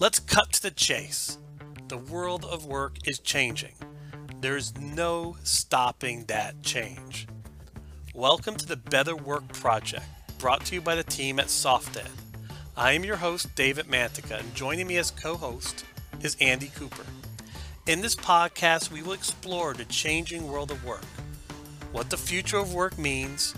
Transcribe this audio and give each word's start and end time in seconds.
Let's 0.00 0.18
cut 0.18 0.52
to 0.54 0.62
the 0.62 0.72
chase. 0.72 1.38
The 1.86 1.96
world 1.96 2.44
of 2.44 2.66
work 2.66 3.06
is 3.06 3.20
changing. 3.20 3.74
There's 4.40 4.76
no 4.76 5.36
stopping 5.44 6.24
that 6.24 6.64
change. 6.64 7.28
Welcome 8.12 8.56
to 8.56 8.66
the 8.66 8.76
Better 8.76 9.14
Work 9.14 9.46
Project, 9.52 10.04
brought 10.40 10.64
to 10.66 10.74
you 10.74 10.80
by 10.80 10.96
the 10.96 11.04
team 11.04 11.38
at 11.38 11.46
SoftEd. 11.46 12.08
I 12.76 12.90
am 12.90 13.04
your 13.04 13.18
host, 13.18 13.54
David 13.54 13.86
Mantica, 13.86 14.40
and 14.40 14.52
joining 14.52 14.88
me 14.88 14.96
as 14.96 15.12
co 15.12 15.36
host 15.36 15.84
is 16.22 16.36
Andy 16.40 16.72
Cooper. 16.74 17.06
In 17.86 18.00
this 18.00 18.16
podcast, 18.16 18.90
we 18.90 19.00
will 19.00 19.12
explore 19.12 19.74
the 19.74 19.84
changing 19.84 20.48
world 20.50 20.72
of 20.72 20.84
work, 20.84 21.06
what 21.92 22.10
the 22.10 22.16
future 22.16 22.58
of 22.58 22.74
work 22.74 22.98
means, 22.98 23.54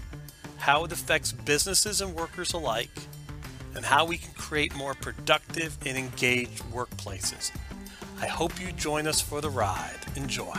how 0.59 0.85
it 0.85 0.93
affects 0.93 1.33
businesses 1.33 2.03
and 2.03 2.15
workers 2.15 2.53
alike, 2.53 2.91
and 3.77 3.85
how 3.85 4.05
we 4.07 4.17
can 4.17 4.33
create 4.33 4.75
more 4.75 4.95
productive 4.95 5.77
and 5.85 5.99
engaged 5.99 6.65
workplaces. 6.73 7.53
I 8.21 8.27
hope 8.27 8.59
you 8.61 8.73
join 8.73 9.07
us 9.07 9.21
for 9.21 9.43
the 9.43 9.51
ride. 9.51 10.01
Enjoy. 10.17 10.55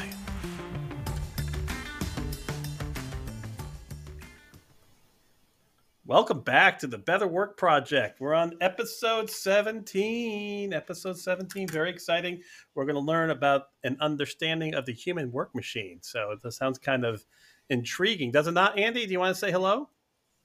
Welcome 6.05 6.39
back 6.39 6.79
to 6.79 6.87
the 6.87 6.99
Better 6.99 7.27
Work 7.27 7.57
Project. 7.57 8.21
We're 8.21 8.35
on 8.35 8.53
episode 8.61 9.29
17. 9.29 10.71
Episode 10.71 11.17
17, 11.17 11.67
very 11.67 11.89
exciting. 11.89 12.41
We're 12.75 12.85
going 12.85 12.95
to 12.95 13.01
learn 13.01 13.31
about 13.31 13.63
an 13.83 13.97
understanding 13.99 14.73
of 14.73 14.85
the 14.85 14.93
human 14.93 15.33
work 15.33 15.53
machine. 15.53 15.97
So 16.01 16.37
this 16.41 16.55
sounds 16.55 16.77
kind 16.77 17.03
of 17.03 17.25
intriguing, 17.69 18.31
does 18.31 18.47
it 18.47 18.53
not, 18.53 18.79
Andy? 18.79 19.05
Do 19.05 19.11
you 19.11 19.19
want 19.19 19.35
to 19.35 19.39
say 19.39 19.51
hello? 19.51 19.89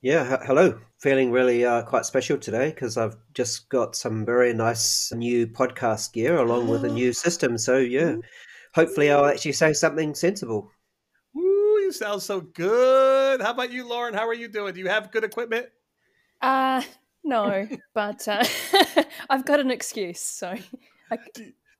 Yeah, 0.02 0.34
h- 0.34 0.46
hello. 0.46 0.80
Feeling 0.98 1.30
really 1.30 1.64
uh, 1.64 1.82
quite 1.82 2.04
special 2.04 2.36
today 2.36 2.70
because 2.70 2.96
I've 2.96 3.16
just 3.34 3.68
got 3.68 3.94
some 3.94 4.26
very 4.26 4.52
nice 4.52 5.12
new 5.12 5.46
podcast 5.46 6.12
gear 6.12 6.36
along 6.38 6.66
with 6.66 6.84
a 6.84 6.88
new 6.88 7.12
system. 7.12 7.56
So, 7.56 7.78
yeah, 7.78 8.16
hopefully 8.74 9.12
I'll 9.12 9.26
actually 9.26 9.52
say 9.52 9.72
something 9.72 10.16
sensible. 10.16 10.70
Woo, 11.34 11.78
you 11.78 11.92
sound 11.92 12.20
so 12.20 12.40
good. 12.40 13.40
How 13.40 13.52
about 13.52 13.70
you, 13.70 13.88
Lauren? 13.88 14.12
How 14.12 14.26
are 14.26 14.34
you 14.34 14.48
doing? 14.48 14.74
Do 14.74 14.80
you 14.80 14.88
have 14.88 15.12
good 15.12 15.22
equipment? 15.24 15.66
Uh 16.40 16.82
no, 17.24 17.68
but 17.94 18.26
uh, 18.26 18.44
I've 19.30 19.44
got 19.44 19.60
an 19.60 19.70
excuse. 19.70 20.20
So 20.20 20.56
I, 21.10 21.18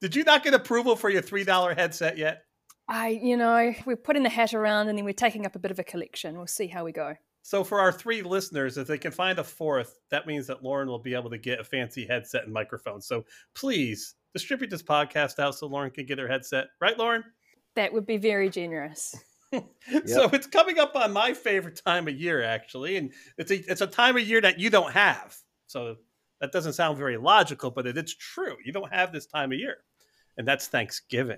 Did 0.01 0.15
you 0.15 0.23
not 0.23 0.45
get 0.45 0.55
approval 0.55 0.95
for 0.95 1.11
your 1.11 1.23
$3 1.23 1.77
headset 1.77 2.17
yet? 2.17 2.45
I, 2.89 3.09
you 3.09 3.37
know, 3.37 3.75
we're 3.85 3.97
putting 3.97 4.23
the 4.23 4.29
hat 4.29 4.55
around 4.55 4.89
and 4.89 4.97
then 4.97 5.05
we're 5.05 5.13
taking 5.13 5.45
up 5.45 5.57
a 5.57 5.59
bit 5.59 5.73
of 5.73 5.81
a 5.81 5.85
collection. 5.85 6.37
We'll 6.37 6.47
see 6.47 6.69
how 6.69 6.85
we 6.85 6.93
go. 6.93 7.17
So 7.43 7.65
for 7.65 7.81
our 7.81 7.93
three 7.93 8.23
listeners, 8.23 8.79
if 8.79 8.87
they 8.87 8.99
can 8.99 9.11
find 9.11 9.39
a 9.39 9.45
fourth, 9.45 9.99
that 10.11 10.27
means 10.27 10.47
that 10.47 10.63
Lauren 10.63 10.89
will 10.89 11.01
be 11.01 11.15
able 11.15 11.31
to 11.31 11.39
get 11.39 11.61
a 11.61 11.65
fancy 11.65 12.07
headset 12.07 12.45
and 12.45 12.53
microphone. 12.53 13.01
So 13.01 13.25
please 13.55 14.15
distribute 14.33 14.71
this 14.71 14.83
podcast 14.83 15.39
out 15.39 15.57
so 15.57 15.67
Lauren 15.67 15.91
can 15.91 16.07
get 16.07 16.19
her 16.19 16.29
headset. 16.29 16.69
Right, 16.81 16.97
Lauren? 16.97 17.25
That 17.75 17.93
would 17.93 18.07
be 18.07 18.17
very 18.17 18.49
generous. 18.49 19.15
So 20.07 20.31
it's 20.33 20.47
coming 20.47 20.79
up 20.79 20.97
on 20.97 21.13
my 21.13 21.35
favorite 21.35 21.79
time 21.85 22.09
of 22.09 22.15
year, 22.15 22.43
actually, 22.43 22.97
and 22.97 23.13
it's 23.37 23.51
a 23.51 23.57
it's 23.71 23.83
a 23.83 23.87
time 23.87 24.17
of 24.17 24.27
year 24.27 24.41
that 24.41 24.59
you 24.59 24.71
don't 24.71 24.93
have. 24.93 25.37
So 25.67 25.97
that 26.41 26.53
doesn't 26.53 26.73
sound 26.73 26.97
very 26.97 27.19
logical, 27.19 27.71
but 27.71 27.87
it, 27.87 27.99
it's 27.99 28.15
true. 28.17 28.57
You 28.65 28.73
don't 28.73 28.91
have 28.91 29.13
this 29.13 29.27
time 29.27 29.53
of 29.53 29.59
year, 29.59 29.77
and 30.39 30.49
that's 30.49 30.69
Thanksgiving. 30.69 31.37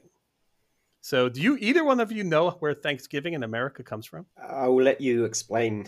So 1.04 1.28
do 1.28 1.42
you 1.42 1.58
either 1.60 1.84
one 1.84 2.00
of 2.00 2.10
you 2.10 2.24
know 2.24 2.52
where 2.60 2.72
Thanksgiving 2.72 3.34
in 3.34 3.42
America 3.42 3.82
comes 3.82 4.06
from? 4.06 4.24
I 4.42 4.68
will 4.68 4.84
let 4.84 5.02
you 5.02 5.26
explain. 5.26 5.84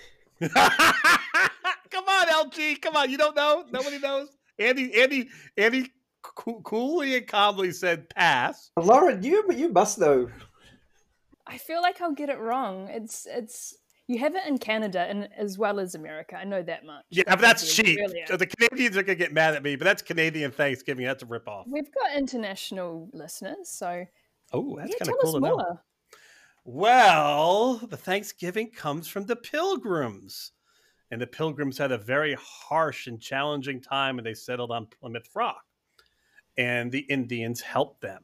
come 0.40 0.52
on, 0.54 2.26
LG. 2.28 2.80
Come 2.80 2.94
on. 2.94 3.10
You 3.10 3.18
don't 3.18 3.34
know? 3.34 3.64
Nobody 3.72 3.98
knows. 3.98 4.28
Andy, 4.60 4.94
Andy, 5.02 5.28
Andy 5.56 5.92
coolly 6.22 7.16
and 7.16 7.26
calmly 7.26 7.72
said 7.72 8.08
pass. 8.10 8.70
Lauren, 8.76 9.24
you 9.24 9.44
you 9.50 9.72
must 9.72 9.98
know. 9.98 10.30
I 11.48 11.58
feel 11.58 11.82
like 11.82 12.00
I'll 12.00 12.14
get 12.14 12.28
it 12.28 12.38
wrong. 12.38 12.86
It's 12.90 13.26
it's 13.28 13.76
you 14.06 14.20
have 14.20 14.36
it 14.36 14.46
in 14.46 14.58
Canada 14.58 15.00
and 15.00 15.28
as 15.36 15.58
well 15.58 15.80
as 15.80 15.96
America. 15.96 16.36
I 16.36 16.44
know 16.44 16.62
that 16.62 16.84
much. 16.84 17.02
Yeah, 17.10 17.24
but 17.26 17.40
that's 17.40 17.74
cheap. 17.74 17.98
earlier. 18.00 18.24
So 18.28 18.36
the 18.36 18.46
Canadians 18.46 18.96
are 18.96 19.02
gonna 19.02 19.16
get 19.16 19.32
mad 19.32 19.56
at 19.56 19.64
me, 19.64 19.74
but 19.74 19.84
that's 19.84 20.00
Canadian 20.00 20.52
Thanksgiving. 20.52 21.06
That's 21.06 21.24
a 21.24 21.26
ripoff. 21.26 21.64
We've 21.66 21.92
got 21.92 22.16
international 22.16 23.10
listeners, 23.12 23.68
so 23.68 24.06
Oh, 24.52 24.76
that's 24.76 24.90
yeah, 24.90 24.96
kind 24.98 25.10
of 25.10 25.16
cool 25.22 25.32
to 25.34 25.40
know. 25.40 25.80
Well, 26.64 27.76
the 27.88 27.96
Thanksgiving 27.96 28.70
comes 28.70 29.08
from 29.08 29.26
the 29.26 29.36
Pilgrims. 29.36 30.52
And 31.10 31.20
the 31.20 31.26
Pilgrims 31.26 31.78
had 31.78 31.90
a 31.90 31.98
very 31.98 32.36
harsh 32.40 33.08
and 33.08 33.20
challenging 33.20 33.80
time 33.80 34.18
and 34.18 34.26
they 34.26 34.34
settled 34.34 34.70
on 34.70 34.86
Plymouth 34.86 35.28
Rock. 35.34 35.64
And 36.56 36.92
the 36.92 37.00
Indians 37.00 37.60
helped 37.60 38.00
them. 38.00 38.22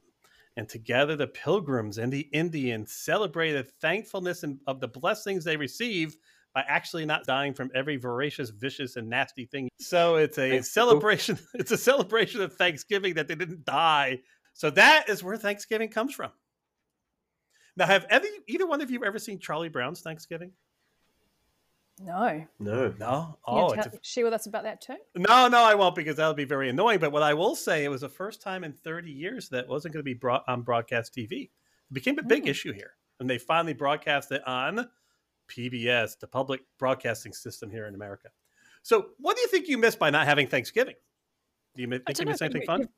And 0.57 0.69
together, 0.69 1.17
the 1.17 1.27
Pilgrims 1.27 1.99
and 1.99 2.13
the 2.13 2.29
Indians 2.33 2.93
celebrated 2.93 3.71
thankfulness 3.81 4.43
and 4.43 4.59
of 4.67 4.81
the 4.81 4.89
blessings 4.89 5.45
they 5.45 5.57
received 5.57 6.17
by 6.55 6.65
actually 6.67 7.05
not 7.05 7.27
dying 7.27 7.53
from 7.53 7.71
every 7.75 7.97
voracious, 7.97 8.49
vicious, 8.49 8.97
and 8.97 9.11
nasty 9.11 9.45
thing. 9.45 9.69
So 9.79 10.17
it's 10.17 10.39
a 10.39 10.51
Thanks, 10.51 10.73
celebration. 10.73 11.39
It's 11.55 11.73
a 11.73 11.77
celebration 11.77 12.41
of 12.41 12.55
Thanksgiving 12.55 13.15
that 13.15 13.29
they 13.29 13.35
didn't 13.35 13.67
die. 13.67 14.21
So 14.57 14.71
that 14.71 15.11
is 15.11 15.23
where 15.23 15.37
Thanksgiving 15.37 15.91
comes 15.91 16.15
from. 16.15 16.31
Now, 17.77 17.85
have 17.87 18.07
ever, 18.09 18.27
either 18.47 18.67
one 18.67 18.81
of 18.81 18.91
you 18.91 19.05
ever 19.05 19.19
seen 19.19 19.39
Charlie 19.39 19.69
Brown's 19.69 20.01
Thanksgiving? 20.01 20.53
No. 22.01 22.47
No. 22.59 22.95
No. 22.99 23.39
Can 23.47 23.55
you 23.57 23.63
Oh, 23.63 23.75
tell- 23.75 23.87
a, 23.87 23.99
share 24.01 24.25
with 24.25 24.33
us 24.33 24.47
about 24.47 24.63
that 24.65 24.81
too? 24.81 24.97
no, 25.15 25.49
no, 25.49 25.63
I 25.63 25.75
won't 25.75 25.95
because 25.95 26.17
that 26.17 26.27
would 26.27 26.37
be 26.39 26.45
very 26.47 26.71
annoying. 26.71 26.99
But 27.01 27.13
what 27.13 27.23
I 27.23 27.35
will 27.35 27.55
say, 27.55 27.85
it 27.85 27.89
was 27.89 28.01
the 28.01 28.09
first 28.09 28.41
time 28.41 28.65
in 28.65 28.73
30 28.73 29.11
years 29.13 29.51
that 29.51 29.69
wasn't 29.69 29.93
going 29.93 30.01
to 30.01 30.05
be 30.05 30.15
brought 30.15 30.43
on 30.49 30.63
broadcast 30.63 31.15
TV. 31.15 31.43
It 31.45 31.51
became 31.93 32.19
a 32.19 32.23
big 32.23 32.45
Hmm. 32.45 32.49
issue 32.49 32.73
here, 32.73 32.95
and 33.21 33.29
they 33.29 33.37
finally 33.39 33.75
broadcast 33.75 34.33
it 34.33 34.47
on 34.47 34.91
PBS, 35.49 36.17
the 36.19 36.27
public 36.27 36.63
broadcasting 36.79 37.33
system 37.35 37.71
here 37.71 37.87
in 37.87 37.95
America. 37.95 38.31
So, 38.83 39.11
what 39.19 39.37
do 39.37 39.43
you 39.43 39.49
think 39.49 39.69
you 39.69 39.77
missed 39.79 39.99
by 39.99 40.09
not 40.11 40.27
having 40.27 40.49
Thanksgiving? 40.49 40.97
Do 41.75 41.83
you 41.83 41.89
think 41.89 42.03
you 42.09 42.15
dunno, 42.15 42.31
missed 42.31 42.43
anything 42.43 42.63
you- 42.63 42.67
fun? 42.67 42.89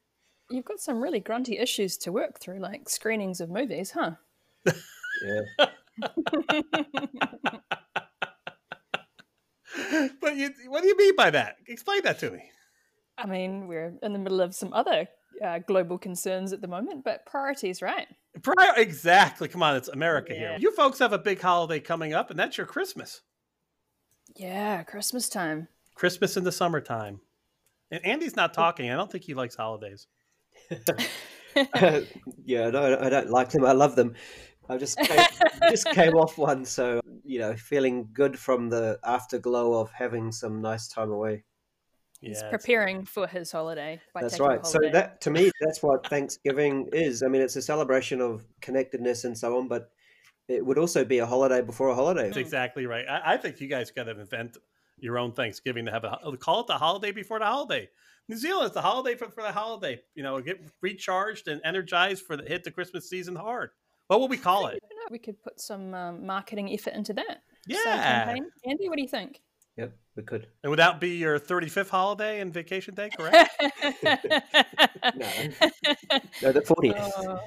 You've, 0.51 0.57
you've 0.57 0.65
got 0.65 0.81
some 0.81 1.01
really 1.01 1.21
grunty 1.21 1.59
issues 1.59 1.97
to 1.99 2.13
work 2.13 2.41
through, 2.41 2.61
like 2.61 2.89
screenings 2.89 3.41
of 3.41 3.51
movies, 3.51 3.93
huh? 3.93 4.13
Yeah. 4.67 5.43
but 10.21 10.37
you, 10.37 10.51
what 10.69 10.83
do 10.83 10.89
you 10.89 10.97
mean 10.97 11.17
by 11.17 11.31
that? 11.31 11.57
Explain 11.67 12.03
that 12.05 12.19
to 12.21 12.31
me. 12.31 12.51
I 13.17 13.27
mean, 13.27 13.67
we're 13.67 13.95
in 14.03 14.13
the 14.13 14.19
middle 14.19 14.41
of 14.41 14.55
some 14.55 14.73
other 14.73 15.09
uh, 15.45 15.59
global 15.67 15.99
concerns 15.99 16.53
at 16.53 16.61
the 16.61 16.69
moment, 16.69 17.05
but 17.05 17.27
priorities, 17.27 17.83
right? 17.83 18.07
Prior, 18.43 18.75
exactly. 18.77 19.49
Come 19.49 19.63
on, 19.63 19.77
it's 19.77 19.89
America 19.89 20.35
here. 20.35 20.57
You 20.59 20.73
folks 20.73 20.99
have 21.01 21.13
a 21.13 21.19
big 21.19 21.41
holiday 21.41 21.81
coming 21.81 22.15
up, 22.15 22.31
and 22.31 22.39
that's 22.39 22.57
your 22.57 22.67
Christmas. 22.67 23.23
Yeah, 24.37 24.83
Christmas 24.85 25.29
time. 25.29 25.69
Christmas 25.95 26.37
in 26.37 26.45
the 26.45 26.53
summertime. 26.53 27.21
And 27.91 28.05
Andy's 28.05 28.37
not 28.37 28.55
talking. 28.55 28.91
I 28.91 28.95
don't 28.95 29.11
think 29.11 29.25
he 29.25 29.35
likes 29.35 29.57
holidays. 29.57 30.07
Uh, 31.75 32.03
yeah, 32.45 32.71
no, 32.71 32.99
I 33.01 33.09
don't 33.09 33.31
like 33.31 33.51
them. 33.51 33.65
I 33.65 33.73
love 33.73 33.97
them. 33.97 34.15
I 34.69 34.77
just 34.77 34.97
came, 34.99 35.27
just 35.71 35.87
came 35.91 36.15
off 36.15 36.39
one, 36.39 36.65
so 36.65 37.01
you 37.25 37.41
know, 37.41 37.57
feeling 37.57 38.09
good 38.13 38.39
from 38.39 38.69
the 38.69 38.99
afterglow 39.03 39.81
of 39.81 39.91
having 39.91 40.31
some 40.31 40.61
nice 40.61 40.87
time 40.89 41.11
away. 41.11 41.43
He's 42.21 42.37
Yeah, 42.41 42.47
it's- 42.47 42.51
preparing 42.51 43.05
for 43.05 43.27
his 43.27 43.51
holiday. 43.51 44.01
By 44.15 44.21
That's 44.23 44.35
taking 44.35 44.47
a 44.47 44.49
right. 44.51 44.67
So 44.67 44.79
that 44.93 45.21
to 45.23 45.31
me, 45.31 45.51
that's 45.61 45.83
what 45.83 46.07
Thanksgiving 46.07 46.91
is. 46.93 47.23
I 47.23 47.29
mean, 47.29 47.43
it's 47.43 47.57
a 47.57 47.63
celebration 47.63 48.21
of 48.21 48.47
connectedness 48.61 49.25
and 49.25 49.37
so 49.37 49.59
on, 49.59 49.69
but 49.69 49.91
it 50.49 50.65
would 50.65 50.79
also 50.79 51.05
be 51.05 51.19
a 51.19 51.27
holiday 51.27 51.61
before 51.63 51.89
a 51.89 51.95
holiday. 51.95 52.25
That's 52.25 52.37
exactly 52.37 52.87
right. 52.87 53.05
I, 53.09 53.35
I 53.35 53.37
think 53.37 53.61
you 53.61 53.69
guys 53.69 53.91
got 53.91 54.05
to 54.05 54.13
invent 54.13 54.59
your 54.99 55.19
own 55.19 55.33
Thanksgiving 55.33 55.87
to 55.87 55.93
have 55.93 56.05
a 56.05 56.37
call 56.39 56.61
it 56.61 56.67
the 56.67 56.75
holiday 56.75 57.11
before 57.13 57.39
the 57.39 57.47
holiday. 57.47 57.89
New 58.29 58.37
Zealand. 58.37 58.67
It's 58.67 58.75
the 58.75 58.83
holiday 58.83 59.17
for, 59.17 59.31
for 59.31 59.43
the 59.43 59.53
holiday. 59.53 60.01
You 60.15 60.23
know, 60.23 60.41
get 60.41 60.61
recharged 60.83 61.49
and 61.49 61.61
energized 61.65 62.25
for 62.27 62.37
the 62.37 62.45
hit 62.45 62.65
the 62.65 62.71
Christmas 62.71 63.09
season 63.09 63.35
hard. 63.37 63.71
What 64.09 64.21
will 64.21 64.29
we 64.29 64.37
call 64.37 64.67
it? 64.69 64.79
we 65.11 65.19
could 65.19 65.43
put 65.43 65.59
some 65.59 65.95
um, 65.95 66.27
marketing 66.27 66.71
effort 66.71 66.93
into 66.93 67.15
that. 67.15 67.39
Yeah. 67.67 68.35
Andy, 68.67 68.89
what 68.91 68.97
do 68.97 69.03
you 69.03 69.09
think? 69.09 69.41
Yep, 69.79 69.93
we 70.17 70.23
could. 70.23 70.49
And 70.63 70.69
would 70.71 70.79
that 70.81 71.01
be 71.01 71.17
your 71.17 71.39
35th 71.39 71.89
holiday 71.89 72.41
and 72.41 72.53
vacation 72.53 72.95
day, 72.95 73.09
correct? 73.17 73.51
No, 75.15 75.29
no, 76.43 76.53
the 76.53 76.61
fortieth. 76.63 76.97
Oh. 77.17 77.41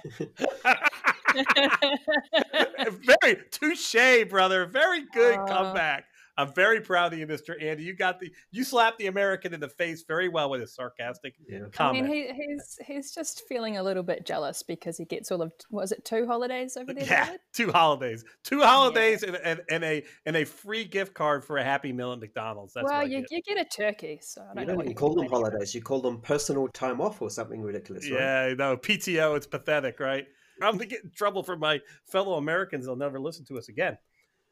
Very 3.21 3.37
touche, 3.51 4.29
brother. 4.29 4.65
Very 4.65 5.03
good 5.13 5.37
Uh. 5.37 5.45
comeback. 5.45 6.05
I'm 6.41 6.53
very 6.53 6.81
proud 6.81 7.13
of 7.13 7.19
you, 7.19 7.27
Mr. 7.27 7.61
Andy. 7.61 7.83
You 7.83 7.93
got 7.93 8.19
the 8.19 8.31
you 8.51 8.63
slapped 8.63 8.97
the 8.97 9.07
American 9.07 9.53
in 9.53 9.59
the 9.59 9.69
face 9.69 10.03
very 10.07 10.27
well 10.27 10.49
with 10.49 10.61
a 10.61 10.67
sarcastic 10.67 11.35
yeah. 11.47 11.59
comment. 11.71 12.05
I 12.05 12.09
mean, 12.09 12.13
he, 12.13 12.33
he's 12.33 12.79
he's 12.85 13.11
just 13.13 13.43
feeling 13.47 13.77
a 13.77 13.83
little 13.83 14.03
bit 14.03 14.25
jealous 14.25 14.63
because 14.63 14.97
he 14.97 15.05
gets 15.05 15.31
all 15.31 15.41
of 15.41 15.53
was 15.69 15.91
it 15.91 16.03
two 16.03 16.25
holidays 16.25 16.77
over 16.77 16.93
there? 16.93 17.05
Yeah, 17.05 17.25
David? 17.25 17.41
two 17.53 17.71
holidays, 17.71 18.25
two 18.43 18.61
holidays, 18.61 19.23
yeah. 19.23 19.35
and, 19.35 19.39
and, 19.43 19.61
and, 19.69 19.83
a 19.83 20.03
and 20.25 20.35
a 20.35 20.45
free 20.45 20.83
gift 20.83 21.13
card 21.13 21.45
for 21.45 21.57
a 21.57 21.63
Happy 21.63 21.93
Meal 21.93 22.13
at 22.13 22.19
McDonald's. 22.19 22.73
That's 22.73 22.85
well, 22.89 23.07
you 23.07 23.19
get. 23.21 23.31
you 23.31 23.41
get 23.41 23.57
a 23.57 23.65
turkey, 23.65 24.19
so 24.21 24.41
I 24.41 24.55
don't 24.55 24.67
you 24.67 24.83
know. 24.83 24.89
You 24.89 24.95
call 24.95 25.13
them 25.13 25.27
holidays. 25.27 25.75
You 25.75 25.81
call 25.81 26.01
them 26.01 26.21
personal 26.21 26.67
time 26.69 26.99
off 26.99 27.21
or 27.21 27.29
something 27.29 27.61
ridiculous. 27.61 28.09
Right? 28.09 28.19
Yeah, 28.19 28.53
no 28.57 28.77
PTO. 28.77 29.37
It's 29.37 29.47
pathetic, 29.47 29.99
right? 29.99 30.25
I'm 30.61 30.73
gonna 30.73 30.85
get 30.85 31.03
in 31.03 31.11
trouble 31.11 31.43
for 31.43 31.57
my 31.57 31.79
fellow 32.11 32.37
Americans. 32.37 32.85
They'll 32.85 32.95
never 32.95 33.19
listen 33.19 33.45
to 33.45 33.57
us 33.57 33.69
again. 33.69 33.97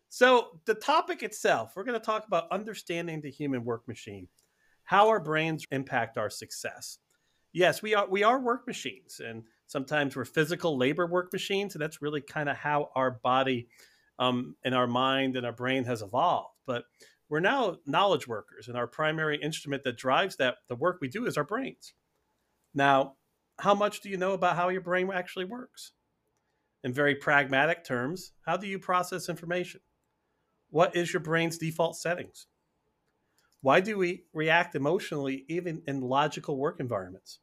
So, 0.09 0.59
the 0.65 0.73
topic 0.73 1.21
itself, 1.21 1.73
we're 1.75 1.83
going 1.83 1.99
to 1.99 2.05
talk 2.05 2.25
about 2.25 2.51
understanding 2.51 3.21
the 3.21 3.29
human 3.29 3.63
work 3.63 3.87
machine, 3.87 4.27
how 4.83 5.07
our 5.07 5.19
brains 5.19 5.65
impact 5.71 6.17
our 6.17 6.31
success. 6.31 6.97
Yes, 7.53 7.81
we 7.83 7.93
are 7.93 8.07
we 8.09 8.23
are 8.23 8.39
work 8.39 8.65
machines, 8.65 9.21
and 9.23 9.43
sometimes 9.67 10.15
we're 10.15 10.25
physical 10.25 10.77
labor 10.77 11.05
work 11.05 11.31
machines, 11.31 11.75
and 11.75 11.81
that's 11.81 12.01
really 12.01 12.21
kind 12.21 12.49
of 12.49 12.57
how 12.57 12.89
our 12.95 13.11
body 13.11 13.67
um, 14.17 14.55
and 14.63 14.73
our 14.73 14.87
mind 14.87 15.35
and 15.35 15.45
our 15.45 15.53
brain 15.53 15.83
has 15.83 16.01
evolved. 16.01 16.55
But 16.65 16.85
we're 17.29 17.39
now 17.39 17.77
knowledge 17.85 18.27
workers, 18.27 18.67
and 18.67 18.75
our 18.75 18.87
primary 18.87 19.37
instrument 19.37 19.83
that 19.83 19.97
drives 19.97 20.35
that 20.37 20.57
the 20.69 20.75
work 20.75 20.97
we 21.01 21.07
do 21.07 21.27
is 21.27 21.37
our 21.37 21.43
brains. 21.43 21.93
Now, 22.73 23.15
how 23.59 23.75
much 23.75 24.01
do 24.01 24.09
you 24.09 24.17
know 24.17 24.33
about 24.33 24.55
how 24.55 24.69
your 24.69 24.81
brain 24.81 25.09
actually 25.13 25.45
works? 25.45 25.91
In 26.83 26.93
very 26.93 27.13
pragmatic 27.13 27.83
terms, 27.83 28.31
how 28.45 28.57
do 28.57 28.65
you 28.65 28.79
process 28.79 29.29
information? 29.29 29.81
What 30.69 30.95
is 30.95 31.11
your 31.11 31.21
brain's 31.21 31.57
default 31.57 31.95
settings? 31.95 32.47
Why 33.61 33.81
do 33.81 33.97
we 33.97 34.23
react 34.33 34.75
emotionally 34.75 35.45
even 35.49 35.81
in 35.87 36.01
logical 36.01 36.57
work 36.57 36.79
environments? 36.79 37.39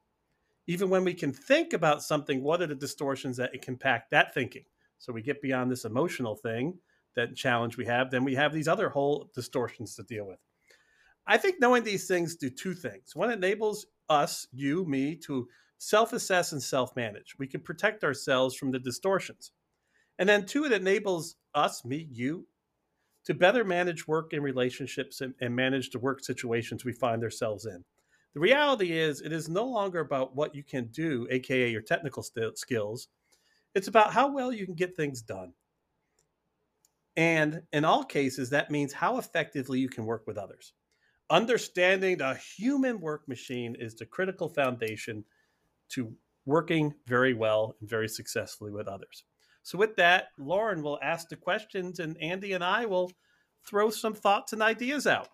Even 0.66 0.88
when 0.90 1.04
we 1.04 1.14
can 1.14 1.32
think 1.32 1.72
about 1.72 2.02
something, 2.02 2.42
what 2.42 2.62
are 2.62 2.66
the 2.66 2.74
distortions 2.74 3.36
that 3.36 3.50
impact 3.68 4.10
that 4.10 4.32
thinking? 4.32 4.64
So 4.98 5.12
we 5.12 5.22
get 5.22 5.42
beyond 5.42 5.70
this 5.70 5.84
emotional 5.84 6.34
thing, 6.34 6.78
that 7.14 7.36
challenge 7.36 7.76
we 7.76 7.86
have, 7.86 8.10
then 8.10 8.24
we 8.24 8.34
have 8.34 8.52
these 8.52 8.68
other 8.68 8.88
whole 8.88 9.30
distortions 9.34 9.94
to 9.96 10.02
deal 10.02 10.26
with. 10.26 10.38
I 11.26 11.36
think 11.36 11.56
knowing 11.60 11.82
these 11.82 12.06
things 12.06 12.36
do 12.36 12.48
two 12.48 12.74
things. 12.74 13.14
One 13.16 13.30
enables 13.30 13.86
us, 14.08 14.46
you, 14.52 14.84
me, 14.84 15.16
to 15.26 15.48
self 15.78 16.12
assess 16.12 16.52
and 16.52 16.62
self 16.62 16.94
manage. 16.94 17.34
We 17.38 17.46
can 17.46 17.60
protect 17.60 18.04
ourselves 18.04 18.54
from 18.54 18.70
the 18.70 18.78
distortions. 18.78 19.52
And 20.18 20.28
then 20.28 20.46
two, 20.46 20.64
it 20.64 20.72
enables 20.72 21.36
us, 21.54 21.84
me, 21.84 22.08
you, 22.10 22.46
to 23.26 23.34
better 23.34 23.64
manage 23.64 24.06
work 24.06 24.32
and 24.32 24.42
relationships 24.42 25.20
and, 25.20 25.34
and 25.40 25.54
manage 25.54 25.90
the 25.90 25.98
work 25.98 26.24
situations 26.24 26.84
we 26.84 26.92
find 26.92 27.22
ourselves 27.22 27.66
in. 27.66 27.84
The 28.34 28.40
reality 28.40 28.92
is, 28.92 29.20
it 29.20 29.32
is 29.32 29.48
no 29.48 29.64
longer 29.64 30.00
about 30.00 30.36
what 30.36 30.54
you 30.54 30.62
can 30.62 30.86
do, 30.86 31.26
aka 31.30 31.70
your 31.70 31.82
technical 31.82 32.22
st- 32.22 32.58
skills. 32.58 33.08
It's 33.74 33.88
about 33.88 34.12
how 34.12 34.32
well 34.32 34.52
you 34.52 34.64
can 34.64 34.74
get 34.74 34.96
things 34.96 35.22
done. 35.22 35.52
And 37.16 37.62
in 37.72 37.84
all 37.84 38.04
cases, 38.04 38.50
that 38.50 38.70
means 38.70 38.92
how 38.92 39.18
effectively 39.18 39.80
you 39.80 39.88
can 39.88 40.04
work 40.04 40.26
with 40.26 40.36
others. 40.36 40.74
Understanding 41.30 42.18
the 42.18 42.34
human 42.34 43.00
work 43.00 43.26
machine 43.26 43.74
is 43.78 43.94
the 43.94 44.06
critical 44.06 44.48
foundation 44.48 45.24
to 45.90 46.14
working 46.44 46.94
very 47.06 47.34
well 47.34 47.74
and 47.80 47.88
very 47.88 48.08
successfully 48.08 48.70
with 48.70 48.86
others. 48.86 49.24
So, 49.66 49.76
with 49.78 49.96
that, 49.96 50.28
Lauren 50.38 50.80
will 50.80 51.00
ask 51.02 51.28
the 51.28 51.34
questions, 51.34 51.98
and 51.98 52.16
Andy 52.22 52.52
and 52.52 52.62
I 52.62 52.86
will 52.86 53.10
throw 53.66 53.90
some 53.90 54.14
thoughts 54.14 54.52
and 54.52 54.62
ideas 54.62 55.08
out. 55.08 55.26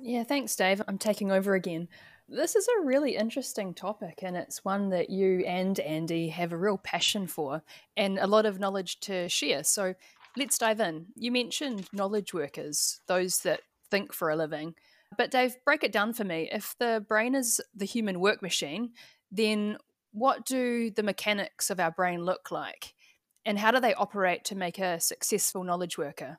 Yeah, 0.00 0.24
thanks, 0.24 0.56
Dave. 0.56 0.82
I'm 0.88 0.98
taking 0.98 1.30
over 1.30 1.54
again. 1.54 1.86
This 2.28 2.56
is 2.56 2.66
a 2.66 2.84
really 2.84 3.14
interesting 3.14 3.74
topic, 3.74 4.24
and 4.24 4.36
it's 4.36 4.64
one 4.64 4.88
that 4.88 5.08
you 5.08 5.44
and 5.46 5.78
Andy 5.78 6.30
have 6.30 6.52
a 6.52 6.56
real 6.56 6.78
passion 6.78 7.28
for 7.28 7.62
and 7.96 8.18
a 8.18 8.26
lot 8.26 8.44
of 8.44 8.58
knowledge 8.58 8.98
to 9.02 9.28
share. 9.28 9.62
So, 9.62 9.94
let's 10.36 10.58
dive 10.58 10.80
in. 10.80 11.06
You 11.14 11.30
mentioned 11.30 11.86
knowledge 11.92 12.34
workers, 12.34 13.02
those 13.06 13.38
that 13.42 13.60
think 13.88 14.12
for 14.12 14.30
a 14.30 14.36
living. 14.36 14.74
But, 15.16 15.30
Dave, 15.30 15.54
break 15.64 15.84
it 15.84 15.92
down 15.92 16.12
for 16.12 16.24
me. 16.24 16.48
If 16.50 16.74
the 16.80 17.04
brain 17.06 17.36
is 17.36 17.60
the 17.72 17.84
human 17.84 18.18
work 18.18 18.42
machine, 18.42 18.94
then 19.30 19.78
what 20.10 20.44
do 20.44 20.90
the 20.90 21.04
mechanics 21.04 21.70
of 21.70 21.78
our 21.78 21.92
brain 21.92 22.24
look 22.24 22.50
like? 22.50 22.94
And 23.44 23.58
how 23.58 23.70
do 23.70 23.80
they 23.80 23.94
operate 23.94 24.44
to 24.44 24.54
make 24.54 24.78
a 24.78 25.00
successful 25.00 25.64
knowledge 25.64 25.98
worker? 25.98 26.38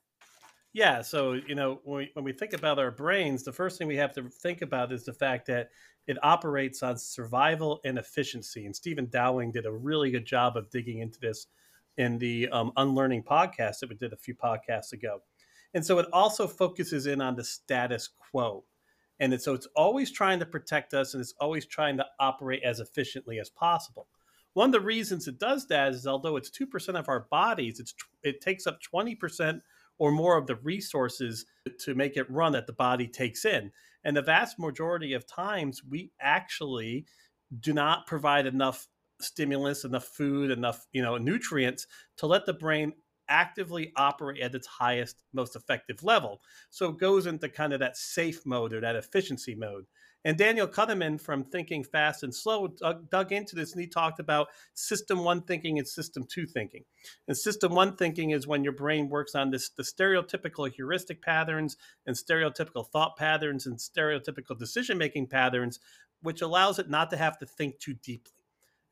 Yeah, 0.73 1.01
so 1.01 1.33
you 1.33 1.53
know 1.53 1.79
when 1.83 1.97
we, 1.97 2.09
when 2.13 2.25
we 2.25 2.33
think 2.33 2.53
about 2.53 2.79
our 2.79 2.91
brains, 2.91 3.44
the 3.44 3.51
first 3.51 3.77
thing 3.77 3.88
we 3.88 3.97
have 3.97 4.13
to 4.15 4.23
think 4.23 4.61
about 4.61 4.91
is 4.91 5.05
the 5.05 5.13
fact 5.13 5.45
that 5.47 5.69
it 6.07 6.17
operates 6.23 6.83
on 6.83 6.97
survival 6.97 7.79
and 7.85 7.97
efficiency. 7.97 8.65
And 8.65 8.75
Stephen 8.75 9.07
Dowling 9.09 9.51
did 9.51 9.65
a 9.65 9.71
really 9.71 10.11
good 10.11 10.25
job 10.25 10.57
of 10.57 10.69
digging 10.69 11.00
into 11.00 11.19
this 11.19 11.47
in 11.97 12.17
the 12.17 12.50
um, 12.50 12.71
Unlearning 12.75 13.23
podcast 13.23 13.79
that 13.79 13.89
we 13.89 13.95
did 13.95 14.13
a 14.13 14.17
few 14.17 14.35
podcasts 14.35 14.94
ago. 14.94 15.21
And 15.73 15.85
so 15.85 16.00
it 16.00 16.07
also 16.11 16.47
focuses 16.47 17.07
in 17.07 17.21
on 17.21 17.35
the 17.35 17.44
status 17.44 18.09
quo. 18.31 18.65
And 19.19 19.33
it, 19.33 19.41
so 19.41 19.53
it's 19.53 19.67
always 19.75 20.11
trying 20.11 20.39
to 20.39 20.45
protect 20.45 20.94
us 20.94 21.13
and 21.13 21.21
it's 21.21 21.35
always 21.39 21.65
trying 21.65 21.97
to 21.97 22.05
operate 22.19 22.63
as 22.63 22.79
efficiently 22.79 23.39
as 23.39 23.50
possible. 23.50 24.07
One 24.53 24.69
of 24.69 24.73
the 24.73 24.81
reasons 24.81 25.27
it 25.27 25.39
does 25.39 25.67
that 25.67 25.94
is 25.94 26.07
although 26.07 26.38
it's 26.38 26.50
2% 26.50 27.00
of 27.00 27.09
our 27.09 27.27
bodies, 27.31 27.79
it's 27.79 27.94
it 28.23 28.41
takes 28.41 28.67
up 28.67 28.79
20% 28.81 29.61
or 29.97 30.11
more 30.11 30.38
of 30.38 30.47
the 30.47 30.55
resources 30.57 31.45
to 31.79 31.95
make 31.95 32.17
it 32.17 32.29
run 32.29 32.51
that 32.53 32.67
the 32.67 32.73
body 32.73 33.07
takes 33.07 33.45
in. 33.45 33.71
And 34.03 34.15
the 34.17 34.21
vast 34.21 34.59
majority 34.59 35.13
of 35.13 35.25
times 35.25 35.83
we 35.83 36.11
actually 36.19 37.05
do 37.59 37.73
not 37.73 38.07
provide 38.07 38.45
enough 38.45 38.88
stimulus, 39.21 39.85
enough 39.85 40.05
food, 40.05 40.51
enough, 40.51 40.88
you 40.91 41.01
know, 41.01 41.17
nutrients 41.17 41.88
to 42.17 42.27
let 42.27 42.45
the 42.45 42.53
brain 42.53 42.94
actively 43.29 43.94
operate 43.95 44.41
at 44.41 44.55
its 44.55 44.67
highest, 44.67 45.21
most 45.33 45.55
effective 45.55 46.03
level. 46.03 46.41
So 46.69 46.89
it 46.89 46.97
goes 47.00 47.25
into 47.25 47.47
kind 47.50 47.73
of 47.73 47.79
that 47.79 47.97
safe 47.97 48.45
mode 48.45 48.73
or 48.73 48.81
that 48.81 48.95
efficiency 48.95 49.55
mode. 49.55 49.85
And 50.25 50.38
Daniel 50.38 50.68
Kahneman 50.68 51.20
from 51.20 51.44
Thinking 51.44 51.84
Fast 51.84 52.24
and 52.24 52.34
Slow 52.34 52.68
dug, 52.68 53.10
dug, 53.10 53.31
into 53.31 53.56
this 53.56 53.74
and 53.74 53.81
he 53.81 53.88
talked 53.88 54.20
about 54.20 54.48
system 54.74 55.24
one 55.24 55.42
thinking 55.42 55.78
and 55.78 55.88
system 55.88 56.25
two 56.28 56.46
thinking. 56.46 56.86
And 57.28 57.38
system 57.38 57.74
one 57.74 57.96
thinking 57.98 58.31
is 58.31 58.48
when 58.48 58.64
your 58.64 58.74
brain 58.74 59.10
works 59.10 59.36
on 59.36 59.52
this 59.52 59.70
the 59.70 59.84
stereotypical 59.84 60.72
heuristic 60.72 61.22
patterns 61.22 61.75
and 62.06 62.16
stereotypical 62.16 62.88
thought 62.88 63.18
patterns 63.18 63.66
and 63.66 63.78
stereotypical 63.78 64.58
decision 64.58 64.98
making 64.98 65.28
patterns, 65.28 65.80
which 66.22 66.42
allows 66.42 66.80
it 66.80 66.90
not 66.90 67.10
to 67.10 67.18
have 67.18 67.38
to 67.40 67.46
think 67.46 67.80
too 67.80 67.94
deeply. 67.94 68.31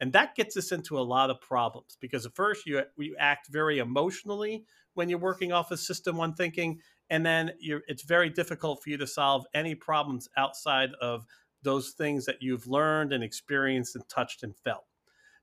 And 0.01 0.13
that 0.13 0.35
gets 0.35 0.57
us 0.57 0.71
into 0.71 0.97
a 0.97 1.01
lot 1.01 1.29
of 1.29 1.39
problems 1.39 1.95
because 2.01 2.25
at 2.25 2.35
first 2.35 2.65
you, 2.65 2.81
you 2.97 3.15
act 3.19 3.47
very 3.49 3.77
emotionally 3.77 4.65
when 4.95 5.09
you're 5.09 5.19
working 5.19 5.51
off 5.51 5.71
of 5.71 5.79
system 5.79 6.17
one 6.17 6.33
thinking 6.33 6.81
and 7.11 7.25
then 7.25 7.51
it's 7.59 8.03
very 8.03 8.29
difficult 8.29 8.81
for 8.81 8.89
you 8.89 8.97
to 8.97 9.05
solve 9.05 9.45
any 9.53 9.75
problems 9.75 10.29
outside 10.37 10.91
of 11.01 11.25
those 11.61 11.89
things 11.91 12.25
that 12.25 12.41
you've 12.41 12.67
learned 12.67 13.11
and 13.11 13.21
experienced 13.21 13.97
and 13.97 14.07
touched 14.07 14.43
and 14.43 14.55
felt. 14.63 14.85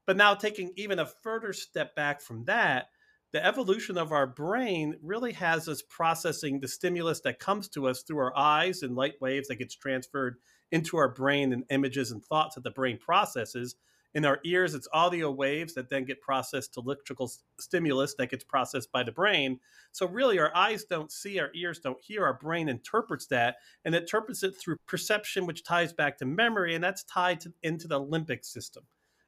But 0.07 0.17
now, 0.17 0.35
taking 0.35 0.73
even 0.77 0.99
a 0.99 1.07
further 1.23 1.53
step 1.53 1.95
back 1.95 2.23
from 2.23 2.47
that, 2.47 2.87
the 3.33 3.45
evolution 3.45 3.99
of 3.99 4.11
our 4.13 4.27
brain 4.27 4.97
really 5.03 5.33
has 5.35 5.69
us 5.69 5.83
processing 5.91 6.61
the 6.61 6.69
stimulus 6.69 7.21
that 7.21 7.39
comes 7.39 7.69
to 7.69 7.87
us 7.87 8.03
through 8.03 8.19
our 8.19 8.37
eyes 8.37 8.83
and 8.83 8.97
light 8.97 9.21
waves 9.21 9.49
that 9.49 9.57
gets 9.57 9.77
transferred 9.77 10.37
into 10.73 10.97
our 10.97 11.13
brain 11.13 11.53
and 11.53 11.65
images 11.69 12.11
and 12.11 12.25
thoughts 12.25 12.55
that 12.55 12.65
the 12.65 12.71
brain 12.71 12.97
processes 12.99 13.77
in 14.15 14.25
our 14.25 14.41
ears, 14.45 14.75
it's 14.75 14.89
audio 14.93 15.31
waves 15.31 15.75
that 15.75 15.91
then 15.91 16.05
get 16.05 16.21
processed 16.21 16.75
to 16.75 16.81
electrical 16.81 17.31
stimulus 17.61 18.15
that 18.15 18.31
gets 18.31 18.43
processed 18.43 18.91
by 18.91 19.03
the 19.03 19.13
brain. 19.13 19.61
So, 19.93 20.07
really, 20.07 20.39
our 20.39 20.55
eyes 20.57 20.85
don't 20.85 21.13
see, 21.13 21.39
our 21.39 21.51
ears 21.55 21.79
don't 21.79 22.01
hear, 22.01 22.25
our 22.25 22.39
brain 22.39 22.69
interprets 22.69 23.27
that 23.27 23.57
and 23.85 23.95
interprets 23.95 24.43
it 24.43 24.55
through 24.57 24.77
perception, 24.87 25.47
which 25.47 25.65
ties 25.65 25.93
back 25.93 26.19
to 26.19 26.25
memory, 26.25 26.75
and 26.75 26.83
that's 26.83 27.05
tied 27.05 27.41
to, 27.41 27.53
into 27.63 27.87
the 27.87 28.01
limbic 28.01 28.45
system. 28.45 28.85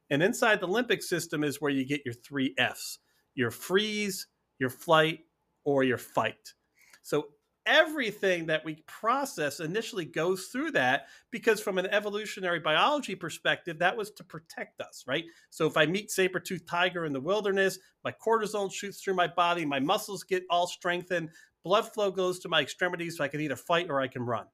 And 0.09 0.21
inside 0.23 0.59
the 0.59 0.67
limbic 0.67 1.03
system 1.03 1.43
is 1.43 1.61
where 1.61 1.71
you 1.71 1.85
get 1.85 2.01
your 2.03 2.13
three 2.13 2.53
F's 2.57 2.99
your 3.33 3.51
freeze, 3.51 4.27
your 4.59 4.69
flight, 4.69 5.19
or 5.63 5.83
your 5.83 5.97
fight. 5.97 6.53
So, 7.01 7.27
everything 7.71 8.47
that 8.47 8.65
we 8.65 8.83
process 8.85 9.61
initially 9.61 10.03
goes 10.03 10.47
through 10.47 10.71
that 10.71 11.07
because 11.31 11.61
from 11.61 11.77
an 11.77 11.85
evolutionary 11.87 12.59
biology 12.59 13.15
perspective 13.15 13.79
that 13.79 13.95
was 13.95 14.11
to 14.11 14.25
protect 14.25 14.81
us 14.81 15.05
right? 15.07 15.23
So 15.49 15.65
if 15.67 15.77
i 15.77 15.85
meet 15.85 16.11
saber-toothed 16.11 16.67
tiger 16.67 17.05
in 17.05 17.13
the 17.13 17.21
wilderness 17.21 17.79
my 18.03 18.11
cortisol 18.11 18.71
shoots 18.71 19.01
through 19.01 19.13
my 19.13 19.27
body 19.27 19.65
my 19.65 19.79
muscles 19.79 20.23
get 20.23 20.43
all 20.49 20.67
strengthened 20.67 21.29
blood 21.63 21.87
flow 21.93 22.11
goes 22.11 22.39
to 22.39 22.49
my 22.49 22.61
extremities 22.61 23.17
so 23.17 23.23
i 23.23 23.29
can 23.29 23.39
either 23.39 23.55
fight 23.55 23.89
or 23.89 24.01
i 24.01 24.07
can 24.07 24.23
run. 24.23 24.45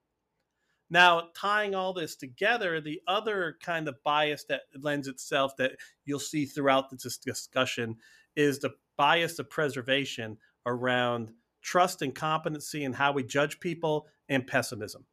Now 0.90 1.30
tying 1.36 1.74
all 1.74 1.94
this 1.94 2.16
together 2.16 2.80
the 2.80 3.02
other 3.08 3.58
kind 3.64 3.88
of 3.88 3.96
bias 4.04 4.46
that 4.50 4.62
lends 4.80 5.08
itself 5.08 5.58
that 5.58 5.72
you'll 6.06 6.20
see 6.20 6.46
throughout 6.46 6.92
this 6.92 7.18
discussion 7.18 7.96
is 8.36 8.60
the 8.60 8.76
bias 8.96 9.40
of 9.40 9.50
preservation 9.50 10.38
around 10.68 11.32
trust 11.68 12.02
and 12.02 12.16
competency 12.16 12.86
in 12.86 12.94
how 12.94 13.12
we 13.12 13.24
judge 13.24 13.60
people, 13.60 14.08
and 14.30 14.48
pessimism. 14.48 15.06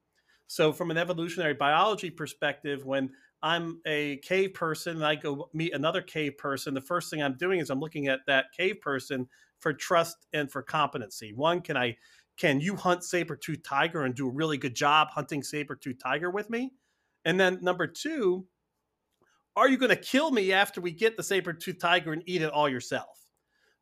So, 0.46 0.72
from 0.72 0.90
an 0.90 0.96
evolutionary 0.96 1.54
biology 1.54 2.10
perspective, 2.10 2.84
when 2.84 3.10
I'm 3.42 3.80
a 3.86 4.18
cave 4.18 4.54
person 4.54 4.96
and 4.96 5.04
I 5.04 5.16
go 5.16 5.50
meet 5.52 5.74
another 5.74 6.00
cave 6.00 6.38
person, 6.38 6.72
the 6.72 6.80
first 6.80 7.10
thing 7.10 7.22
I'm 7.22 7.36
doing 7.36 7.58
is 7.58 7.70
I'm 7.70 7.80
looking 7.80 8.06
at 8.06 8.20
that 8.28 8.46
cave 8.56 8.80
person 8.80 9.28
for 9.58 9.72
trust 9.72 10.26
and 10.32 10.50
for 10.50 10.62
competency. 10.62 11.32
One, 11.34 11.60
can 11.60 11.76
I 11.76 11.96
can 12.36 12.60
you 12.60 12.76
hunt 12.76 13.04
saber-tooth 13.04 13.62
tiger 13.62 14.02
and 14.02 14.14
do 14.14 14.28
a 14.28 14.32
really 14.32 14.58
good 14.58 14.74
job 14.74 15.08
hunting 15.10 15.42
saber-tooth 15.42 15.98
tiger 16.02 16.30
with 16.30 16.50
me? 16.50 16.72
And 17.24 17.38
then 17.38 17.58
number 17.62 17.86
two, 17.86 18.46
are 19.56 19.68
you 19.68 19.76
going 19.76 19.90
to 19.90 19.96
kill 19.96 20.30
me 20.30 20.52
after 20.52 20.80
we 20.80 20.90
get 20.90 21.16
the 21.16 21.22
saber-tooth 21.22 21.78
tiger 21.78 22.12
and 22.12 22.22
eat 22.26 22.42
it 22.42 22.50
all 22.50 22.68
yourself? 22.68 23.23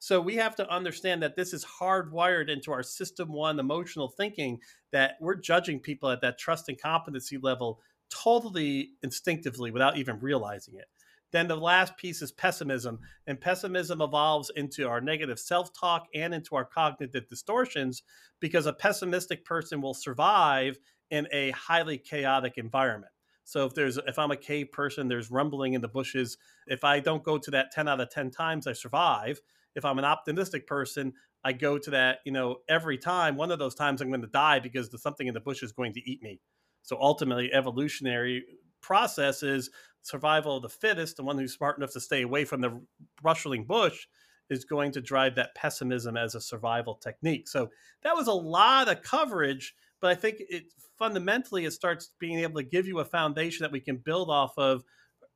So 0.02 0.21
we 0.21 0.35
have 0.35 0.56
to 0.56 0.68
understand 0.68 1.23
that 1.23 1.37
this 1.37 1.52
is 1.52 1.64
hardwired 1.64 2.50
into 2.50 2.73
our 2.73 2.82
system 2.82 3.32
one 3.32 3.61
emotional 3.61 4.09
thinking 4.09 4.59
that 4.90 5.14
we're 5.21 5.37
judging 5.37 5.78
people 5.78 6.11
at 6.11 6.21
that 6.23 6.40
trust 6.40 6.68
and 6.68 6.76
competency 6.76 7.38
level 7.38 7.80
totally 8.11 8.94
instinctively 9.04 9.71
without 9.71 9.97
even 9.97 10.18
realizing 10.18 10.75
it. 10.75 10.87
Then 11.30 11.47
the 11.47 11.56
last 11.56 11.97
piece 11.97 12.21
is 12.21 12.32
pessimism, 12.32 12.99
and 13.28 13.40
pessimism 13.40 14.02
evolves 14.02 14.50
into 14.56 14.88
our 14.88 15.00
negative 15.00 15.38
self 15.38 15.73
talk 15.73 16.09
and 16.12 16.35
into 16.35 16.56
our 16.56 16.64
cognitive 16.64 17.28
distortions 17.28 18.02
because 18.40 18.66
a 18.66 18.73
pessimistic 18.73 19.44
person 19.44 19.80
will 19.80 19.94
survive 19.94 20.80
in 21.12 21.28
a 21.30 21.52
highly 21.52 21.97
chaotic 21.97 22.54
environment. 22.56 23.12
So 23.44 23.66
if 23.66 23.75
there's 23.75 23.99
if 23.99 24.18
I'm 24.18 24.32
a 24.32 24.37
cave 24.37 24.73
person, 24.73 25.06
there's 25.06 25.30
rumbling 25.30 25.75
in 25.75 25.80
the 25.80 25.87
bushes. 25.87 26.38
If 26.66 26.82
I 26.82 26.99
don't 26.99 27.23
go 27.23 27.38
to 27.38 27.50
that 27.52 27.71
10 27.71 27.87
out 27.87 28.00
of 28.00 28.11
10 28.11 28.32
times, 28.32 28.66
I 28.66 28.73
survive. 28.73 29.40
If 29.75 29.85
I'm 29.85 29.99
an 29.99 30.05
optimistic 30.05 30.67
person, 30.67 31.12
I 31.45 31.52
go 31.52 31.79
to 31.79 31.91
that, 31.91 32.19
you 32.25 32.33
know, 32.33 32.59
every 32.69 32.99
time. 32.99 33.37
One 33.37 33.50
of 33.50 33.59
those 33.59 33.75
times 33.75 34.00
I'm 34.00 34.09
going 34.09 34.23
to 34.23 34.26
die 34.29 34.59
because 34.61 34.91
the 34.91 34.99
something 34.99 35.26
in 35.26 35.35
the 35.35 35.41
bush 35.41 35.62
is 35.62 35.73
going 35.73 35.93
to 35.95 36.11
eat 36.11 36.23
me. 36.23 36.41
So 36.83 36.99
ultimately, 37.00 37.52
evolutionary 37.52 38.45
process 38.81 39.43
is 39.43 39.71
survival 40.02 40.57
of 40.57 40.62
the 40.62 40.69
fittest. 40.69 41.17
The 41.17 41.25
one 41.25 41.38
who's 41.38 41.55
smart 41.55 41.79
enough 41.79 41.93
to 41.93 42.00
stay 42.00 42.23
away 42.23 42.45
from 42.45 42.61
the 42.61 42.81
rustling 43.23 43.64
bush 43.64 44.07
is 44.50 44.64
going 44.64 44.93
to 44.93 45.00
drive 45.00 45.37
that 45.37 45.55
pessimism 45.55 46.17
as 46.17 46.35
a 46.35 46.41
survival 46.41 46.95
technique. 46.97 47.49
So 47.49 47.71
that 48.02 48.14
was 48.14 48.26
a 48.26 48.33
lot 48.33 48.88
of 48.88 49.02
coverage, 49.02 49.75
but 50.00 50.11
I 50.11 50.14
think 50.14 50.37
it 50.41 50.64
fundamentally 50.99 51.64
it 51.64 51.73
starts 51.73 52.12
being 52.19 52.41
able 52.41 52.61
to 52.61 52.67
give 52.67 52.87
you 52.87 52.99
a 52.99 53.05
foundation 53.05 53.62
that 53.62 53.73
we 53.73 53.81
can 53.81 53.97
build 53.97 54.29
off 54.29 54.59
of 54.59 54.85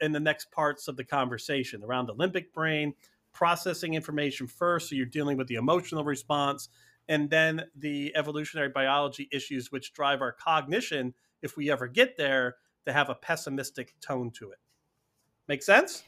in 0.01 0.13
the 0.13 0.21
next 0.21 0.51
parts 0.51 0.89
of 0.89 0.97
the 0.97 1.05
conversation 1.05 1.83
around 1.83 2.07
the 2.07 2.15
limbic 2.15 2.53
brain, 2.53 2.93
processing 3.37 3.93
information 3.93 4.47
first, 4.47 4.89
so 4.89 4.95
you're 4.95 5.05
dealing 5.05 5.37
with 5.37 5.47
the 5.47 5.57
emotional 5.57 6.05
response, 6.05 6.71
and 7.07 7.29
then 7.29 7.67
the 7.77 8.11
evolutionary 8.17 8.71
biology 8.71 9.29
issues 9.31 9.71
which 9.71 9.93
drive 9.93 10.23
our 10.23 10.33
cognition 10.33 11.13
if 11.43 11.55
we 11.55 11.71
ever 11.71 11.87
get 11.87 12.17
there 12.17 12.57
to 12.87 12.95
have 12.95 13.11
a 13.11 13.15
pessimistic 13.15 13.93
tone 14.01 14.31
to 14.31 14.53
it. 14.53 14.59
Make 15.49 15.63
sense? 15.63 16.03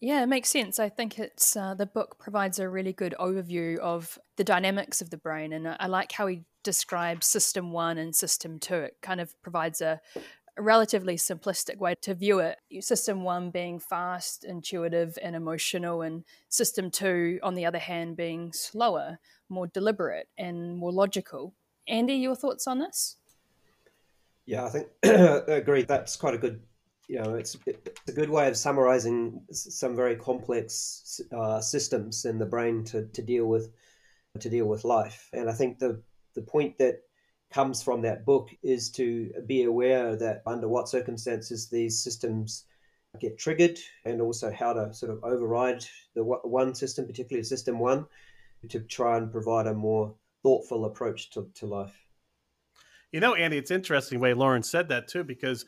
Yeah, 0.00 0.22
it 0.22 0.26
makes 0.26 0.48
sense. 0.48 0.80
I 0.80 0.88
think 0.88 1.18
it's 1.18 1.54
uh, 1.54 1.74
the 1.74 1.84
book 1.84 2.18
provides 2.18 2.58
a 2.58 2.68
really 2.68 2.94
good 2.94 3.14
overview 3.20 3.76
of 3.76 4.18
the 4.36 4.42
dynamics 4.42 5.02
of 5.02 5.10
the 5.10 5.18
brain, 5.18 5.52
and 5.52 5.68
I 5.68 5.86
like 5.86 6.12
how 6.12 6.28
he 6.28 6.44
describes 6.64 7.26
system 7.26 7.72
one 7.72 7.98
and 7.98 8.16
system 8.16 8.58
two. 8.58 8.76
It 8.76 8.96
kind 9.02 9.20
of 9.20 9.40
provides 9.42 9.82
a, 9.82 10.00
a 10.56 10.62
relatively 10.62 11.16
simplistic 11.16 11.78
way 11.78 11.94
to 12.02 12.14
view 12.14 12.38
it. 12.40 12.58
System 12.80 13.22
one 13.22 13.50
being 13.50 13.78
fast, 13.78 14.44
intuitive, 14.44 15.18
and 15.22 15.34
emotional, 15.34 16.02
and 16.02 16.24
system 16.48 16.90
two, 16.90 17.38
on 17.42 17.54
the 17.54 17.64
other 17.64 17.78
hand, 17.78 18.16
being 18.16 18.52
slower, 18.52 19.18
more 19.48 19.66
deliberate, 19.66 20.28
and 20.36 20.76
more 20.76 20.92
logical. 20.92 21.54
Andy, 21.88 22.14
your 22.14 22.36
thoughts 22.36 22.66
on 22.66 22.78
this? 22.78 23.16
Yeah, 24.44 24.64
I 24.64 24.68
think 24.68 24.88
agree. 25.48 25.82
That's 25.82 26.16
quite 26.16 26.34
a 26.34 26.38
good, 26.38 26.62
you 27.08 27.20
know, 27.20 27.34
it's, 27.34 27.56
it's 27.66 28.08
a 28.08 28.12
good 28.12 28.30
way 28.30 28.48
of 28.48 28.56
summarizing 28.56 29.40
some 29.50 29.96
very 29.96 30.16
complex 30.16 31.20
uh, 31.32 31.60
systems 31.60 32.24
in 32.24 32.38
the 32.38 32.46
brain 32.46 32.84
to, 32.84 33.06
to 33.06 33.22
deal 33.22 33.46
with 33.46 33.72
to 34.38 34.48
deal 34.48 34.66
with 34.66 34.84
life. 34.84 35.28
And 35.32 35.48
I 35.48 35.52
think 35.52 35.78
the 35.78 36.02
the 36.34 36.42
point 36.42 36.78
that 36.78 37.00
comes 37.52 37.82
from 37.82 38.02
that 38.02 38.24
book 38.24 38.50
is 38.62 38.90
to 38.90 39.30
be 39.46 39.64
aware 39.64 40.16
that 40.16 40.42
under 40.46 40.68
what 40.68 40.88
circumstances 40.88 41.68
these 41.68 42.02
systems 42.02 42.64
get 43.20 43.38
triggered 43.38 43.78
and 44.04 44.20
also 44.20 44.50
how 44.50 44.72
to 44.72 44.92
sort 44.94 45.12
of 45.12 45.22
override 45.22 45.84
the 46.14 46.24
one 46.24 46.74
system, 46.74 47.06
particularly 47.06 47.44
system 47.44 47.78
one, 47.78 48.06
to 48.68 48.80
try 48.80 49.18
and 49.18 49.30
provide 49.30 49.66
a 49.66 49.74
more 49.74 50.14
thoughtful 50.42 50.86
approach 50.86 51.30
to, 51.30 51.48
to 51.54 51.66
life. 51.66 51.94
You 53.12 53.20
know, 53.20 53.34
Andy, 53.34 53.58
it's 53.58 53.70
interesting 53.70 54.18
the 54.18 54.22
way 54.22 54.34
Lauren 54.34 54.62
said 54.62 54.88
that 54.88 55.08
too, 55.08 55.24
because 55.24 55.66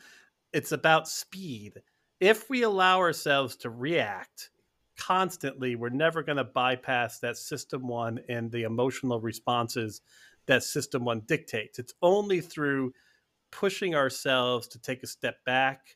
it's 0.53 0.71
about 0.71 1.07
speed. 1.07 1.81
If 2.19 2.49
we 2.49 2.63
allow 2.63 2.99
ourselves 2.99 3.55
to 3.57 3.69
react 3.69 4.49
constantly, 4.97 5.75
we're 5.75 5.89
never 5.89 6.23
going 6.23 6.37
to 6.37 6.43
bypass 6.43 7.19
that 7.19 7.37
system 7.37 7.87
one 7.87 8.19
and 8.27 8.51
the 8.51 8.63
emotional 8.63 9.19
responses 9.19 10.01
that 10.47 10.63
system 10.63 11.05
one 11.05 11.21
dictates. 11.27 11.79
It's 11.79 11.93
only 12.01 12.41
through 12.41 12.93
pushing 13.51 13.95
ourselves 13.95 14.67
to 14.69 14.79
take 14.79 15.03
a 15.03 15.07
step 15.07 15.43
back, 15.45 15.95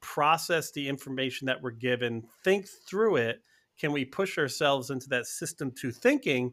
process 0.00 0.72
the 0.72 0.88
information 0.88 1.46
that 1.46 1.62
we're 1.62 1.70
given, 1.70 2.24
think 2.44 2.66
through 2.88 3.16
it, 3.16 3.42
can 3.78 3.92
we 3.92 4.04
push 4.04 4.38
ourselves 4.38 4.90
into 4.90 5.08
that 5.08 5.26
system 5.26 5.72
two 5.72 5.90
thinking 5.90 6.52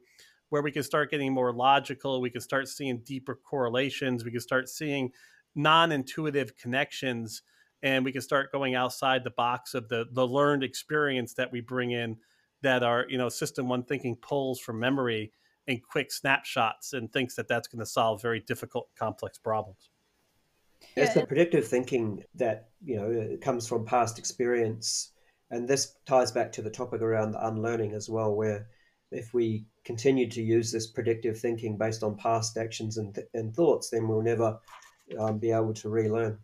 where 0.49 0.61
we 0.61 0.71
can 0.71 0.83
start 0.83 1.11
getting 1.11 1.33
more 1.33 1.53
logical. 1.53 2.21
We 2.21 2.29
can 2.29 2.41
start 2.41 2.67
seeing 2.67 3.01
deeper 3.05 3.35
correlations. 3.35 4.25
We 4.25 4.31
can 4.31 4.41
start 4.41 4.67
seeing 4.67 5.11
non 5.55 5.91
intuitive 5.91 6.57
connections. 6.57 7.43
And 7.81 8.03
we 8.03 8.11
can 8.11 8.21
start 8.21 8.51
going 8.51 8.75
outside 8.75 9.23
the 9.23 9.31
box 9.31 9.73
of 9.73 9.87
the, 9.87 10.05
the 10.11 10.27
learned 10.27 10.63
experience 10.63 11.35
that 11.35 11.51
we 11.51 11.61
bring 11.61 11.91
in 11.91 12.17
that 12.61 12.83
are, 12.83 13.05
you 13.07 13.17
know, 13.17 13.29
system 13.29 13.69
one 13.69 13.83
thinking 13.83 14.17
pulls 14.17 14.59
from 14.59 14.79
memory 14.79 15.31
and 15.69 15.81
quick 15.81 16.11
snapshots 16.11 16.91
and 16.93 17.13
thinks 17.13 17.35
that 17.35 17.47
that's 17.47 17.69
going 17.69 17.79
to 17.79 17.85
solve 17.85 18.21
very 18.21 18.41
difficult, 18.41 18.89
complex 18.97 19.37
problems. 19.37 19.89
It's 20.95 21.13
the 21.13 21.25
predictive 21.25 21.67
thinking 21.67 22.23
that, 22.35 22.69
you 22.83 22.97
know, 22.97 23.37
comes 23.39 23.67
from 23.67 23.85
past 23.85 24.19
experience. 24.19 25.13
And 25.51 25.67
this 25.67 25.95
ties 26.05 26.31
back 26.31 26.51
to 26.53 26.61
the 26.61 26.69
topic 26.69 27.01
around 27.01 27.35
unlearning 27.39 27.93
as 27.93 28.09
well, 28.09 28.33
where 28.33 28.67
if 29.11 29.33
we 29.33 29.65
continue 29.83 30.29
to 30.29 30.41
use 30.41 30.71
this 30.71 30.87
predictive 30.87 31.39
thinking 31.39 31.77
based 31.77 32.03
on 32.03 32.15
past 32.15 32.57
actions 32.57 32.97
and, 32.97 33.15
th- 33.15 33.27
and 33.33 33.55
thoughts, 33.55 33.89
then 33.89 34.07
we'll 34.07 34.21
never 34.21 34.59
um, 35.17 35.39
be 35.39 35.51
able 35.51 35.73
to 35.73 35.89
relearn. 35.89 36.37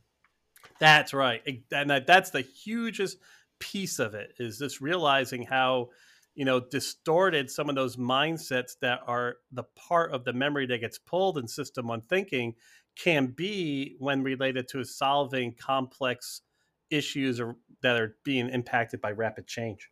That's 0.79 1.13
right, 1.13 1.41
and 1.71 1.89
that's 2.05 2.31
the 2.31 2.41
hugest 2.41 3.17
piece 3.59 3.99
of 3.99 4.15
it 4.15 4.33
is 4.39 4.59
this 4.59 4.81
realizing 4.81 5.43
how 5.43 5.89
you 6.35 6.45
know 6.45 6.59
distorted 6.59 7.49
some 7.49 7.69
of 7.69 7.75
those 7.75 7.95
mindsets 7.95 8.77
that 8.81 8.99
are 9.07 9.37
the 9.51 9.63
part 9.75 10.11
of 10.11 10.23
the 10.25 10.33
memory 10.33 10.65
that 10.67 10.79
gets 10.79 10.97
pulled 10.97 11.37
in 11.37 11.47
system 11.47 11.87
one 11.87 12.01
thinking 12.01 12.53
can 12.95 13.27
be 13.27 13.95
when 13.99 14.23
related 14.23 14.67
to 14.69 14.83
solving 14.83 15.53
complex 15.53 16.41
issues 16.89 17.39
or 17.39 17.57
that 17.81 17.99
are 17.99 18.15
being 18.23 18.49
impacted 18.49 19.01
by 19.01 19.11
rapid 19.11 19.47
change. 19.47 19.89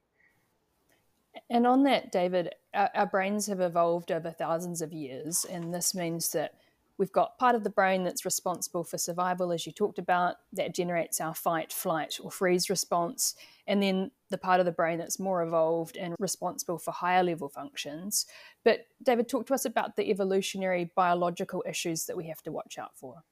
And 1.49 1.65
on 1.65 1.83
that, 1.83 2.11
David, 2.11 2.53
our, 2.73 2.89
our, 2.93 3.05
brains 3.07 3.47
have 3.47 3.59
evolved 3.59 4.11
over 4.11 4.29
thousands 4.29 4.81
of 4.81 4.93
years, 4.93 5.45
and 5.45 5.73
this 5.73 5.95
means 5.95 6.31
that 6.31 6.53
we've 6.97 7.11
got 7.11 7.37
part 7.37 7.55
of 7.55 7.63
the 7.63 7.69
brain 7.69 8.03
that's 8.03 8.25
responsible 8.25 8.83
for 8.83 8.97
survival, 8.97 9.51
as 9.51 9.65
you 9.65 9.71
talked 9.71 9.99
about, 9.99 10.35
that 10.53 10.75
generates 10.75 11.19
our 11.19 11.33
fight, 11.33 11.71
flight, 11.71 12.19
or 12.21 12.31
freeze 12.31 12.69
response, 12.69 13.35
and 13.67 13.81
then 13.81 14.11
the 14.29 14.37
part 14.37 14.59
of 14.59 14.65
the 14.65 14.71
brain 14.71 14.97
that's 14.97 15.19
more 15.19 15.43
evolved 15.43 15.97
and 15.97 16.15
responsible 16.19 16.77
for 16.77 16.91
higher 16.91 17.23
level 17.23 17.49
functions. 17.49 18.25
But 18.63 18.87
David, 19.01 19.27
talk 19.27 19.47
to 19.47 19.53
us 19.53 19.65
about 19.65 19.95
the 19.95 20.09
evolutionary 20.09 20.91
biological 20.95 21.63
issues 21.67 22.05
that 22.05 22.17
we 22.17 22.27
have 22.27 22.41
to 22.43 22.51
watch 22.51 22.77
out 22.77 22.95
for. 22.95 23.23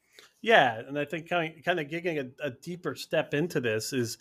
Yeah, 0.42 0.80
and 0.88 0.98
I 0.98 1.06
think 1.06 1.30
kind 1.30 1.58
of, 1.58 1.64
kind 1.64 1.80
of 1.80 1.90
getting 1.90 2.20
a, 2.20 2.26
a 2.44 2.52
deeper 2.52 2.96
step 2.96 3.34
into 3.34 3.60
this 3.60 3.94
is 3.94 4.18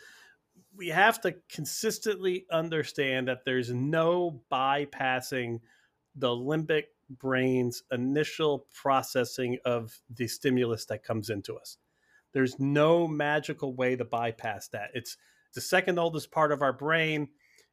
we 0.77 0.89
have 0.89 1.21
to 1.23 1.35
consistently 1.51 2.47
understand 2.51 3.29
that 3.29 3.45
there's 3.45 3.73
no 3.73 4.41
bypassing 4.53 5.61
the 6.17 6.29
limbic 6.29 6.85
brain's 7.11 7.83
initial 7.91 8.67
processing 8.75 9.59
of 9.65 10.01
the 10.09 10.29
stimulus 10.29 10.87
that 10.87 11.03
comes 11.03 11.29
into 11.29 11.57
us. 11.57 11.77
There's 12.33 12.59
no 12.59 13.09
magical 13.09 13.75
way 13.75 13.97
to 13.97 14.05
bypass 14.05 14.69
that. 14.69 14.91
It's 14.95 15.17
the 15.55 15.61
second 15.61 15.99
oldest 15.99 16.31
part 16.31 16.53
of 16.53 16.63
our 16.63 16.73
brain. 16.73 17.29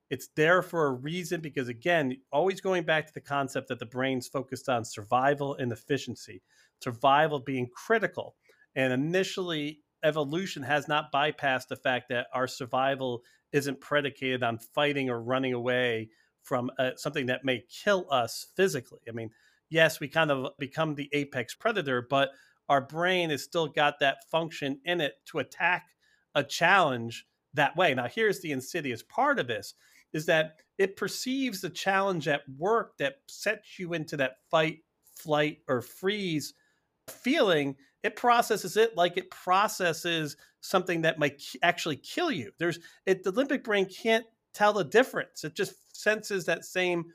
It's 0.09 0.29
there 0.35 0.61
for 0.61 0.87
a 0.87 0.93
reason 0.93 1.41
because, 1.41 1.67
again, 1.67 2.17
always 2.31 2.61
going 2.61 2.83
back 2.83 3.07
to 3.07 3.13
the 3.13 3.21
concept 3.21 3.67
that 3.67 3.79
the 3.79 3.85
brain's 3.85 4.27
focused 4.27 4.69
on 4.69 4.85
survival 4.85 5.55
and 5.55 5.71
efficiency, 5.71 6.41
survival 6.81 7.39
being 7.39 7.69
critical. 7.73 8.35
And 8.75 8.93
initially, 8.93 9.81
evolution 10.03 10.63
has 10.63 10.87
not 10.87 11.11
bypassed 11.11 11.67
the 11.67 11.75
fact 11.75 12.09
that 12.09 12.27
our 12.33 12.47
survival 12.47 13.23
isn't 13.51 13.81
predicated 13.81 14.43
on 14.43 14.59
fighting 14.59 15.09
or 15.09 15.21
running 15.21 15.53
away 15.53 16.09
from 16.47 16.71
uh, 16.79 16.91
something 16.95 17.25
that 17.25 17.43
may 17.43 17.63
kill 17.69 18.07
us 18.09 18.47
physically. 18.55 19.01
I 19.07 19.11
mean, 19.11 19.31
yes, 19.69 19.99
we 19.99 20.07
kind 20.07 20.31
of 20.31 20.57
become 20.57 20.95
the 20.95 21.09
apex 21.11 21.53
predator, 21.53 22.05
but 22.09 22.29
our 22.69 22.81
brain 22.81 23.29
has 23.31 23.43
still 23.43 23.67
got 23.67 23.99
that 23.99 24.29
function 24.31 24.79
in 24.85 25.01
it 25.01 25.15
to 25.25 25.39
attack 25.39 25.87
a 26.35 26.43
challenge 26.43 27.25
that 27.53 27.75
way. 27.75 27.93
Now, 27.93 28.07
here's 28.07 28.39
the 28.39 28.51
insidious 28.53 29.03
part 29.03 29.39
of 29.39 29.47
this 29.47 29.73
is 30.13 30.25
that 30.27 30.55
it 30.77 30.95
perceives 30.95 31.59
the 31.59 31.69
challenge 31.69 32.27
at 32.27 32.47
work 32.57 32.97
that 32.97 33.17
sets 33.27 33.77
you 33.77 33.93
into 33.93 34.15
that 34.17 34.37
fight, 34.49 34.79
flight, 35.15 35.59
or 35.67 35.81
freeze 35.81 36.53
feeling. 37.09 37.75
It 38.03 38.15
processes 38.15 38.77
it 38.77 38.95
like 38.95 39.17
it 39.17 39.29
processes 39.31 40.37
something 40.61 41.01
that 41.01 41.19
might 41.19 41.41
actually 41.61 41.97
kill 41.97 42.31
you. 42.31 42.51
There's 42.57 42.79
it, 43.05 43.23
the 43.23 43.33
limbic 43.33 43.63
brain 43.63 43.85
can't 43.85 44.25
tell 44.53 44.73
the 44.73 44.83
difference. 44.83 45.43
It 45.43 45.55
just 45.55 45.73
senses 45.97 46.45
that 46.45 46.65
same 46.65 47.05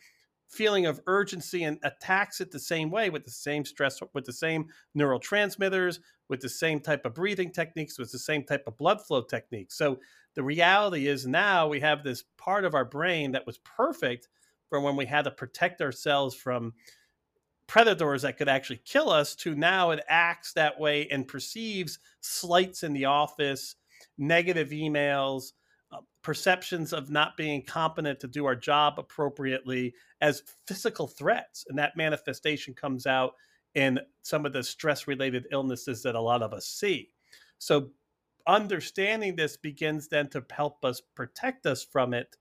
feeling 0.48 0.84
of 0.84 1.00
urgency 1.06 1.64
and 1.64 1.78
attacks 1.82 2.40
it 2.40 2.50
the 2.50 2.58
same 2.58 2.90
way 2.90 3.08
with 3.08 3.24
the 3.24 3.30
same 3.30 3.64
stress, 3.64 4.00
with 4.12 4.24
the 4.24 4.32
same 4.32 4.66
neurotransmitters, 4.96 5.98
with 6.28 6.40
the 6.40 6.48
same 6.48 6.78
type 6.78 7.06
of 7.06 7.14
breathing 7.14 7.50
techniques, 7.50 7.98
with 7.98 8.12
the 8.12 8.18
same 8.18 8.44
type 8.44 8.62
of 8.66 8.76
blood 8.76 9.00
flow 9.00 9.22
techniques. 9.22 9.76
So 9.78 9.98
the 10.34 10.42
reality 10.42 11.08
is 11.08 11.26
now 11.26 11.68
we 11.68 11.80
have 11.80 12.04
this 12.04 12.24
part 12.36 12.64
of 12.66 12.74
our 12.74 12.84
brain 12.84 13.32
that 13.32 13.46
was 13.46 13.58
perfect 13.58 14.28
for 14.68 14.80
when 14.80 14.96
we 14.96 15.06
had 15.06 15.24
to 15.24 15.30
protect 15.30 15.80
ourselves 15.80 16.34
from 16.34 16.74
predators 17.66 18.22
that 18.22 18.36
could 18.36 18.48
actually 18.48 18.82
kill 18.84 19.08
us 19.08 19.34
to 19.36 19.54
now 19.54 19.90
it 19.90 20.04
acts 20.08 20.52
that 20.52 20.78
way 20.78 21.08
and 21.08 21.28
perceives 21.28 21.98
slights 22.20 22.82
in 22.82 22.92
the 22.92 23.06
office, 23.06 23.76
negative 24.18 24.68
emails, 24.68 25.52
Uh, 25.92 25.98
perceptions 26.22 26.92
of 26.92 27.10
not 27.10 27.36
being 27.36 27.62
competent 27.62 28.18
to 28.20 28.28
do 28.28 28.46
our 28.46 28.54
job 28.54 28.94
appropriately 28.98 29.92
as 30.20 30.42
physical 30.66 31.06
threats. 31.06 31.66
And 31.68 31.78
that 31.78 31.96
manifestation 31.96 32.74
comes 32.74 33.06
out 33.06 33.34
in 33.74 33.98
some 34.22 34.46
of 34.46 34.52
the 34.52 34.62
stress 34.62 35.06
related 35.06 35.46
illnesses 35.50 36.02
that 36.02 36.14
a 36.14 36.20
lot 36.20 36.42
of 36.42 36.52
us 36.52 36.66
see. 36.66 37.10
So, 37.58 37.90
understanding 38.46 39.36
this 39.36 39.56
begins 39.56 40.08
then 40.08 40.28
to 40.30 40.44
help 40.50 40.84
us 40.84 41.00
protect 41.14 41.66
us 41.66 41.84
from 41.84 42.14
it 42.14 42.36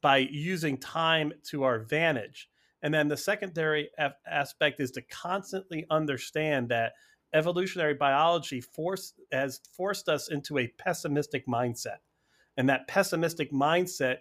by 0.00 0.18
using 0.18 0.76
time 0.76 1.32
to 1.44 1.64
our 1.64 1.74
advantage. 1.76 2.48
And 2.82 2.92
then 2.94 3.08
the 3.08 3.16
secondary 3.16 3.90
aspect 4.26 4.80
is 4.80 4.90
to 4.92 5.02
constantly 5.02 5.86
understand 5.90 6.68
that 6.68 6.92
evolutionary 7.32 7.94
biology 7.94 8.60
force, 8.60 9.14
has 9.32 9.60
forced 9.76 10.08
us 10.08 10.30
into 10.30 10.58
a 10.58 10.68
pessimistic 10.78 11.46
mindset. 11.46 11.98
And 12.60 12.68
that 12.68 12.88
pessimistic 12.88 13.50
mindset 13.52 14.18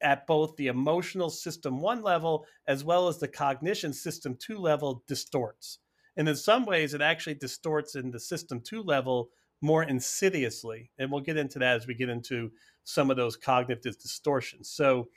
at 0.00 0.24
both 0.28 0.54
the 0.54 0.68
emotional 0.68 1.28
system 1.28 1.80
one 1.80 2.02
level 2.02 2.46
as 2.68 2.84
well 2.84 3.08
as 3.08 3.18
the 3.18 3.26
cognition 3.26 3.92
system 3.92 4.36
two 4.38 4.58
level 4.58 5.02
distorts. 5.08 5.80
And 6.16 6.28
in 6.28 6.36
some 6.36 6.66
ways, 6.66 6.94
it 6.94 7.02
actually 7.02 7.34
distorts 7.34 7.96
in 7.96 8.12
the 8.12 8.20
system 8.20 8.60
two 8.60 8.84
level 8.84 9.30
more 9.60 9.82
insidiously. 9.82 10.92
And 11.00 11.10
we'll 11.10 11.20
get 11.20 11.36
into 11.36 11.58
that 11.58 11.78
as 11.78 11.88
we 11.88 11.94
get 11.94 12.08
into 12.08 12.52
some 12.84 13.10
of 13.10 13.16
those 13.16 13.34
cognitive 13.34 13.98
distortions. 13.98 14.70
So, 14.70 15.08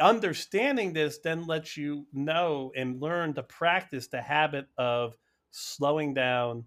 understanding 0.00 0.92
this 0.92 1.18
then 1.22 1.46
lets 1.46 1.76
you 1.76 2.08
know 2.12 2.72
and 2.74 3.00
learn 3.00 3.34
to 3.34 3.44
practice 3.44 4.08
the 4.08 4.22
habit 4.22 4.66
of 4.76 5.16
slowing 5.52 6.14
down, 6.14 6.64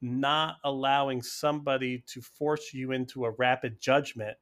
not 0.00 0.56
allowing 0.64 1.22
somebody 1.22 2.02
to 2.06 2.20
force 2.20 2.72
you 2.72 2.92
into 2.92 3.24
a 3.24 3.30
rapid 3.32 3.80
judgment, 3.80 4.36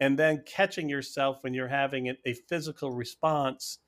and 0.00 0.18
then 0.18 0.42
catching 0.46 0.88
yourself 0.88 1.42
when 1.42 1.54
you're 1.54 1.68
having 1.68 2.14
a, 2.24 2.34
physical 2.34 2.90
response 2.90 3.78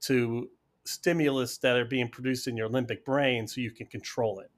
to 0.00 0.48
stimulus 0.84 1.58
that 1.58 1.76
are 1.76 1.84
being 1.84 2.08
produced 2.08 2.48
in 2.48 2.56
your 2.56 2.68
limbic 2.68 3.04
brain 3.04 3.46
so 3.46 3.60
you 3.60 3.70
can 3.70 3.86
control 3.86 4.40
it. 4.40 4.50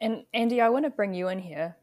And 0.00 0.24
Andy, 0.32 0.60
I 0.60 0.68
want 0.68 0.84
to 0.84 0.90
bring 0.90 1.14
you 1.14 1.28
in 1.28 1.38
here. 1.38 1.76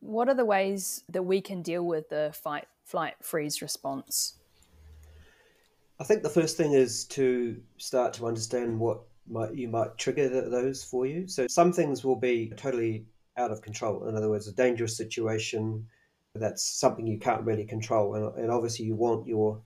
What 0.00 0.28
are 0.28 0.34
the 0.34 0.44
ways 0.44 1.04
that 1.08 1.22
we 1.22 1.40
can 1.40 1.62
deal 1.62 1.84
with 1.84 2.08
the 2.08 2.32
fight, 2.34 2.66
flight, 2.84 3.14
freeze 3.22 3.60
response? 3.60 4.39
I 6.00 6.04
think 6.04 6.22
the 6.22 6.30
first 6.30 6.56
thing 6.56 6.72
is 6.72 7.04
to 7.08 7.60
start 7.76 8.14
to 8.14 8.26
understand 8.26 8.80
what 8.80 9.02
might 9.28 9.54
you 9.54 9.68
might 9.68 9.98
trigger 9.98 10.28
those 10.48 10.82
for 10.82 11.04
you. 11.04 11.28
So 11.28 11.46
some 11.46 11.74
things 11.74 12.02
will 12.02 12.16
be 12.16 12.50
totally 12.56 13.04
out 13.36 13.50
of 13.50 13.60
control. 13.60 14.08
In 14.08 14.16
other 14.16 14.30
words, 14.30 14.48
a 14.48 14.52
dangerous 14.52 14.96
situation 14.96 15.86
that's 16.34 16.64
something 16.64 17.06
you 17.06 17.18
can't 17.18 17.44
really 17.44 17.66
control, 17.66 18.14
and, 18.14 18.34
and 18.38 18.50
obviously 18.50 18.86
you 18.86 18.94
want 18.94 19.26
your 19.26 19.60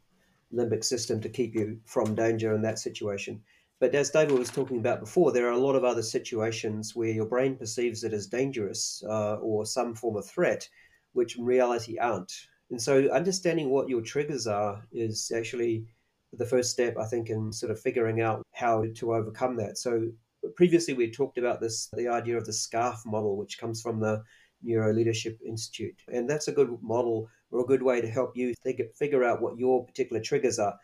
limbic 0.53 0.83
system 0.83 1.21
to 1.21 1.29
keep 1.29 1.55
you 1.55 1.79
from 1.85 2.17
danger 2.17 2.53
in 2.53 2.63
that 2.63 2.81
situation. 2.81 3.41
But 3.79 3.95
as 3.95 4.11
David 4.11 4.37
was 4.37 4.51
talking 4.51 4.79
about 4.79 5.01
before, 5.01 5.31
there 5.31 5.47
are 5.47 5.53
a 5.53 5.59
lot 5.59 5.77
of 5.77 5.85
other 5.85 6.03
situations 6.03 6.97
where 6.97 7.11
your 7.11 7.27
brain 7.27 7.55
perceives 7.55 8.03
it 8.03 8.13
as 8.13 8.27
dangerous 8.27 9.05
uh, 9.09 9.37
or 9.37 9.67
some 9.67 9.95
form 9.95 10.17
of 10.17 10.27
threat, 10.27 10.69
which 11.13 11.39
in 11.39 11.45
reality 11.45 11.97
aren't. 11.99 12.33
And 12.71 12.81
so 12.83 13.09
understanding 13.11 13.71
what 13.71 13.89
your 13.89 14.01
triggers 14.01 14.47
are 14.49 14.83
is 14.91 15.31
actually 15.37 15.87
the 16.39 16.47
first 16.47 16.71
step, 16.71 16.97
I 16.99 17.07
think, 17.07 17.31
in 17.31 17.53
sort 17.53 17.73
of 17.73 17.81
figuring 17.81 18.21
out 18.21 18.43
how 18.53 18.85
to 18.97 19.15
overcome 19.15 19.57
that. 19.57 19.79
So 19.79 20.11
previously 20.57 20.95
we 20.95 21.11
talked 21.11 21.39
about 21.39 21.61
this, 21.61 21.89
the 21.93 22.09
idea 22.09 22.37
of 22.37 22.47
the 22.47 22.53
SCARF 22.53 23.05
model, 23.07 23.37
which 23.37 23.59
comes 23.59 23.81
from 23.81 24.01
the 24.01 24.23
Neuro 24.63 24.93
Leadership 24.93 25.39
Institute. 25.47 26.01
And 26.13 26.29
that's 26.29 26.49
a 26.49 26.53
good 26.53 26.77
model 26.83 27.29
or 27.51 27.61
a 27.61 27.67
good 27.67 27.83
way 27.83 28.01
to 28.01 28.09
help 28.09 28.37
you 28.37 28.55
think, 28.63 28.81
figure 28.95 29.25
out 29.25 29.43
what 29.43 29.59
your 29.59 29.85
particular 29.85 30.23
triggers 30.23 30.59
are. 30.59 30.75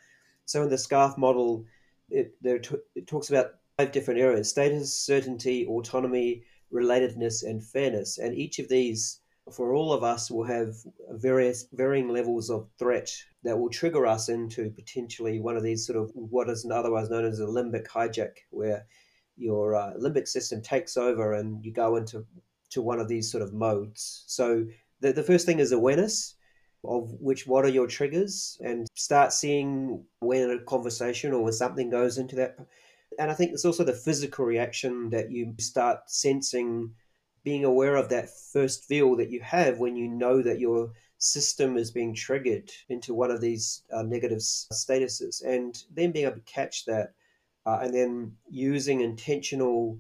So 0.44 0.62
in 0.62 0.68
the 0.68 0.76
SCARF 0.76 1.16
model, 1.16 1.64
it, 2.10 2.34
there, 2.40 2.60
it 2.94 3.06
talks 3.06 3.30
about 3.30 3.52
five 3.78 3.92
different 3.92 4.20
areas 4.20 4.50
status, 4.50 4.94
certainty, 4.94 5.66
autonomy, 5.66 6.42
relatedness, 6.72 7.42
and 7.42 7.64
fairness. 7.64 8.18
And 8.18 8.34
each 8.34 8.58
of 8.58 8.68
these 8.68 9.19
for 9.52 9.74
all 9.74 9.92
of 9.92 10.02
us 10.02 10.30
will 10.30 10.44
have 10.44 10.74
various 11.10 11.66
varying 11.72 12.08
levels 12.08 12.50
of 12.50 12.68
threat 12.78 13.10
that 13.42 13.58
will 13.58 13.70
trigger 13.70 14.06
us 14.06 14.28
into 14.28 14.70
potentially 14.70 15.40
one 15.40 15.56
of 15.56 15.62
these 15.62 15.86
sort 15.86 15.98
of 15.98 16.10
what 16.14 16.48
is 16.48 16.66
otherwise 16.70 17.10
known 17.10 17.24
as 17.24 17.40
a 17.40 17.46
limbic 17.46 17.86
hijack, 17.86 18.32
where 18.50 18.86
your 19.36 19.74
uh, 19.74 19.92
limbic 19.98 20.28
system 20.28 20.60
takes 20.62 20.96
over 20.96 21.34
and 21.34 21.64
you 21.64 21.72
go 21.72 21.96
into 21.96 22.24
to 22.70 22.82
one 22.82 23.00
of 23.00 23.08
these 23.08 23.30
sort 23.30 23.42
of 23.42 23.52
modes. 23.52 24.24
So 24.26 24.64
the, 25.00 25.12
the 25.12 25.22
first 25.22 25.46
thing 25.46 25.58
is 25.58 25.72
awareness 25.72 26.36
of 26.84 27.12
which 27.20 27.46
what 27.46 27.64
are 27.64 27.70
your 27.70 27.86
triggers 27.86 28.58
and 28.64 28.86
start 28.94 29.32
seeing 29.32 30.04
when 30.20 30.50
a 30.50 30.58
conversation 30.60 31.32
or 31.32 31.42
when 31.42 31.52
something 31.52 31.90
goes 31.90 32.16
into 32.16 32.36
that 32.36 32.56
and 33.18 33.30
i 33.30 33.34
think 33.34 33.52
it's 33.52 33.66
also 33.66 33.84
the 33.84 33.92
physical 33.92 34.46
reaction 34.46 35.10
that 35.10 35.30
you 35.30 35.54
start 35.58 35.98
sensing 36.06 36.90
being 37.42 37.64
aware 37.64 37.96
of 37.96 38.08
that 38.08 38.28
first 38.52 38.84
feel 38.84 39.16
that 39.16 39.30
you 39.30 39.40
have 39.40 39.78
when 39.78 39.96
you 39.96 40.08
know 40.08 40.42
that 40.42 40.60
your 40.60 40.92
system 41.18 41.76
is 41.76 41.90
being 41.90 42.14
triggered 42.14 42.70
into 42.88 43.14
one 43.14 43.30
of 43.30 43.40
these 43.40 43.82
uh, 43.92 44.02
negative 44.02 44.38
statuses, 44.38 45.44
and 45.44 45.84
then 45.94 46.12
being 46.12 46.26
able 46.26 46.36
to 46.36 46.42
catch 46.42 46.84
that, 46.86 47.14
uh, 47.66 47.78
and 47.82 47.94
then 47.94 48.32
using 48.48 49.00
intentional 49.00 49.98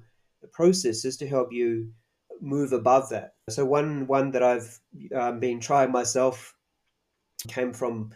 processes 0.52 1.16
to 1.18 1.28
help 1.28 1.52
you 1.52 1.92
move 2.40 2.72
above 2.72 3.08
that. 3.10 3.34
So 3.50 3.64
one 3.64 4.06
one 4.06 4.30
that 4.32 4.42
I've 4.42 4.80
um, 5.14 5.40
been 5.40 5.60
trying 5.60 5.92
myself 5.92 6.54
came 7.48 7.72
from 7.72 8.10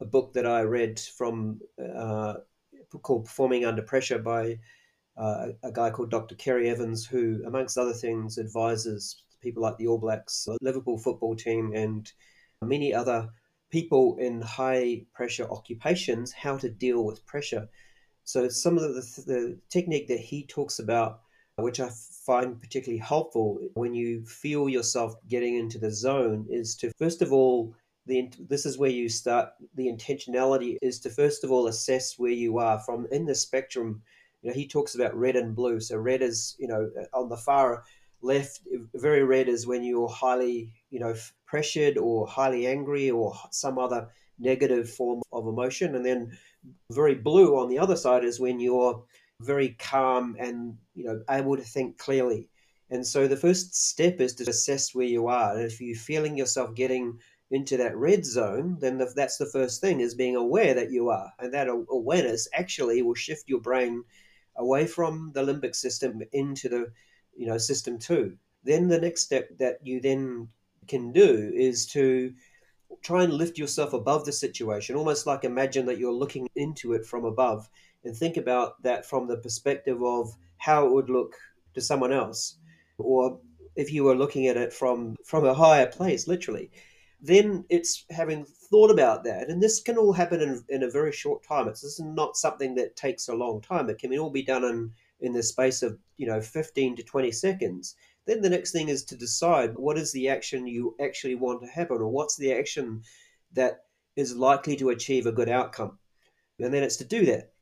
a 0.00 0.04
book 0.04 0.32
that 0.34 0.46
I 0.46 0.62
read 0.62 1.00
from 1.00 1.60
uh, 1.82 2.34
called 3.02 3.24
"Performing 3.24 3.64
Under 3.64 3.82
Pressure" 3.82 4.18
by 4.18 4.58
uh, 5.16 5.48
a 5.62 5.72
guy 5.72 5.90
called 5.90 6.10
Dr. 6.10 6.34
Ceri 6.34 6.68
Evans, 6.68 7.06
who, 7.06 7.42
amongst 7.46 7.76
other 7.76 7.92
things, 7.92 8.38
advises 8.38 9.22
people 9.40 9.62
like 9.62 9.76
the 9.78 9.86
All 9.86 9.98
Blacks, 9.98 10.44
the 10.44 10.58
Liverpool 10.60 10.98
football 10.98 11.34
team, 11.34 11.72
and 11.74 12.10
many 12.62 12.92
other 12.94 13.28
people 13.70 14.16
in 14.18 14.40
high 14.40 15.04
pressure 15.14 15.48
occupations 15.50 16.32
how 16.32 16.56
to 16.58 16.68
deal 16.68 17.04
with 17.04 17.24
pressure. 17.26 17.68
So, 18.24 18.48
some 18.48 18.76
of 18.76 18.82
the, 18.82 19.22
the 19.26 19.58
technique 19.70 20.08
that 20.08 20.20
he 20.20 20.46
talks 20.46 20.78
about, 20.78 21.20
which 21.56 21.80
I 21.80 21.90
find 22.26 22.60
particularly 22.60 23.00
helpful 23.00 23.60
when 23.74 23.94
you 23.94 24.24
feel 24.24 24.68
yourself 24.68 25.14
getting 25.28 25.56
into 25.56 25.78
the 25.78 25.90
zone, 25.90 26.46
is 26.48 26.76
to 26.76 26.92
first 26.98 27.22
of 27.22 27.32
all, 27.32 27.74
the, 28.06 28.30
this 28.38 28.66
is 28.66 28.78
where 28.78 28.90
you 28.90 29.08
start. 29.08 29.50
The 29.74 29.88
intentionality 29.88 30.76
is 30.82 31.00
to 31.00 31.10
first 31.10 31.44
of 31.44 31.50
all 31.50 31.66
assess 31.66 32.18
where 32.18 32.32
you 32.32 32.58
are 32.58 32.78
from 32.78 33.06
in 33.10 33.26
the 33.26 33.34
spectrum 33.34 34.02
you 34.42 34.50
know, 34.50 34.54
he 34.54 34.66
talks 34.66 34.94
about 34.94 35.16
red 35.16 35.36
and 35.36 35.54
blue. 35.54 35.80
So 35.80 35.96
red 35.96 36.22
is, 36.22 36.56
you 36.58 36.68
know, 36.68 36.90
on 37.12 37.28
the 37.28 37.36
far 37.36 37.84
left, 38.22 38.60
very 38.94 39.24
red 39.24 39.48
is 39.48 39.66
when 39.66 39.82
you're 39.82 40.08
highly, 40.08 40.72
you 40.90 41.00
know, 41.00 41.14
pressured 41.46 41.98
or 41.98 42.26
highly 42.26 42.66
angry 42.66 43.10
or 43.10 43.34
some 43.50 43.78
other 43.78 44.08
negative 44.38 44.90
form 44.90 45.22
of 45.32 45.46
emotion. 45.46 45.94
And 45.94 46.04
then 46.04 46.36
very 46.90 47.14
blue 47.14 47.58
on 47.58 47.68
the 47.68 47.78
other 47.78 47.96
side 47.96 48.24
is 48.24 48.40
when 48.40 48.60
you're 48.60 49.02
very 49.40 49.70
calm 49.78 50.36
and, 50.38 50.76
you 50.94 51.04
know, 51.04 51.22
able 51.30 51.56
to 51.56 51.62
think 51.62 51.98
clearly. 51.98 52.48
And 52.90 53.06
so 53.06 53.28
the 53.28 53.36
first 53.36 53.74
step 53.74 54.20
is 54.20 54.34
to 54.34 54.50
assess 54.50 54.94
where 54.94 55.06
you 55.06 55.28
are. 55.28 55.54
And 55.54 55.62
if 55.62 55.80
you're 55.80 55.96
feeling 55.96 56.36
yourself 56.36 56.74
getting 56.74 57.18
into 57.50 57.76
that 57.76 57.96
red 57.96 58.24
zone, 58.24 58.76
then 58.80 58.98
the, 58.98 59.12
that's 59.14 59.36
the 59.36 59.46
first 59.46 59.80
thing 59.80 60.00
is 60.00 60.14
being 60.14 60.36
aware 60.36 60.74
that 60.74 60.90
you 60.90 61.08
are. 61.08 61.32
And 61.38 61.52
that 61.54 61.68
awareness 61.68 62.48
actually 62.52 63.02
will 63.02 63.14
shift 63.14 63.48
your 63.48 63.60
brain 63.60 64.04
away 64.56 64.86
from 64.86 65.32
the 65.34 65.42
limbic 65.42 65.74
system 65.74 66.22
into 66.32 66.68
the 66.68 66.92
you 67.36 67.46
know 67.46 67.58
system 67.58 67.98
two. 67.98 68.36
Then 68.64 68.88
the 68.88 69.00
next 69.00 69.22
step 69.22 69.48
that 69.58 69.78
you 69.82 70.00
then 70.00 70.48
can 70.86 71.12
do 71.12 71.52
is 71.54 71.86
to 71.88 72.32
try 73.02 73.22
and 73.22 73.32
lift 73.32 73.58
yourself 73.58 73.92
above 73.92 74.24
the 74.24 74.32
situation, 74.32 74.96
almost 74.96 75.26
like 75.26 75.44
imagine 75.44 75.86
that 75.86 75.98
you're 75.98 76.12
looking 76.12 76.48
into 76.56 76.92
it 76.92 77.06
from 77.06 77.24
above 77.24 77.68
and 78.04 78.16
think 78.16 78.36
about 78.36 78.82
that 78.82 79.06
from 79.06 79.26
the 79.26 79.36
perspective 79.36 80.02
of 80.02 80.34
how 80.58 80.86
it 80.86 80.92
would 80.92 81.10
look 81.10 81.36
to 81.74 81.80
someone 81.80 82.12
else. 82.12 82.56
Or 82.98 83.38
if 83.76 83.92
you 83.92 84.04
were 84.04 84.16
looking 84.16 84.46
at 84.48 84.56
it 84.56 84.72
from 84.72 85.16
from 85.24 85.44
a 85.44 85.54
higher 85.54 85.86
place 85.86 86.26
literally 86.26 86.70
then 87.22 87.64
it's 87.68 88.04
having 88.10 88.44
thought 88.44 88.90
about 88.90 89.24
that. 89.24 89.48
And 89.48 89.62
this 89.62 89.80
can 89.80 89.98
all 89.98 90.12
happen 90.12 90.40
in, 90.40 90.64
in 90.68 90.82
a 90.82 90.90
very 90.90 91.12
short 91.12 91.42
time. 91.42 91.68
It's 91.68 91.82
this 91.82 91.98
is 91.98 92.04
not 92.04 92.36
something 92.36 92.74
that 92.76 92.96
takes 92.96 93.28
a 93.28 93.34
long 93.34 93.60
time. 93.60 93.90
It 93.90 93.98
can 93.98 94.16
all 94.18 94.30
be 94.30 94.42
done 94.42 94.64
in 94.64 94.92
in 95.20 95.32
the 95.32 95.42
space 95.42 95.82
of 95.82 95.98
you 96.16 96.26
know 96.26 96.40
15 96.40 96.96
to 96.96 97.02
20 97.02 97.30
seconds. 97.32 97.94
Then 98.26 98.40
the 98.40 98.50
next 98.50 98.72
thing 98.72 98.88
is 98.88 99.04
to 99.04 99.16
decide 99.16 99.76
what 99.76 99.98
is 99.98 100.12
the 100.12 100.28
action 100.28 100.66
you 100.66 100.94
actually 101.00 101.34
want 101.34 101.62
to 101.62 101.68
happen 101.68 101.98
or 101.98 102.08
what's 102.08 102.36
the 102.36 102.52
action 102.52 103.02
that 103.52 103.84
is 104.16 104.36
likely 104.36 104.76
to 104.76 104.90
achieve 104.90 105.26
a 105.26 105.32
good 105.32 105.48
outcome. 105.48 105.98
And 106.58 106.72
then 106.72 106.82
it's 106.82 106.96
to 106.98 107.04
do 107.04 107.24
that. 107.26 107.52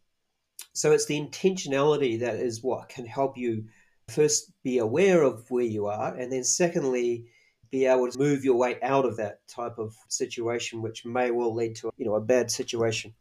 So 0.73 0.93
it's 0.93 1.07
the 1.07 1.21
intentionality 1.21 2.21
that 2.21 2.37
is 2.37 2.63
what 2.63 2.89
can 2.89 3.07
help 3.07 3.39
you 3.39 3.65
first 4.09 4.53
be 4.63 4.79
aware 4.79 5.23
of 5.23 5.51
where 5.51 5.65
you 5.65 5.87
are, 5.87 6.15
and 6.15 6.33
then 6.33 6.45
secondly, 6.45 7.27
be 7.71 7.87
able 7.87 8.11
to 8.11 8.19
move 8.19 8.45
your 8.45 8.57
way 8.57 8.79
out 8.83 9.05
of 9.05 9.17
that 9.17 9.47
type 9.49 9.79
of 9.79 9.97
situation, 10.09 10.83
which 10.83 11.05
may 11.05 11.31
well 11.31 11.55
lead 11.55 11.77
to 11.77 11.91
you 11.97 12.07
know 12.07 12.15
a 12.15 12.21
bad 12.21 12.51
situation. 12.51 13.15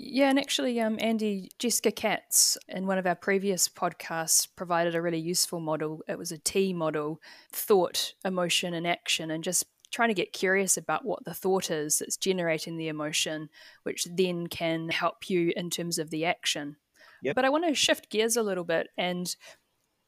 Yeah, 0.00 0.30
and 0.30 0.38
actually, 0.38 0.80
um, 0.80 0.96
Andy, 1.00 1.50
Jessica 1.58 1.90
Katz 1.90 2.56
in 2.68 2.86
one 2.86 2.98
of 2.98 3.06
our 3.06 3.16
previous 3.16 3.68
podcasts 3.68 4.46
provided 4.54 4.94
a 4.94 5.02
really 5.02 5.18
useful 5.18 5.58
model. 5.58 6.02
It 6.06 6.16
was 6.16 6.30
a 6.30 6.38
T 6.38 6.72
model 6.72 7.20
thought, 7.50 8.14
emotion, 8.24 8.74
and 8.74 8.86
action, 8.86 9.32
and 9.32 9.42
just 9.42 9.64
trying 9.90 10.08
to 10.08 10.14
get 10.14 10.32
curious 10.32 10.76
about 10.76 11.04
what 11.04 11.24
the 11.24 11.34
thought 11.34 11.70
is 11.70 11.98
that's 11.98 12.16
generating 12.16 12.76
the 12.76 12.88
emotion, 12.88 13.48
which 13.82 14.06
then 14.10 14.46
can 14.46 14.88
help 14.88 15.28
you 15.28 15.52
in 15.56 15.70
terms 15.70 15.98
of 15.98 16.10
the 16.10 16.24
action. 16.24 16.76
Yep. 17.22 17.34
But 17.34 17.44
I 17.44 17.48
want 17.48 17.66
to 17.66 17.74
shift 17.74 18.10
gears 18.10 18.36
a 18.36 18.42
little 18.42 18.64
bit 18.64 18.88
and 18.96 19.34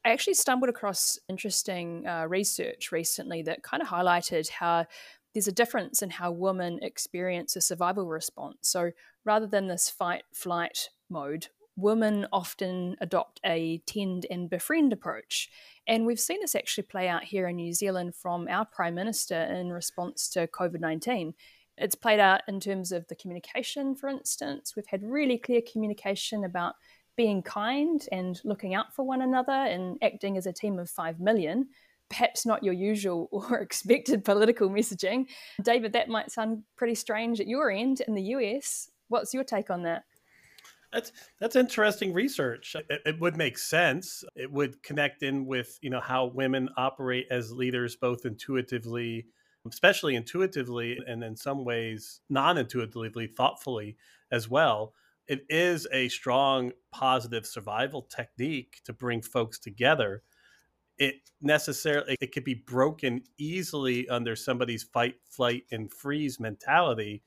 I 0.04 0.10
actually 0.10 0.34
stumbled 0.34 0.70
across 0.70 1.18
interesting 1.28 2.06
uh, 2.06 2.26
research 2.26 2.90
recently 2.90 3.42
that 3.42 3.62
kind 3.62 3.82
of 3.82 3.88
highlighted 3.88 4.48
how 4.48 4.86
there's 5.34 5.48
a 5.48 5.52
difference 5.52 6.02
in 6.02 6.10
how 6.10 6.32
women 6.32 6.78
experience 6.82 7.54
a 7.54 7.60
survival 7.60 8.06
response. 8.06 8.56
So 8.62 8.92
rather 9.24 9.46
than 9.46 9.68
this 9.68 9.90
fight 9.90 10.24
flight 10.32 10.88
mode, 11.08 11.48
women 11.76 12.26
often 12.32 12.96
adopt 13.00 13.40
a 13.44 13.82
tend 13.86 14.26
and 14.30 14.50
befriend 14.50 14.92
approach. 14.92 15.50
And 15.86 16.06
we've 16.06 16.20
seen 16.20 16.40
this 16.40 16.54
actually 16.54 16.84
play 16.84 17.08
out 17.08 17.24
here 17.24 17.48
in 17.48 17.56
New 17.56 17.72
Zealand 17.72 18.14
from 18.14 18.48
our 18.48 18.64
Prime 18.64 18.94
Minister 18.94 19.40
in 19.42 19.70
response 19.70 20.28
to 20.30 20.46
COVID 20.46 20.80
19. 20.80 21.34
It's 21.76 21.94
played 21.94 22.20
out 22.20 22.42
in 22.48 22.60
terms 22.60 22.92
of 22.92 23.06
the 23.08 23.14
communication, 23.14 23.94
for 23.94 24.08
instance. 24.08 24.74
We've 24.76 24.86
had 24.86 25.02
really 25.02 25.38
clear 25.38 25.62
communication 25.62 26.44
about 26.44 26.74
being 27.20 27.42
kind 27.42 28.08
and 28.12 28.40
looking 28.44 28.74
out 28.74 28.94
for 28.94 29.04
one 29.04 29.20
another 29.20 29.52
and 29.52 29.98
acting 30.00 30.38
as 30.38 30.46
a 30.46 30.52
team 30.54 30.78
of 30.78 30.88
5 30.88 31.20
million, 31.20 31.68
perhaps 32.08 32.46
not 32.46 32.64
your 32.64 32.72
usual 32.72 33.28
or 33.30 33.58
expected 33.58 34.24
political 34.24 34.70
messaging. 34.70 35.26
David, 35.62 35.92
that 35.92 36.08
might 36.08 36.32
sound 36.32 36.62
pretty 36.76 36.94
strange 36.94 37.38
at 37.38 37.46
your 37.46 37.70
end 37.70 38.00
in 38.08 38.14
the 38.14 38.22
US. 38.22 38.90
What's 39.08 39.34
your 39.34 39.44
take 39.44 39.68
on 39.68 39.82
that? 39.82 40.04
That's 40.94 41.12
that's 41.38 41.56
interesting 41.56 42.14
research. 42.14 42.74
It, 42.88 43.02
it, 43.04 43.20
would 43.20 43.36
make 43.36 43.58
sense. 43.58 44.24
It 44.34 44.50
would 44.50 44.82
connect 44.82 45.22
in 45.22 45.44
with 45.44 45.78
you 45.82 45.90
know 45.90 46.00
how 46.00 46.24
women 46.24 46.70
operate 46.78 47.26
as 47.30 47.52
leaders, 47.52 47.96
both 47.96 48.24
intuitively, 48.24 49.26
especially 49.70 50.16
intuitively, 50.16 50.98
and 51.06 51.22
in 51.22 51.36
some 51.36 51.66
ways 51.66 52.22
non-intuitively, 52.30 53.26
thoughtfully 53.26 53.98
as 54.32 54.48
well 54.48 54.94
it 55.30 55.46
is 55.48 55.86
a 55.92 56.08
strong 56.08 56.72
positive 56.90 57.46
survival 57.46 58.02
technique 58.02 58.80
to 58.84 58.92
bring 58.92 59.22
folks 59.22 59.60
together. 59.60 60.24
It 60.98 61.14
necessarily 61.40 62.16
it 62.20 62.32
could 62.32 62.42
be 62.42 62.54
broken 62.66 63.22
easily 63.38 64.08
under 64.08 64.34
somebody's 64.34 64.82
fight 64.82 65.14
flight 65.30 65.62
and 65.70 65.90
freeze 65.92 66.40
mentality 66.40 67.22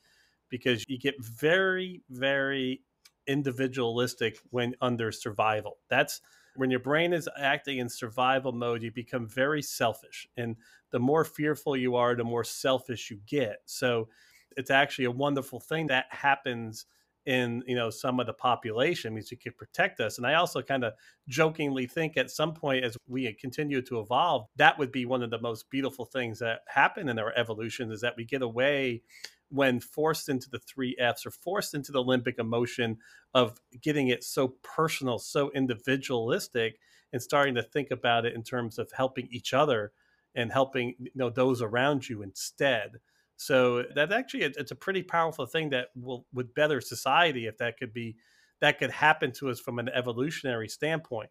because 0.50 0.84
you 0.90 1.00
get 1.00 1.16
very 1.24 2.02
very 2.10 2.82
individualistic 3.26 4.38
when 4.50 4.76
under 4.82 5.10
survival. 5.10 5.78
That's 5.90 6.20
when 6.58 6.70
your 6.70 6.82
brain 6.82 7.14
is 7.14 7.30
acting 7.40 7.78
in 7.78 7.88
survival 7.88 8.52
mode 8.52 8.84
you 8.84 8.92
become 8.92 9.30
very 9.30 9.62
selfish. 9.62 10.28
And 10.36 10.58
the 10.92 11.00
more 11.00 11.24
fearful 11.24 11.78
you 11.78 11.96
are 11.96 12.16
the 12.16 12.26
more 12.26 12.44
selfish 12.44 13.10
you 13.10 13.22
get. 13.26 13.62
So 13.64 14.10
it's 14.58 14.72
actually 14.72 15.06
a 15.06 15.12
wonderful 15.12 15.62
thing 15.62 15.88
that 15.88 16.08
happens 16.10 16.86
in 17.26 17.64
you 17.66 17.76
know 17.76 17.90
some 17.90 18.20
of 18.20 18.26
the 18.26 18.34
population 18.34 19.14
means 19.14 19.32
you 19.32 19.38
could 19.38 19.58
protect 19.58 20.00
us 20.00 20.18
and 20.18 20.28
i 20.28 20.34
also 20.34 20.62
kind 20.62 20.84
of 20.84 20.94
jokingly 21.28 21.88
think 21.88 22.18
at 22.18 22.30
some 22.30 22.54
point 22.54 22.84
as 22.84 22.98
we 23.08 23.32
continue 23.34 23.82
to 23.82 24.00
evolve 24.00 24.48
that 24.58 24.78
would 24.78 24.92
be 24.92 25.06
one 25.06 25.24
of 25.24 25.30
the 25.30 25.40
most 25.40 25.70
beautiful 25.70 26.06
things 26.06 26.40
that 26.40 26.60
happen 26.68 27.08
in 27.08 27.18
our 27.18 27.34
evolution 27.38 27.92
is 27.92 28.02
that 28.02 28.16
we 28.18 28.26
get 28.26 28.42
away 28.42 29.02
when 29.50 29.80
forced 29.80 30.28
into 30.28 30.50
the 30.50 30.60
three 30.60 30.96
f's 31.00 31.26
or 31.26 31.32
forced 31.32 31.74
into 31.74 31.92
the 31.92 32.04
limbic 32.04 32.40
emotion 32.40 32.98
of 33.34 33.60
getting 33.82 34.10
it 34.10 34.24
so 34.24 34.56
personal 34.62 35.18
so 35.18 35.50
individualistic 35.52 36.78
and 37.14 37.22
starting 37.22 37.56
to 37.56 37.64
think 37.64 37.90
about 37.92 38.26
it 38.26 38.36
in 38.36 38.44
terms 38.44 38.78
of 38.78 38.92
helping 38.92 39.28
each 39.32 39.54
other 39.54 39.94
and 40.36 40.52
helping 40.52 40.96
you 41.00 41.12
know 41.16 41.30
those 41.30 41.62
around 41.62 42.10
you 42.10 42.22
instead 42.22 42.98
so 43.38 43.84
that 43.96 44.12
actually 44.12 44.44
it's 44.44 44.72
a 44.72 44.76
pretty 44.76 45.04
powerful 45.04 45.46
thing 45.46 45.70
that 45.70 45.88
will 45.96 46.26
would 46.34 46.54
better 46.54 46.82
society 46.82 47.48
if 47.48 47.58
that 47.58 47.78
could 47.78 47.94
be 47.94 48.16
that 48.62 48.80
could 48.80 48.92
happen 48.92 49.32
to 49.34 49.50
us 49.50 49.60
from 49.60 49.80
an 49.80 49.90
evolutionary 49.90 50.70
standpoint. 50.70 51.30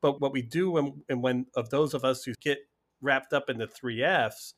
But 0.00 0.20
what 0.20 0.32
we 0.32 0.42
do 0.42 0.70
when 0.70 1.02
and 1.08 1.22
when 1.22 1.46
of 1.54 1.70
those 1.70 1.94
of 1.94 2.04
us 2.04 2.24
who 2.24 2.32
get 2.40 2.58
wrapped 3.02 3.32
up 3.32 3.50
in 3.50 3.58
the 3.58 3.66
three 3.66 4.02
Fs 4.02 4.54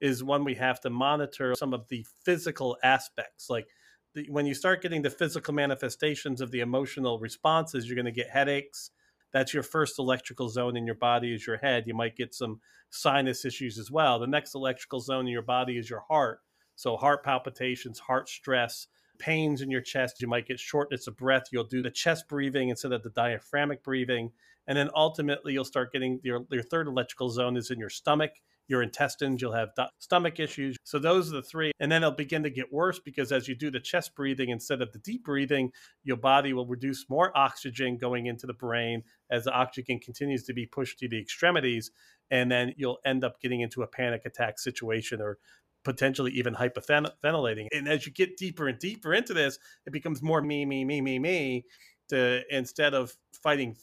is 0.00 0.24
one 0.24 0.44
we 0.44 0.54
have 0.54 0.80
to 0.80 0.90
monitor 0.90 1.54
some 1.54 1.74
of 1.74 1.86
the 1.88 2.06
physical 2.24 2.76
aspects, 2.82 3.50
like 3.50 3.66
the, 4.14 4.26
when 4.30 4.46
you 4.46 4.54
start 4.54 4.82
getting 4.82 5.02
the 5.02 5.10
physical 5.10 5.54
manifestations 5.54 6.40
of 6.40 6.50
the 6.50 6.60
emotional 6.60 7.18
responses, 7.18 7.86
you're 7.86 7.94
going 7.94 8.04
to 8.06 8.12
get 8.12 8.30
headaches. 8.30 8.90
That's 9.32 9.52
your 9.52 9.62
first 9.62 9.98
electrical 9.98 10.48
zone 10.48 10.76
in 10.76 10.86
your 10.86 10.94
body 10.94 11.34
is 11.34 11.46
your 11.46 11.58
head. 11.58 11.84
You 11.86 11.94
might 11.94 12.16
get 12.16 12.34
some 12.34 12.60
sinus 12.90 13.44
issues 13.44 13.78
as 13.78 13.90
well. 13.90 14.18
The 14.18 14.26
next 14.26 14.54
electrical 14.54 15.00
zone 15.00 15.26
in 15.26 15.32
your 15.32 15.42
body 15.42 15.78
is 15.78 15.90
your 15.90 16.04
heart. 16.08 16.40
So, 16.76 16.96
heart 16.96 17.24
palpitations, 17.24 17.98
heart 17.98 18.28
stress, 18.28 18.86
pains 19.18 19.62
in 19.62 19.70
your 19.70 19.80
chest. 19.80 20.22
You 20.22 20.28
might 20.28 20.46
get 20.46 20.60
shortness 20.60 21.06
of 21.06 21.16
breath. 21.16 21.44
You'll 21.50 21.64
do 21.64 21.82
the 21.82 21.90
chest 21.90 22.28
breathing 22.28 22.68
instead 22.68 22.92
of 22.92 23.02
the 23.02 23.10
diaphragmatic 23.10 23.82
breathing. 23.82 24.30
And 24.66 24.78
then 24.78 24.90
ultimately, 24.94 25.52
you'll 25.52 25.64
start 25.64 25.92
getting 25.92 26.20
your, 26.22 26.46
your 26.50 26.62
third 26.62 26.86
electrical 26.86 27.30
zone 27.30 27.56
is 27.56 27.70
in 27.70 27.78
your 27.78 27.90
stomach 27.90 28.32
your 28.68 28.82
intestines, 28.82 29.40
you'll 29.40 29.52
have 29.52 29.70
stomach 29.98 30.38
issues. 30.38 30.76
So 30.84 30.98
those 30.98 31.32
are 31.32 31.36
the 31.36 31.42
three. 31.42 31.72
And 31.80 31.90
then 31.90 32.02
it'll 32.02 32.14
begin 32.14 32.42
to 32.42 32.50
get 32.50 32.72
worse 32.72 32.98
because 32.98 33.32
as 33.32 33.48
you 33.48 33.54
do 33.54 33.70
the 33.70 33.80
chest 33.80 34.14
breathing 34.14 34.50
instead 34.50 34.82
of 34.82 34.92
the 34.92 34.98
deep 34.98 35.24
breathing, 35.24 35.72
your 36.04 36.18
body 36.18 36.52
will 36.52 36.66
reduce 36.66 37.08
more 37.08 37.36
oxygen 37.36 37.96
going 37.96 38.26
into 38.26 38.46
the 38.46 38.52
brain 38.52 39.02
as 39.30 39.44
the 39.44 39.52
oxygen 39.52 39.98
continues 39.98 40.44
to 40.44 40.52
be 40.52 40.66
pushed 40.66 40.98
to 40.98 41.08
the 41.08 41.20
extremities. 41.20 41.90
And 42.30 42.52
then 42.52 42.74
you'll 42.76 42.98
end 43.04 43.24
up 43.24 43.40
getting 43.40 43.62
into 43.62 43.82
a 43.82 43.86
panic 43.86 44.22
attack 44.26 44.58
situation 44.58 45.20
or 45.20 45.38
potentially 45.84 46.32
even 46.32 46.54
hyperventilating. 46.54 47.68
And 47.72 47.88
as 47.88 48.04
you 48.04 48.12
get 48.12 48.36
deeper 48.36 48.68
and 48.68 48.78
deeper 48.78 49.14
into 49.14 49.32
this, 49.32 49.58
it 49.86 49.92
becomes 49.92 50.22
more 50.22 50.42
me, 50.42 50.66
me, 50.66 50.84
me, 50.84 51.00
me, 51.00 51.18
me. 51.18 51.64
To 52.10 52.40
instead 52.50 52.94
of 52.94 53.14
fighting, 53.34 53.76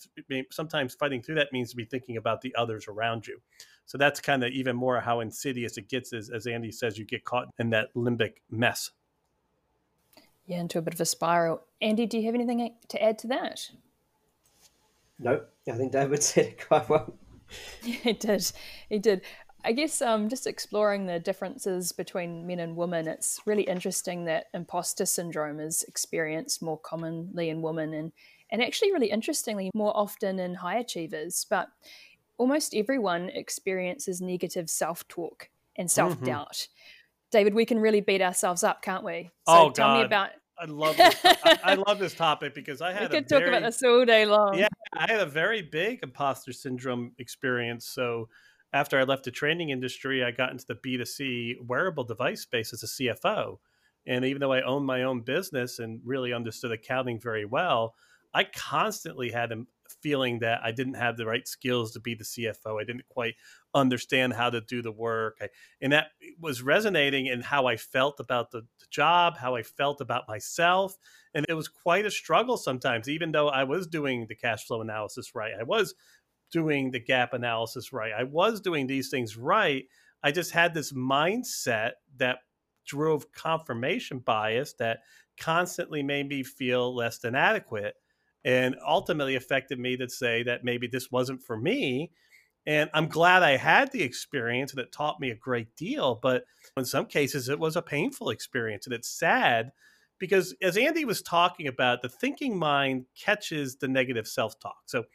sometimes 0.51 0.95
fighting 0.95 1.21
through 1.21 1.35
that 1.35 1.53
means 1.53 1.69
to 1.69 1.75
be 1.75 1.85
thinking 1.85 2.17
about 2.17 2.41
the 2.41 2.55
others 2.55 2.87
around 2.87 3.27
you. 3.27 3.39
So 3.85 3.97
that's 3.97 4.19
kind 4.19 4.43
of 4.43 4.51
even 4.51 4.75
more 4.75 4.99
how 4.99 5.19
insidious 5.19 5.77
it 5.77 5.87
gets, 5.89 6.11
as, 6.11 6.29
as 6.29 6.47
Andy 6.47 6.71
says, 6.71 6.97
you 6.97 7.05
get 7.05 7.23
caught 7.23 7.47
in 7.59 7.69
that 7.69 7.93
limbic 7.95 8.37
mess. 8.49 8.91
Yeah, 10.47 10.61
into 10.61 10.79
a 10.79 10.81
bit 10.81 10.93
of 10.93 11.01
a 11.01 11.05
spiral. 11.05 11.61
Andy, 11.81 12.05
do 12.05 12.17
you 12.17 12.25
have 12.25 12.35
anything 12.35 12.73
to 12.89 13.03
add 13.03 13.19
to 13.19 13.27
that? 13.27 13.69
No, 15.19 15.41
I 15.67 15.71
think 15.71 15.91
David 15.91 16.23
said 16.23 16.45
it 16.45 16.67
quite 16.67 16.89
well. 16.89 17.13
Yeah, 17.83 17.95
he 18.03 18.13
did. 18.13 18.51
He 18.89 18.99
did. 18.99 19.21
I 19.63 19.71
guess 19.71 19.99
um, 20.01 20.29
just 20.29 20.45
exploring 20.45 21.07
the 21.07 21.19
differences 21.19 21.91
between 21.91 22.45
men 22.45 22.59
and 22.59 22.75
women, 22.75 23.07
it's 23.07 23.39
really 23.47 23.63
interesting 23.63 24.25
that 24.25 24.45
imposter 24.53 25.07
syndrome 25.07 25.59
is 25.59 25.83
experienced 25.87 26.61
more 26.61 26.77
commonly 26.77 27.49
in 27.49 27.63
women 27.63 27.93
and, 27.95 28.11
and 28.51 28.61
actually, 28.61 28.91
really 28.91 29.09
interestingly, 29.09 29.71
more 29.73 29.95
often 29.97 30.37
in 30.37 30.53
high 30.53 30.77
achievers. 30.77 31.47
But 31.49 31.69
almost 32.37 32.73
everyone 32.75 33.29
experiences 33.29 34.21
negative 34.21 34.69
self 34.69 35.07
talk 35.07 35.49
and 35.77 35.89
self 35.89 36.21
doubt. 36.23 36.53
Mm-hmm. 36.53 36.71
David, 37.31 37.53
we 37.53 37.65
can 37.65 37.79
really 37.79 38.01
beat 38.01 38.21
ourselves 38.21 38.63
up, 38.63 38.81
can't 38.81 39.03
we? 39.03 39.29
So 39.47 39.53
oh, 39.53 39.69
tell 39.71 39.87
God. 39.87 39.99
me 39.99 40.05
about 40.05 40.29
I 40.57 40.65
love 40.65 40.95
this, 40.95 41.15
I, 41.23 41.59
I, 41.63 41.73
love 41.75 41.99
this 41.99 42.13
topic 42.13 42.53
because 42.53 42.81
I 42.81 42.91
had. 42.93 43.03
We 43.11 43.17
could 43.17 43.27
talk 43.27 43.43
about 43.43 43.63
this 43.63 43.83
all 43.83 44.05
day 44.05 44.25
long. 44.25 44.57
Yeah, 44.57 44.67
I 44.93 45.11
had 45.11 45.19
a 45.19 45.25
very 45.25 45.61
big 45.61 45.99
imposter 46.01 46.53
syndrome 46.53 47.11
experience. 47.19 47.87
So 47.87 48.29
after 48.71 48.97
I 48.97 49.03
left 49.03 49.25
the 49.25 49.31
training 49.31 49.69
industry, 49.69 50.23
I 50.23 50.31
got 50.31 50.51
into 50.51 50.65
the 50.65 50.75
B 50.75 50.97
two 50.97 51.05
C 51.05 51.55
wearable 51.61 52.05
device 52.05 52.41
space 52.41 52.71
as 52.71 52.83
a 52.83 52.87
CFO, 52.87 53.57
and 54.07 54.23
even 54.23 54.39
though 54.39 54.53
I 54.53 54.61
owned 54.61 54.85
my 54.85 55.03
own 55.03 55.21
business 55.21 55.79
and 55.79 55.99
really 56.05 56.31
understood 56.31 56.71
accounting 56.71 57.19
very 57.19 57.45
well, 57.45 57.95
I 58.33 58.45
constantly 58.45 59.31
had 59.31 59.51
feeling 60.01 60.39
that 60.39 60.61
I 60.63 60.71
didn't 60.71 60.95
have 60.95 61.17
the 61.17 61.25
right 61.25 61.47
skills 61.47 61.91
to 61.93 61.99
be 61.99 62.15
the 62.15 62.23
CFO. 62.23 62.79
I 62.79 62.83
didn't 62.83 63.07
quite 63.09 63.35
understand 63.73 64.33
how 64.33 64.49
to 64.49 64.61
do 64.61 64.81
the 64.81 64.91
work. 64.91 65.37
I, 65.41 65.49
and 65.81 65.93
that 65.93 66.07
was 66.39 66.61
resonating 66.61 67.27
in 67.27 67.41
how 67.41 67.67
I 67.67 67.77
felt 67.77 68.19
about 68.19 68.51
the, 68.51 68.61
the, 68.79 68.85
job, 68.89 69.37
how 69.37 69.55
I 69.55 69.63
felt 69.63 69.99
about 69.99 70.27
myself. 70.27 70.97
And 71.33 71.45
it 71.49 71.53
was 71.53 71.67
quite 71.67 72.05
a 72.05 72.11
struggle 72.11 72.55
sometimes, 72.55 73.09
even 73.09 73.31
though 73.31 73.49
I 73.49 73.65
was 73.65 73.87
doing 73.87 74.27
the 74.27 74.35
cash 74.35 74.65
flow 74.65 74.81
analysis 74.81 75.35
right. 75.35 75.53
I 75.59 75.63
was 75.63 75.95
doing 76.51 76.91
the 76.91 76.99
gap 76.99 77.33
analysis 77.33 77.91
right. 77.91 78.13
I 78.17 78.23
was 78.23 78.61
doing 78.61 78.87
these 78.87 79.09
things 79.09 79.35
right. 79.35 79.85
I 80.23 80.31
just 80.31 80.51
had 80.51 80.73
this 80.73 80.93
mindset 80.93 81.91
that 82.17 82.39
drove 82.85 83.31
confirmation 83.31 84.19
bias 84.19 84.73
that 84.79 84.99
constantly 85.37 86.01
made 86.01 86.27
me 86.27 86.43
feel 86.43 86.95
less 86.95 87.17
than 87.19 87.35
adequate 87.35 87.95
and 88.45 88.75
ultimately 88.87 89.35
affected 89.35 89.79
me 89.79 89.97
to 89.97 90.07
say 90.07 90.43
that 90.43 90.63
maybe 90.63 90.87
this 90.87 91.11
wasn't 91.11 91.41
for 91.41 91.57
me. 91.57 92.11
And 92.67 92.89
I'm 92.93 93.07
glad 93.07 93.43
I 93.43 93.57
had 93.57 93.91
the 93.91 94.03
experience 94.03 94.71
and 94.71 94.79
it 94.79 94.91
taught 94.91 95.19
me 95.19 95.31
a 95.31 95.35
great 95.35 95.75
deal. 95.75 96.19
But 96.21 96.45
in 96.77 96.85
some 96.85 97.07
cases, 97.07 97.49
it 97.49 97.59
was 97.59 97.75
a 97.75 97.81
painful 97.81 98.29
experience. 98.29 98.85
And 98.85 98.93
it's 98.93 99.09
sad 99.09 99.71
because, 100.19 100.55
as 100.61 100.77
Andy 100.77 101.05
was 101.05 101.21
talking 101.21 101.67
about, 101.67 102.01
the 102.01 102.09
thinking 102.09 102.57
mind 102.57 103.05
catches 103.19 103.77
the 103.77 103.87
negative 103.87 104.27
self 104.27 104.59
talk. 104.59 104.83
So 104.85 105.05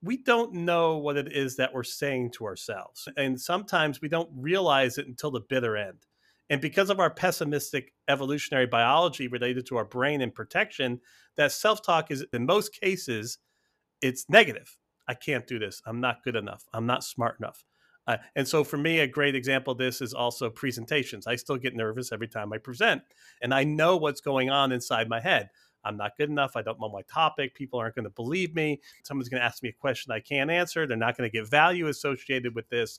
we 0.00 0.16
don't 0.16 0.52
know 0.54 0.98
what 0.98 1.16
it 1.16 1.32
is 1.32 1.56
that 1.56 1.74
we're 1.74 1.82
saying 1.82 2.30
to 2.32 2.46
ourselves. 2.46 3.08
And 3.16 3.40
sometimes 3.40 4.00
we 4.00 4.08
don't 4.08 4.30
realize 4.34 4.98
it 4.98 5.08
until 5.08 5.32
the 5.32 5.40
bitter 5.40 5.76
end. 5.76 6.06
And 6.50 6.60
because 6.60 6.90
of 6.90 6.98
our 6.98 7.10
pessimistic 7.10 7.92
evolutionary 8.08 8.66
biology 8.66 9.28
related 9.28 9.66
to 9.66 9.76
our 9.76 9.84
brain 9.84 10.20
and 10.20 10.34
protection, 10.34 11.00
that 11.36 11.52
self 11.52 11.82
talk 11.82 12.10
is, 12.10 12.24
in 12.32 12.46
most 12.46 12.72
cases, 12.80 13.38
it's 14.00 14.26
negative. 14.28 14.76
I 15.06 15.14
can't 15.14 15.46
do 15.46 15.58
this. 15.58 15.82
I'm 15.86 16.00
not 16.00 16.22
good 16.22 16.36
enough. 16.36 16.64
I'm 16.72 16.86
not 16.86 17.04
smart 17.04 17.36
enough. 17.38 17.64
Uh, 18.06 18.16
and 18.36 18.48
so, 18.48 18.64
for 18.64 18.78
me, 18.78 19.00
a 19.00 19.06
great 19.06 19.34
example 19.34 19.72
of 19.72 19.78
this 19.78 20.00
is 20.00 20.14
also 20.14 20.48
presentations. 20.48 21.26
I 21.26 21.36
still 21.36 21.58
get 21.58 21.76
nervous 21.76 22.10
every 22.10 22.28
time 22.28 22.52
I 22.54 22.58
present, 22.58 23.02
and 23.42 23.52
I 23.52 23.64
know 23.64 23.98
what's 23.98 24.22
going 24.22 24.48
on 24.48 24.72
inside 24.72 25.10
my 25.10 25.20
head. 25.20 25.50
I'm 25.84 25.96
not 25.96 26.16
good 26.16 26.30
enough. 26.30 26.56
I 26.56 26.62
don't 26.62 26.80
know 26.80 26.88
my 26.88 27.02
topic. 27.02 27.54
People 27.54 27.78
aren't 27.78 27.94
going 27.94 28.04
to 28.04 28.10
believe 28.10 28.54
me. 28.54 28.80
Someone's 29.04 29.28
going 29.28 29.40
to 29.40 29.46
ask 29.46 29.62
me 29.62 29.68
a 29.68 29.72
question 29.72 30.10
I 30.12 30.20
can't 30.20 30.50
answer. 30.50 30.86
They're 30.86 30.96
not 30.96 31.16
going 31.16 31.30
to 31.30 31.36
get 31.36 31.48
value 31.48 31.86
associated 31.86 32.54
with 32.54 32.68
this. 32.68 32.98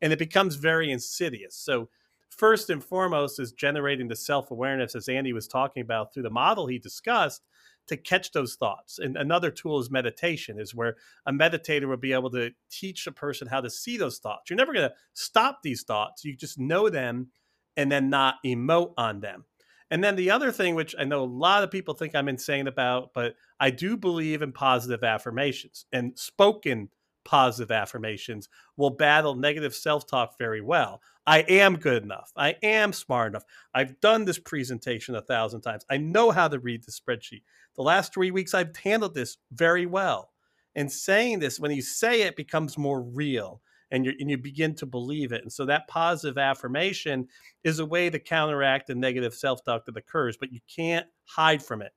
And 0.00 0.12
it 0.12 0.18
becomes 0.18 0.56
very 0.56 0.90
insidious. 0.90 1.56
So, 1.56 1.88
first 2.30 2.70
and 2.70 2.82
foremost 2.82 3.38
is 3.38 3.52
generating 3.52 4.08
the 4.08 4.16
self 4.16 4.50
awareness, 4.50 4.94
as 4.94 5.08
Andy 5.08 5.32
was 5.32 5.46
talking 5.46 5.82
about 5.82 6.14
through 6.14 6.22
the 6.22 6.30
model 6.30 6.66
he 6.66 6.78
discussed, 6.78 7.42
to 7.88 7.96
catch 7.96 8.30
those 8.32 8.54
thoughts. 8.54 8.98
And 8.98 9.16
another 9.16 9.50
tool 9.50 9.80
is 9.80 9.90
meditation, 9.90 10.60
is 10.60 10.74
where 10.74 10.96
a 11.26 11.32
meditator 11.32 11.88
will 11.88 11.96
be 11.96 12.12
able 12.12 12.30
to 12.30 12.50
teach 12.70 13.06
a 13.06 13.12
person 13.12 13.48
how 13.48 13.60
to 13.60 13.68
see 13.68 13.96
those 13.96 14.18
thoughts. 14.18 14.48
You're 14.48 14.56
never 14.56 14.72
going 14.72 14.88
to 14.88 14.94
stop 15.12 15.60
these 15.62 15.82
thoughts, 15.82 16.24
you 16.24 16.36
just 16.36 16.58
know 16.58 16.88
them 16.88 17.28
and 17.76 17.90
then 17.90 18.08
not 18.08 18.36
emote 18.44 18.94
on 18.96 19.20
them. 19.20 19.44
And 19.90 20.04
then 20.04 20.14
the 20.14 20.30
other 20.30 20.52
thing, 20.52 20.76
which 20.76 20.94
I 20.98 21.04
know 21.04 21.22
a 21.22 21.24
lot 21.24 21.64
of 21.64 21.70
people 21.70 21.94
think 21.94 22.14
I'm 22.14 22.28
insane 22.28 22.68
about, 22.68 23.10
but 23.12 23.34
I 23.58 23.70
do 23.70 23.96
believe 23.96 24.40
in 24.40 24.52
positive 24.52 25.02
affirmations 25.02 25.86
and 25.92 26.16
spoken 26.16 26.90
positive 27.24 27.70
affirmations 27.70 28.48
will 28.76 28.90
battle 28.90 29.34
negative 29.34 29.74
self 29.74 30.06
talk 30.06 30.38
very 30.38 30.60
well. 30.60 31.00
I 31.26 31.40
am 31.40 31.76
good 31.76 32.02
enough. 32.02 32.32
I 32.36 32.56
am 32.62 32.92
smart 32.92 33.32
enough. 33.32 33.44
I've 33.74 34.00
done 34.00 34.24
this 34.24 34.38
presentation 34.38 35.14
a 35.14 35.22
thousand 35.22 35.60
times. 35.60 35.84
I 35.90 35.98
know 35.98 36.30
how 36.30 36.48
to 36.48 36.58
read 36.58 36.84
the 36.84 36.92
spreadsheet. 36.92 37.42
The 37.76 37.82
last 37.82 38.12
three 38.12 38.30
weeks, 38.30 38.54
I've 38.54 38.76
handled 38.76 39.14
this 39.14 39.36
very 39.52 39.86
well. 39.86 40.32
And 40.74 40.90
saying 40.90 41.40
this, 41.40 41.60
when 41.60 41.72
you 41.72 41.82
say 41.82 42.22
it, 42.22 42.36
becomes 42.36 42.78
more 42.78 43.02
real 43.02 43.60
and 43.90 44.04
you 44.06 44.12
and 44.20 44.30
you 44.30 44.38
begin 44.38 44.74
to 44.76 44.86
believe 44.86 45.32
it. 45.32 45.42
And 45.42 45.52
so 45.52 45.64
that 45.66 45.88
positive 45.88 46.38
affirmation 46.38 47.28
is 47.64 47.78
a 47.78 47.86
way 47.86 48.08
to 48.08 48.18
counteract 48.18 48.86
the 48.86 48.94
negative 48.94 49.34
self 49.34 49.64
talk 49.64 49.84
that 49.86 49.96
occurs, 49.96 50.36
but 50.36 50.52
you 50.52 50.60
can't 50.74 51.06
hide 51.24 51.62
from 51.62 51.82
it. 51.82 51.92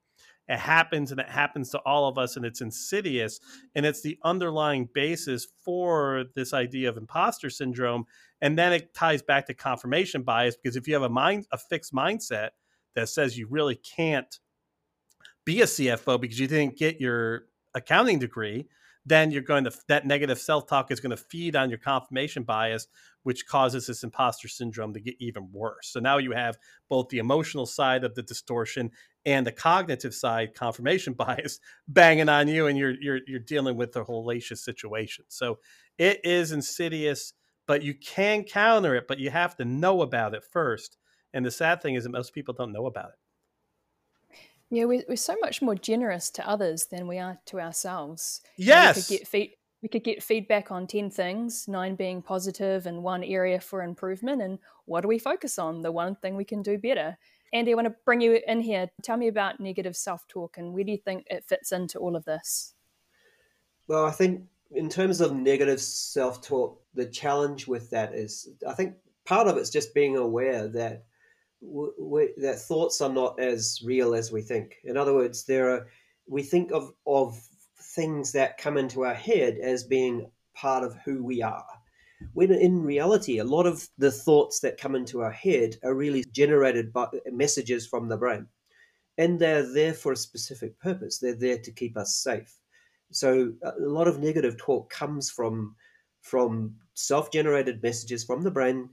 It 0.50 0.60
happens 0.60 1.12
and 1.12 1.20
it 1.20 1.30
happens 1.30 1.70
to 1.70 1.80
all 1.80 2.08
of 2.08 2.18
us 2.18 2.36
and 2.36 2.46
it's 2.46 2.62
insidious. 2.62 3.40
And 3.76 3.86
it's 3.86 4.02
the 4.02 4.18
underlying 4.24 4.90
basis 4.94 5.48
for 5.64 6.26
this 6.36 6.54
idea 6.54 6.90
of 6.90 6.98
imposter 6.98 7.50
syndrome. 7.50 8.06
And 8.42 8.58
then 8.58 8.74
it 8.74 8.94
ties 8.94 9.22
back 9.22 9.46
to 9.48 9.54
confirmation 9.54 10.24
bias 10.24 10.58
because 10.62 10.76
if 10.76 10.88
you 10.88 10.94
have 10.96 11.04
a 11.04 11.10
mind, 11.10 11.46
a 11.52 11.58
fixed 11.58 11.94
mindset 11.94 12.50
that 12.96 13.10
says 13.10 13.38
you 13.38 13.48
really 13.50 13.76
can't 13.76 14.40
be 15.46 15.62
a 15.62 15.66
CFO 15.66 16.20
because 16.20 16.40
you 16.40 16.48
didn't 16.48 16.78
get 16.78 17.00
your 17.00 17.46
accounting 17.74 18.20
degree, 18.20 18.68
then 19.06 19.32
you're 19.32 19.42
going 19.42 19.66
to 19.66 19.72
that 19.88 20.06
negative 20.06 20.40
self-talk 20.40 20.92
is 20.92 21.00
going 21.00 21.10
to 21.12 21.18
feed 21.18 21.56
on 21.56 21.70
your 21.70 21.80
confirmation 21.80 22.44
bias 22.44 22.88
which 23.24 23.48
causes 23.48 23.88
this 23.88 24.04
imposter 24.04 24.48
syndrome 24.48 24.94
to 24.94 25.00
get 25.00 25.16
even 25.20 25.50
worse. 25.52 25.90
So 25.90 26.00
now 26.00 26.18
you 26.18 26.32
have 26.34 26.58
both 26.90 27.10
the 27.10 27.20
emotional 27.20 27.66
side 27.66 28.04
of 28.04 28.16
the 28.16 28.22
distortion 28.22 28.92
and 29.26 29.48
the 29.48 29.52
cognitive 29.52 30.14
side 30.14 30.54
confirmation 30.54 31.14
bias 31.18 31.60
banging 31.88 32.30
on 32.30 32.48
you 32.48 32.68
and 32.68 32.78
you're 32.78 32.96
you're 33.02 33.20
you're 33.28 33.40
dealing 33.40 33.78
with 33.78 33.96
a 33.96 34.04
hellacious 34.04 34.60
situation. 34.60 35.26
So 35.30 35.60
it 35.98 36.20
is 36.24 36.52
insidious 36.52 37.34
but 37.66 37.82
you 37.82 37.94
can 37.94 38.44
counter 38.44 38.96
it 38.96 39.08
but 39.08 39.20
you 39.20 39.30
have 39.30 39.56
to 39.58 39.66
know 39.66 40.02
about 40.02 40.34
it 40.34 40.44
first. 40.44 40.98
And 41.34 41.46
the 41.46 41.52
sad 41.52 41.82
thing 41.82 41.96
is 41.96 42.04
that 42.04 42.12
most 42.12 42.34
people 42.34 42.54
don't 42.54 42.74
know 42.74 42.86
about 42.86 43.10
it 43.10 43.23
yeah, 44.70 44.86
we're, 44.86 45.04
we're 45.08 45.16
so 45.16 45.36
much 45.42 45.62
more 45.62 45.76
generous 45.76 46.30
to 46.32 46.48
others 46.48 46.88
than 46.88 47.08
we 47.08 47.20
are 47.20 47.40
to 47.48 47.60
ourselves. 47.60 48.42
Yes. 48.58 48.96
we 48.96 49.02
could 49.02 49.20
get 49.20 49.28
feed, 49.28 49.52
we 49.82 49.90
could 49.90 50.04
get 50.04 50.24
feedback 50.24 50.72
on 50.72 50.88
10 50.88 51.10
things, 51.10 51.68
nine 51.68 51.96
being 51.96 52.22
positive 52.22 52.86
and 52.86 53.04
one 53.04 53.24
area 53.24 53.60
for 53.60 53.84
improvement. 53.84 54.42
And 54.42 54.60
what 54.86 55.02
do 55.02 55.08
we 55.08 55.20
focus 55.20 55.60
on? 55.60 55.82
The 55.82 55.92
one 55.92 56.16
thing 56.16 56.36
we 56.36 56.46
can 56.46 56.62
do 56.62 56.78
better. 56.78 57.18
Andy, 57.52 57.72
I 57.72 57.76
want 57.76 57.88
to 57.88 57.96
bring 58.06 58.22
you 58.22 58.40
in 58.48 58.62
here. 58.62 58.90
Tell 59.04 59.18
me 59.18 59.28
about 59.28 59.60
negative 59.60 59.96
self 59.96 60.28
talk 60.28 60.58
and 60.58 60.74
where 60.74 60.84
do 60.84 60.92
you 60.92 60.98
think 60.98 61.26
it 61.30 61.46
fits 61.46 61.72
into 61.72 62.00
all 62.00 62.16
of 62.16 62.26
this? 62.26 62.74
Well, 63.88 64.06
I 64.06 64.12
think 64.12 64.44
in 64.72 64.90
terms 64.90 65.22
of 65.22 65.36
negative 65.36 65.82
self 65.82 66.42
talk, 66.42 66.82
the 66.94 67.06
challenge 67.06 67.68
with 67.68 67.90
that 67.92 68.14
is 68.14 68.50
I 68.68 68.74
think 68.74 68.96
part 69.26 69.48
of 69.48 69.58
it's 69.58 69.70
just 69.70 69.94
being 69.94 70.18
aware 70.18 70.68
that 70.70 71.06
that 72.38 72.60
thoughts 72.60 73.02
are 73.02 73.12
not 73.12 73.40
as 73.40 73.82
real 73.84 74.16
as 74.16 74.32
we 74.32 74.42
think. 74.42 74.76
In 74.84 74.98
other 74.98 75.14
words, 75.14 75.46
there 75.46 75.70
are 75.70 75.88
we 76.28 76.44
think 76.44 76.72
of 76.72 76.94
of 77.06 77.40
things 77.96 78.32
that 78.32 78.58
come 78.58 78.78
into 78.78 79.04
our 79.04 79.14
head 79.14 79.58
as 79.58 79.84
being 79.84 80.30
part 80.54 80.84
of 80.84 80.96
who 81.06 81.24
we 81.24 81.42
are. 81.42 81.66
When 82.34 82.52
in 82.52 82.82
reality, 82.82 83.40
a 83.40 83.44
lot 83.44 83.66
of 83.66 83.88
the 83.98 84.12
thoughts 84.12 84.60
that 84.62 84.80
come 84.80 84.96
into 84.96 85.22
our 85.22 85.32
head 85.32 85.76
are 85.84 85.94
really 85.94 86.24
generated 86.32 86.94
by 86.94 87.08
messages 87.32 87.86
from 87.86 88.08
the 88.08 88.18
brain. 88.18 88.48
And 89.18 89.38
they're 89.38 89.72
there 89.72 89.94
for 89.94 90.14
a 90.14 90.18
specific 90.18 90.80
purpose. 90.80 91.20
They're 91.20 91.36
there 91.36 91.60
to 91.60 91.72
keep 91.72 91.98
us 91.98 92.16
safe. 92.16 92.58
So 93.12 93.54
a 93.64 93.74
lot 93.80 94.08
of 94.08 94.20
negative 94.20 94.58
talk 94.58 94.90
comes 94.90 95.30
from 95.30 95.76
from 96.22 96.76
self-generated 96.94 97.84
messages 97.84 98.24
from 98.24 98.44
the 98.44 98.52
brain 98.52 98.90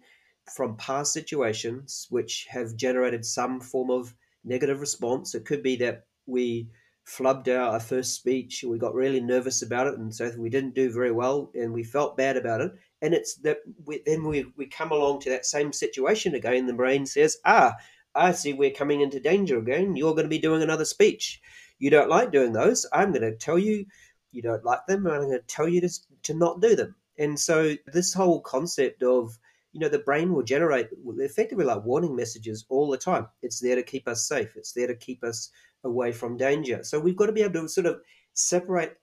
from 0.54 0.76
past 0.76 1.12
situations 1.12 2.06
which 2.10 2.46
have 2.50 2.76
generated 2.76 3.24
some 3.24 3.60
form 3.60 3.90
of 3.90 4.14
negative 4.44 4.80
response. 4.80 5.34
It 5.34 5.44
could 5.44 5.62
be 5.62 5.76
that 5.76 6.04
we 6.26 6.68
flubbed 7.06 7.48
our, 7.48 7.72
our 7.72 7.80
first 7.80 8.14
speech, 8.14 8.64
we 8.66 8.78
got 8.78 8.94
really 8.94 9.20
nervous 9.20 9.62
about 9.62 9.88
it, 9.88 9.98
and 9.98 10.14
so 10.14 10.30
we 10.38 10.48
didn't 10.48 10.74
do 10.74 10.92
very 10.92 11.10
well, 11.10 11.50
and 11.54 11.72
we 11.72 11.82
felt 11.82 12.16
bad 12.16 12.36
about 12.36 12.60
it. 12.60 12.72
And 13.02 13.14
it's 13.14 13.36
that 13.36 13.58
we, 13.84 14.02
then 14.06 14.24
we, 14.24 14.46
we 14.56 14.66
come 14.66 14.92
along 14.92 15.20
to 15.20 15.30
that 15.30 15.46
same 15.46 15.72
situation 15.72 16.34
again. 16.34 16.66
The 16.66 16.72
brain 16.72 17.06
says, 17.06 17.38
Ah, 17.44 17.74
I 18.14 18.32
see 18.32 18.52
we're 18.52 18.70
coming 18.70 19.00
into 19.00 19.20
danger 19.20 19.58
again. 19.58 19.96
You're 19.96 20.14
going 20.14 20.24
to 20.24 20.28
be 20.28 20.38
doing 20.38 20.62
another 20.62 20.84
speech. 20.84 21.40
You 21.78 21.90
don't 21.90 22.10
like 22.10 22.32
doing 22.32 22.52
those. 22.52 22.86
I'm 22.92 23.12
going 23.12 23.22
to 23.22 23.36
tell 23.36 23.58
you 23.58 23.86
you 24.32 24.42
don't 24.42 24.64
like 24.64 24.86
them, 24.86 25.06
and 25.06 25.14
I'm 25.14 25.22
going 25.22 25.32
to 25.32 25.46
tell 25.46 25.68
you 25.68 25.80
to, 25.80 25.90
to 26.24 26.34
not 26.34 26.60
do 26.60 26.76
them. 26.76 26.94
And 27.18 27.38
so, 27.38 27.74
this 27.86 28.14
whole 28.14 28.40
concept 28.40 29.02
of 29.02 29.36
you 29.72 29.80
know, 29.80 29.88
the 29.88 30.00
brain 30.00 30.32
will 30.32 30.42
generate 30.42 30.88
effectively 31.18 31.64
like 31.64 31.84
warning 31.84 32.16
messages 32.16 32.64
all 32.68 32.90
the 32.90 32.98
time. 32.98 33.26
It's 33.42 33.60
there 33.60 33.76
to 33.76 33.82
keep 33.82 34.08
us 34.08 34.26
safe. 34.26 34.56
It's 34.56 34.72
there 34.72 34.88
to 34.88 34.96
keep 34.96 35.22
us 35.22 35.50
away 35.84 36.12
from 36.12 36.36
danger. 36.36 36.82
So 36.82 36.98
we've 36.98 37.16
got 37.16 37.26
to 37.26 37.32
be 37.32 37.42
able 37.42 37.62
to 37.62 37.68
sort 37.68 37.86
of 37.86 38.00
separate 38.34 38.98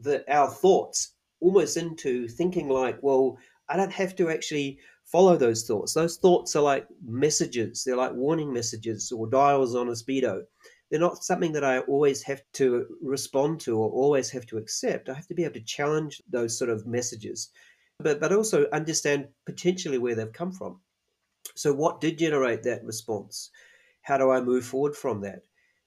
the 0.00 0.24
our 0.32 0.50
thoughts 0.50 1.12
almost 1.40 1.76
into 1.76 2.28
thinking 2.28 2.68
like, 2.68 2.98
well, 3.02 3.38
I 3.68 3.76
don't 3.76 3.92
have 3.92 4.16
to 4.16 4.30
actually 4.30 4.78
follow 5.04 5.36
those 5.36 5.66
thoughts. 5.66 5.94
Those 5.94 6.16
thoughts 6.16 6.56
are 6.56 6.62
like 6.62 6.86
messages. 7.04 7.84
They're 7.84 7.96
like 7.96 8.12
warning 8.12 8.52
messages 8.52 9.12
or 9.12 9.28
dials 9.28 9.74
on 9.74 9.88
a 9.88 9.92
speedo. 9.92 10.44
they're 10.90 11.00
not 11.00 11.24
something 11.24 11.52
that 11.52 11.64
I 11.64 11.80
always 11.80 12.22
have 12.22 12.42
to 12.54 12.86
respond 13.02 13.60
to 13.60 13.76
or 13.76 13.90
always 13.90 14.30
have 14.30 14.46
to 14.46 14.58
accept. 14.58 15.08
I 15.08 15.14
have 15.14 15.26
to 15.26 15.34
be 15.34 15.44
able 15.44 15.54
to 15.54 15.60
challenge 15.60 16.22
those 16.30 16.56
sort 16.56 16.70
of 16.70 16.86
messages, 16.86 17.50
but 17.98 18.20
but 18.20 18.32
also 18.32 18.66
understand 18.72 19.28
potentially 19.44 19.98
where 19.98 20.14
they've 20.14 20.32
come 20.32 20.52
from. 20.52 20.80
So 21.54 21.72
what 21.72 22.00
did 22.00 22.18
generate 22.18 22.62
that 22.64 22.84
response? 22.84 23.50
How 24.02 24.18
do 24.18 24.30
I 24.30 24.40
move 24.40 24.64
forward 24.64 24.96
from 24.96 25.20
that? 25.22 25.42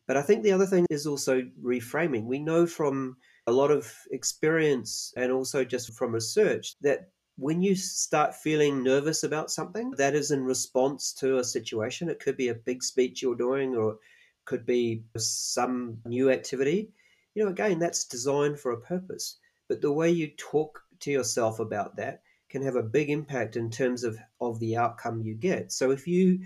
But 0.07 0.17
I 0.17 0.21
think 0.21 0.43
the 0.43 0.51
other 0.51 0.65
thing 0.65 0.85
is 0.89 1.05
also 1.05 1.43
reframing. 1.61 2.25
We 2.25 2.39
know 2.39 2.65
from 2.65 3.17
a 3.45 3.51
lot 3.51 3.71
of 3.71 3.93
experience 4.11 5.13
and 5.15 5.31
also 5.31 5.63
just 5.63 5.93
from 5.93 6.13
research 6.13 6.75
that 6.81 7.09
when 7.37 7.61
you 7.61 7.75
start 7.75 8.35
feeling 8.35 8.83
nervous 8.83 9.23
about 9.23 9.51
something, 9.51 9.91
that 9.91 10.15
is 10.15 10.31
in 10.31 10.43
response 10.43 11.13
to 11.13 11.37
a 11.37 11.43
situation. 11.43 12.09
It 12.09 12.19
could 12.19 12.35
be 12.35 12.49
a 12.49 12.55
big 12.55 12.83
speech 12.83 13.21
you're 13.21 13.35
doing 13.35 13.75
or 13.75 13.91
it 13.91 13.97
could 14.45 14.65
be 14.65 15.03
some 15.15 15.99
new 16.05 16.29
activity. 16.31 16.89
You 17.35 17.45
know, 17.45 17.51
again, 17.51 17.79
that's 17.79 18.05
designed 18.05 18.59
for 18.59 18.71
a 18.71 18.81
purpose. 18.81 19.37
But 19.69 19.81
the 19.81 19.93
way 19.93 20.09
you 20.09 20.31
talk 20.35 20.81
to 21.01 21.11
yourself 21.11 21.59
about 21.59 21.95
that 21.97 22.21
can 22.49 22.61
have 22.61 22.75
a 22.75 22.83
big 22.83 23.09
impact 23.09 23.55
in 23.55 23.69
terms 23.69 24.03
of, 24.03 24.17
of 24.41 24.59
the 24.59 24.75
outcome 24.75 25.21
you 25.21 25.35
get. 25.35 25.71
So 25.71 25.91
if 25.91 26.07
you 26.07 26.39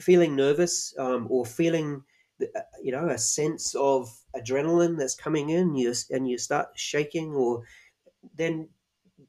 feeling 0.00 0.36
nervous 0.36 0.94
um, 0.98 1.26
or 1.30 1.44
feeling 1.44 2.02
uh, 2.40 2.60
you 2.82 2.92
know 2.92 3.08
a 3.08 3.18
sense 3.18 3.74
of 3.74 4.08
adrenaline 4.36 4.96
that's 4.96 5.14
coming 5.14 5.50
in 5.50 5.74
you 5.74 5.92
and 6.10 6.28
you 6.28 6.38
start 6.38 6.68
shaking 6.76 7.32
or 7.32 7.64
then 8.36 8.68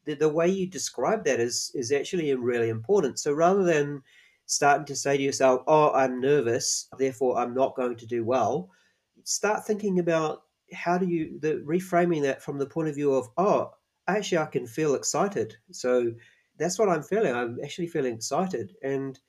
the, 0.06 0.14
the 0.14 0.30
way 0.30 0.48
you 0.48 0.68
describe 0.68 1.24
that 1.24 1.40
is 1.40 1.72
is 1.74 1.92
actually 1.92 2.34
really 2.36 2.70
important 2.70 3.18
so 3.18 3.34
rather 3.34 3.64
than 3.64 4.02
starting 4.46 4.86
to 4.86 4.96
say 4.96 5.18
to 5.18 5.24
yourself 5.24 5.62
oh 5.68 5.92
i'm 5.94 6.22
nervous 6.22 6.88
therefore 7.00 7.40
i'm 7.40 7.54
not 7.54 7.76
going 7.76 7.96
to 7.96 8.06
do 8.06 8.24
well 8.24 8.70
start 9.24 9.66
thinking 9.66 10.00
about 10.00 10.44
how 10.74 10.98
do 10.98 11.08
you 11.08 11.40
the 11.40 11.64
reframing 11.66 12.22
that 12.22 12.44
from 12.44 12.60
the 12.60 12.66
point 12.66 12.88
of 12.88 12.96
view 12.96 13.12
of 13.14 13.28
oh 13.38 13.72
actually 14.18 14.38
i 14.38 14.46
can 14.46 14.68
feel 14.68 14.96
excited 14.96 15.56
so 15.72 16.12
that's 16.58 16.78
what 16.80 16.90
i'm 16.90 17.04
feeling 17.04 17.34
i'm 17.34 17.58
actually 17.64 17.88
feeling 17.88 18.16
excited 18.16 18.76
and 18.84 19.20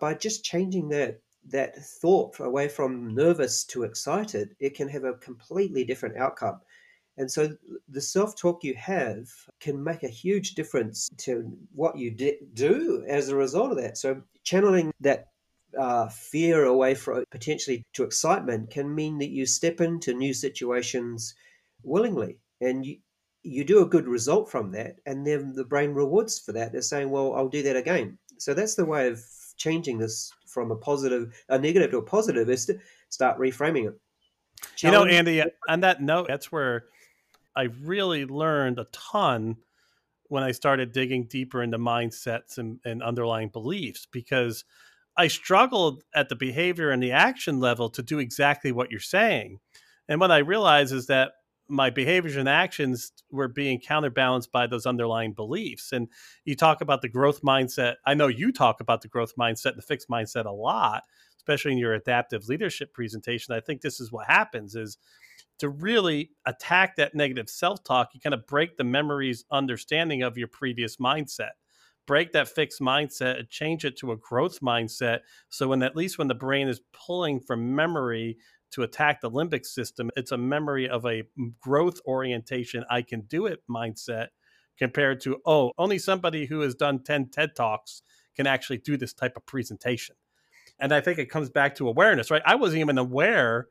by 0.00 0.14
just 0.14 0.44
changing 0.44 0.88
that 0.88 1.20
that 1.50 1.76
thought 1.82 2.38
away 2.40 2.68
from 2.68 3.14
nervous 3.14 3.64
to 3.64 3.84
excited, 3.84 4.54
it 4.60 4.74
can 4.74 4.88
have 4.88 5.04
a 5.04 5.14
completely 5.14 5.84
different 5.84 6.16
outcome. 6.16 6.60
And 7.16 7.30
so 7.30 7.56
the 7.88 8.00
self 8.00 8.36
talk 8.36 8.62
you 8.62 8.74
have 8.74 9.26
can 9.60 9.82
make 9.82 10.02
a 10.02 10.08
huge 10.08 10.54
difference 10.54 11.08
to 11.18 11.50
what 11.74 11.98
you 11.98 12.10
do 12.12 13.04
as 13.08 13.28
a 13.28 13.36
result 13.36 13.72
of 13.72 13.78
that. 13.78 13.98
So 13.98 14.22
channeling 14.44 14.92
that 15.00 15.28
uh, 15.78 16.08
fear 16.08 16.64
away 16.64 16.94
from 16.94 17.24
potentially 17.30 17.82
to 17.94 18.04
excitement 18.04 18.70
can 18.70 18.94
mean 18.94 19.18
that 19.18 19.30
you 19.30 19.46
step 19.46 19.80
into 19.80 20.14
new 20.14 20.32
situations 20.32 21.34
willingly 21.82 22.38
and 22.60 22.86
you, 22.86 22.98
you 23.48 23.64
do 23.64 23.82
a 23.82 23.86
good 23.86 24.06
result 24.06 24.50
from 24.50 24.70
that. 24.72 24.96
And 25.06 25.26
then 25.26 25.52
the 25.54 25.64
brain 25.64 25.92
rewards 25.92 26.38
for 26.38 26.52
that. 26.52 26.72
They're 26.72 26.82
saying, 26.82 27.10
well, 27.10 27.34
I'll 27.34 27.48
do 27.48 27.62
that 27.62 27.76
again. 27.76 28.18
So 28.38 28.54
that's 28.54 28.74
the 28.74 28.84
way 28.84 29.08
of 29.08 29.24
changing 29.56 29.98
this 29.98 30.32
from 30.46 30.70
a 30.70 30.76
positive, 30.76 31.34
a 31.48 31.58
negative 31.58 31.90
to 31.90 31.98
a 31.98 32.02
positive 32.02 32.48
is 32.50 32.66
to 32.66 32.78
start 33.08 33.38
reframing 33.38 33.88
it. 33.88 33.98
Challenge. 34.76 34.82
You 34.82 34.90
know, 34.90 35.18
Andy, 35.18 35.42
on 35.68 35.80
that 35.80 36.02
note, 36.02 36.28
that's 36.28 36.52
where 36.52 36.84
I 37.56 37.68
really 37.82 38.24
learned 38.24 38.78
a 38.78 38.86
ton 38.92 39.56
when 40.28 40.42
I 40.42 40.52
started 40.52 40.92
digging 40.92 41.24
deeper 41.24 41.62
into 41.62 41.78
mindsets 41.78 42.58
and, 42.58 42.80
and 42.84 43.02
underlying 43.02 43.48
beliefs 43.48 44.06
because 44.10 44.64
I 45.16 45.28
struggled 45.28 46.04
at 46.14 46.28
the 46.28 46.36
behavior 46.36 46.90
and 46.90 47.02
the 47.02 47.12
action 47.12 47.60
level 47.60 47.88
to 47.90 48.02
do 48.02 48.18
exactly 48.18 48.72
what 48.72 48.90
you're 48.90 49.00
saying. 49.00 49.58
And 50.08 50.20
what 50.20 50.30
I 50.30 50.38
realize 50.38 50.92
is 50.92 51.06
that 51.06 51.32
my 51.68 51.90
behaviors 51.90 52.36
and 52.36 52.48
actions 52.48 53.12
were 53.30 53.48
being 53.48 53.78
counterbalanced 53.78 54.50
by 54.50 54.66
those 54.66 54.86
underlying 54.86 55.32
beliefs. 55.32 55.92
And 55.92 56.08
you 56.44 56.56
talk 56.56 56.80
about 56.80 57.02
the 57.02 57.08
growth 57.08 57.42
mindset. 57.42 57.96
I 58.06 58.14
know 58.14 58.28
you 58.28 58.52
talk 58.52 58.80
about 58.80 59.02
the 59.02 59.08
growth 59.08 59.36
mindset 59.36 59.72
and 59.72 59.78
the 59.78 59.82
fixed 59.82 60.08
mindset 60.08 60.46
a 60.46 60.50
lot, 60.50 61.02
especially 61.36 61.72
in 61.72 61.78
your 61.78 61.94
adaptive 61.94 62.48
leadership 62.48 62.94
presentation. 62.94 63.54
I 63.54 63.60
think 63.60 63.82
this 63.82 64.00
is 64.00 64.10
what 64.10 64.26
happens 64.26 64.74
is 64.74 64.96
to 65.58 65.68
really 65.68 66.30
attack 66.46 66.96
that 66.96 67.14
negative 67.14 67.48
self-talk, 67.48 68.10
you 68.14 68.20
kind 68.20 68.34
of 68.34 68.46
break 68.46 68.76
the 68.76 68.84
memory's 68.84 69.44
understanding 69.50 70.22
of 70.22 70.38
your 70.38 70.48
previous 70.48 70.96
mindset. 70.96 71.50
Break 72.06 72.32
that 72.32 72.48
fixed 72.48 72.80
mindset 72.80 73.38
and 73.38 73.48
change 73.50 73.84
it 73.84 73.98
to 73.98 74.12
a 74.12 74.16
growth 74.16 74.60
mindset. 74.60 75.20
So 75.50 75.68
when 75.68 75.82
at 75.82 75.96
least 75.96 76.16
when 76.16 76.28
the 76.28 76.34
brain 76.34 76.68
is 76.68 76.80
pulling 76.92 77.40
from 77.40 77.74
memory 77.74 78.38
to 78.72 78.82
attack 78.82 79.20
the 79.20 79.30
limbic 79.30 79.64
system. 79.64 80.10
It's 80.16 80.32
a 80.32 80.38
memory 80.38 80.88
of 80.88 81.04
a 81.04 81.24
mm, 81.38 81.52
growth 81.60 82.00
orientation, 82.06 82.84
I 82.90 83.02
can 83.02 83.22
do 83.22 83.46
it 83.46 83.62
mindset 83.68 84.28
compared 84.78 85.20
to, 85.22 85.38
oh, 85.44 85.72
only 85.78 85.98
somebody 85.98 86.46
who 86.46 86.60
has 86.60 86.74
done 86.74 87.02
10 87.02 87.30
TED 87.30 87.56
Talks 87.56 88.02
can 88.36 88.46
actually 88.46 88.78
do 88.78 88.96
this 88.96 89.12
type 89.12 89.36
of 89.36 89.44
presentation. 89.46 90.14
And 90.78 90.92
I 90.92 91.00
think 91.00 91.18
it 91.18 91.30
comes 91.30 91.50
back 91.50 91.74
to 91.76 91.88
awareness, 91.88 92.30
right? 92.30 92.42
I 92.46 92.54
wasn't 92.54 92.80
even 92.80 92.98
aware, 92.98 93.68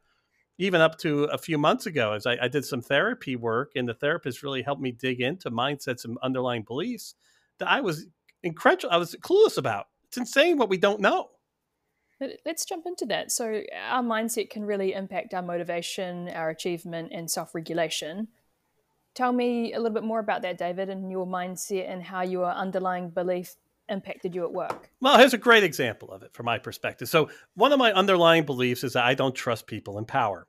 even 0.57 0.81
up 0.81 0.97
to 0.99 1.23
a 1.25 1.38
few 1.38 1.57
months 1.57 1.86
ago, 1.86 2.12
as 2.12 2.25
I, 2.25 2.38
I 2.41 2.47
did 2.49 2.65
some 2.65 2.81
therapy 2.81 3.38
work, 3.38 3.71
and 3.75 3.88
the 3.88 3.93
therapist 3.93 4.43
really 4.43 4.62
helped 4.62 4.81
me 4.81 4.91
dig 4.91 5.21
into 5.21 5.49
mindsets 5.49 6.03
and 6.03 6.17
underlying 6.21 6.63
beliefs 6.63 7.15
that 7.60 7.69
I 7.69 7.79
was 7.79 8.07
incredulous, 8.43 8.93
I 8.93 8.97
was 8.97 9.15
clueless 9.21 9.57
about. 9.57 9.86
It's 10.05 10.17
insane 10.17 10.57
what 10.57 10.69
we 10.69 10.77
don't 10.77 10.99
know. 10.99 11.29
Let's 12.45 12.65
jump 12.65 12.86
into 12.88 13.06
that. 13.08 13.32
So, 13.32 13.62
our 13.75 14.01
mindset 14.01 14.49
can 14.49 14.65
really 14.65 14.93
impact 14.93 15.34
our 15.36 15.43
motivation, 15.43 16.30
our 16.30 16.49
achievement, 16.49 17.12
and 17.13 17.30
self 17.30 17.53
regulation. 17.53 18.30
Tell 19.13 19.32
me 19.32 19.73
a 19.73 19.77
little 19.77 19.93
bit 19.93 20.03
more 20.03 20.19
about 20.19 20.41
that, 20.41 20.58
David, 20.58 20.89
and 20.89 21.12
your 21.12 21.27
mindset 21.27 21.89
and 21.89 22.03
how 22.03 22.21
your 22.21 22.45
underlying 22.45 23.10
belief 23.10 23.56
impacted 23.89 24.36
you 24.36 24.43
at 24.43 24.51
work. 24.51 24.89
Well, 24.99 25.17
here's 25.17 25.34
a 25.34 25.39
great 25.39 25.63
example 25.63 26.12
of 26.12 26.23
it 26.23 26.34
from 26.34 26.45
my 26.45 26.58
perspective. 26.58 27.08
So, 27.08 27.30
one 27.56 27.71
of 27.71 27.80
my 27.80 27.93
underlying 27.93 28.45
beliefs 28.45 28.84
is 28.84 28.93
that 28.93 29.06
I 29.06 29.13
don't 29.13 29.36
trust 29.36 29.67
people 29.67 29.97
in 29.97 30.06
power 30.06 30.47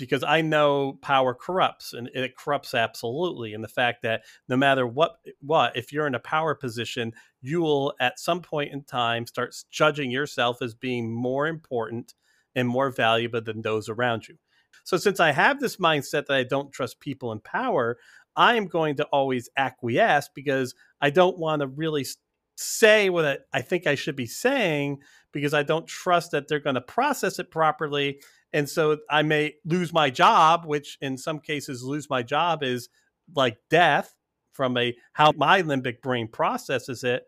because 0.00 0.24
I 0.24 0.40
know 0.40 0.98
power 1.02 1.34
corrupts 1.34 1.92
and 1.92 2.08
it 2.14 2.36
corrupts 2.36 2.74
absolutely. 2.74 3.54
And 3.54 3.62
the 3.62 3.68
fact 3.68 4.02
that 4.02 4.22
no 4.48 4.56
matter 4.56 4.86
what, 4.86 5.18
what, 5.40 5.76
if 5.76 5.92
you're 5.92 6.06
in 6.06 6.14
a 6.14 6.20
power 6.20 6.54
position, 6.54 7.12
you 7.40 7.60
will 7.60 7.94
at 8.00 8.18
some 8.18 8.40
point 8.40 8.72
in 8.72 8.82
time 8.82 9.26
start 9.26 9.54
judging 9.70 10.10
yourself 10.10 10.62
as 10.62 10.74
being 10.74 11.12
more 11.12 11.46
important 11.46 12.14
and 12.54 12.66
more 12.66 12.90
valuable 12.90 13.40
than 13.40 13.62
those 13.62 13.88
around 13.88 14.28
you. 14.28 14.36
So, 14.82 14.96
since 14.96 15.20
I 15.20 15.32
have 15.32 15.60
this 15.60 15.76
mindset 15.76 16.26
that 16.26 16.36
I 16.36 16.42
don't 16.42 16.72
trust 16.72 17.00
people 17.00 17.32
in 17.32 17.40
power, 17.40 17.98
I 18.34 18.56
am 18.56 18.66
going 18.66 18.96
to 18.96 19.04
always 19.06 19.48
acquiesce 19.56 20.28
because 20.34 20.74
I 21.00 21.10
don't 21.10 21.38
want 21.38 21.60
to 21.60 21.66
really 21.66 22.06
say 22.56 23.08
what 23.10 23.46
I 23.52 23.62
think 23.62 23.86
I 23.86 23.94
should 23.94 24.16
be 24.16 24.26
saying 24.26 24.98
because 25.32 25.54
I 25.54 25.62
don't 25.62 25.86
trust 25.86 26.32
that 26.32 26.48
they're 26.48 26.58
going 26.58 26.74
to 26.74 26.80
process 26.80 27.38
it 27.38 27.50
properly 27.50 28.20
and 28.52 28.68
so 28.68 28.98
I 29.08 29.22
may 29.22 29.54
lose 29.64 29.92
my 29.92 30.10
job, 30.10 30.64
which 30.64 30.98
in 31.00 31.16
some 31.16 31.40
cases 31.40 31.82
lose 31.82 32.10
my 32.10 32.22
job 32.22 32.62
is 32.62 32.88
like 33.34 33.58
death 33.68 34.14
from 34.52 34.76
a 34.76 34.94
how 35.12 35.32
my 35.32 35.62
limbic 35.62 36.02
brain 36.02 36.28
processes 36.28 37.04
it. 37.04 37.24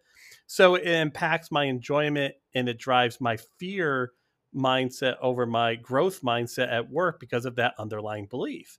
So 0.47 0.75
it 0.75 0.87
impacts 0.87 1.51
my 1.51 1.65
enjoyment 1.65 2.35
and 2.55 2.69
it 2.69 2.79
drives 2.79 3.21
my 3.21 3.39
fear 3.59 4.13
mindset 4.55 5.17
over 5.23 5.47
my 5.47 5.77
growth 5.77 6.21
mindset 6.23 6.71
at 6.71 6.91
work 6.91 7.21
because 7.21 7.47
of 7.47 7.57
that 7.57 7.75
underlying 7.79 8.27
belief. 8.27 8.79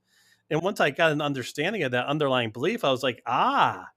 And 0.49 0.61
once 0.61 0.79
I 0.79 0.91
got 0.91 1.11
an 1.11 1.21
understanding 1.21 1.83
of 1.83 1.91
that 1.91 2.05
underlying 2.05 2.51
belief, 2.51 2.83
I 2.83 2.91
was 2.91 3.01
like, 3.01 3.23
ah, 3.25 3.87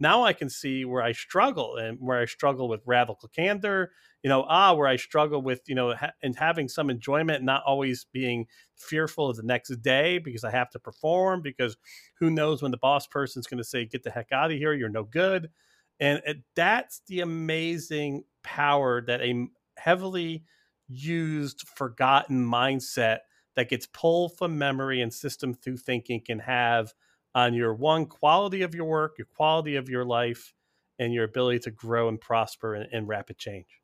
now 0.00 0.24
I 0.24 0.32
can 0.32 0.48
see 0.48 0.84
where 0.84 1.02
I 1.02 1.12
struggle 1.12 1.76
and 1.76 1.98
where 2.00 2.18
I 2.20 2.24
struggle 2.24 2.68
with 2.68 2.80
radical 2.86 3.28
candor, 3.28 3.92
you 4.22 4.28
know, 4.28 4.44
ah, 4.48 4.74
where 4.74 4.88
I 4.88 4.96
struggle 4.96 5.42
with, 5.42 5.60
you 5.68 5.74
know, 5.74 5.94
ha- 5.94 6.12
and 6.22 6.36
having 6.36 6.68
some 6.68 6.90
enjoyment, 6.90 7.44
not 7.44 7.62
always 7.66 8.06
being 8.12 8.46
fearful 8.76 9.28
of 9.30 9.36
the 9.36 9.42
next 9.42 9.68
day 9.82 10.18
because 10.18 10.44
I 10.44 10.50
have 10.50 10.70
to 10.70 10.78
perform, 10.78 11.42
because 11.42 11.76
who 12.18 12.30
knows 12.30 12.62
when 12.62 12.70
the 12.70 12.78
boss 12.78 13.06
person's 13.06 13.46
going 13.46 13.58
to 13.58 13.64
say, 13.64 13.84
get 13.84 14.02
the 14.02 14.10
heck 14.10 14.32
out 14.32 14.50
of 14.50 14.56
here, 14.58 14.72
you're 14.72 14.88
no 14.88 15.04
good. 15.04 15.50
And 15.98 16.22
it, 16.26 16.38
that's 16.56 17.02
the 17.06 17.20
amazing 17.20 18.24
power 18.42 19.02
that 19.02 19.20
a 19.20 19.46
heavily 19.76 20.44
used, 20.88 21.68
forgotten 21.68 22.44
mindset 22.44 23.18
that 23.56 23.68
gets 23.68 23.86
pulled 23.86 24.36
from 24.38 24.58
memory 24.58 25.00
and 25.02 25.12
system 25.12 25.54
through 25.54 25.76
thinking 25.76 26.22
can 26.24 26.38
have 26.40 26.92
on 27.34 27.54
your 27.54 27.74
one 27.74 28.06
quality 28.06 28.62
of 28.62 28.74
your 28.74 28.86
work, 28.86 29.16
your 29.18 29.26
quality 29.36 29.76
of 29.76 29.88
your 29.88 30.04
life, 30.04 30.54
and 30.98 31.14
your 31.14 31.24
ability 31.24 31.60
to 31.60 31.70
grow 31.70 32.08
and 32.08 32.20
prosper 32.20 32.76
in, 32.76 32.86
in 32.92 33.06
rapid 33.06 33.38
change. 33.38 33.80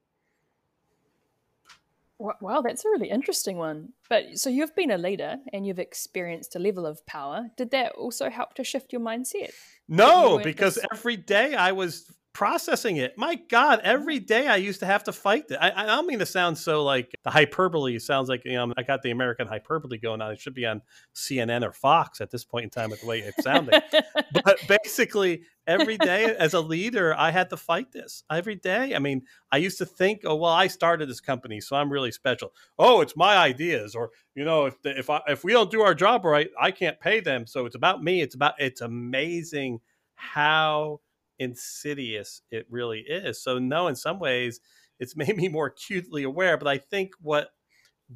Wow, 2.18 2.62
that's 2.62 2.84
a 2.84 2.88
really 2.88 3.10
interesting 3.10 3.58
one. 3.58 3.90
But 4.08 4.38
so 4.38 4.48
you've 4.48 4.74
been 4.74 4.90
a 4.90 4.96
leader 4.96 5.36
and 5.52 5.66
you've 5.66 5.78
experienced 5.78 6.56
a 6.56 6.58
level 6.58 6.86
of 6.86 7.04
power. 7.04 7.50
Did 7.58 7.72
that 7.72 7.92
also 7.92 8.30
help 8.30 8.54
to 8.54 8.64
shift 8.64 8.90
your 8.90 9.02
mindset? 9.02 9.50
No, 9.86 10.40
because 10.42 10.78
every 10.92 11.16
day 11.16 11.54
I 11.54 11.72
was 11.72 12.10
processing 12.36 12.98
it. 12.98 13.16
My 13.16 13.36
God, 13.48 13.80
every 13.82 14.18
day 14.18 14.46
I 14.46 14.56
used 14.56 14.80
to 14.80 14.86
have 14.86 15.04
to 15.04 15.12
fight 15.12 15.46
it. 15.48 15.56
I, 15.58 15.72
I 15.74 15.86
don't 15.86 16.06
mean 16.06 16.18
to 16.18 16.26
sound 16.26 16.58
so 16.58 16.84
like 16.84 17.10
the 17.24 17.30
hyperbole 17.30 17.98
sounds 17.98 18.28
like 18.28 18.44
you 18.44 18.52
know 18.52 18.74
I 18.76 18.82
got 18.82 19.00
the 19.00 19.10
American 19.10 19.48
hyperbole 19.48 19.96
going 19.96 20.20
on. 20.20 20.32
It 20.32 20.38
should 20.38 20.52
be 20.52 20.66
on 20.66 20.82
CNN 21.14 21.66
or 21.66 21.72
Fox 21.72 22.20
at 22.20 22.30
this 22.30 22.44
point 22.44 22.64
in 22.64 22.70
time 22.70 22.90
with 22.90 23.00
the 23.00 23.06
way 23.06 23.20
it's 23.20 23.42
sounding. 23.42 23.80
but 24.44 24.58
basically, 24.68 25.44
every 25.66 25.96
day 25.96 26.36
as 26.38 26.52
a 26.52 26.60
leader, 26.60 27.14
I 27.16 27.30
had 27.30 27.48
to 27.48 27.56
fight 27.56 27.90
this 27.92 28.22
every 28.30 28.56
day. 28.56 28.94
I 28.94 28.98
mean, 28.98 29.22
I 29.50 29.56
used 29.56 29.78
to 29.78 29.86
think, 29.86 30.20
oh 30.26 30.36
well, 30.36 30.52
I 30.52 30.66
started 30.66 31.08
this 31.08 31.22
company, 31.22 31.62
so 31.62 31.74
I'm 31.74 31.90
really 31.90 32.12
special. 32.12 32.52
Oh, 32.78 33.00
it's 33.00 33.16
my 33.16 33.38
ideas, 33.38 33.94
or 33.94 34.10
you 34.34 34.44
know, 34.44 34.66
if 34.66 34.82
the, 34.82 34.98
if 34.98 35.08
I, 35.08 35.22
if 35.26 35.42
we 35.42 35.54
don't 35.54 35.70
do 35.70 35.80
our 35.80 35.94
job 35.94 36.26
right, 36.26 36.50
I 36.60 36.70
can't 36.70 37.00
pay 37.00 37.20
them. 37.20 37.46
So 37.46 37.64
it's 37.64 37.76
about 37.76 38.04
me. 38.04 38.20
It's 38.20 38.34
about 38.34 38.56
it's 38.58 38.82
amazing 38.82 39.80
how 40.16 41.00
insidious 41.38 42.42
it 42.50 42.66
really 42.70 43.00
is. 43.00 43.42
So 43.42 43.58
no, 43.58 43.88
in 43.88 43.96
some 43.96 44.18
ways, 44.18 44.60
it's 44.98 45.16
made 45.16 45.36
me 45.36 45.48
more 45.48 45.66
acutely 45.66 46.22
aware. 46.22 46.56
But 46.56 46.68
I 46.68 46.78
think 46.78 47.12
what 47.20 47.50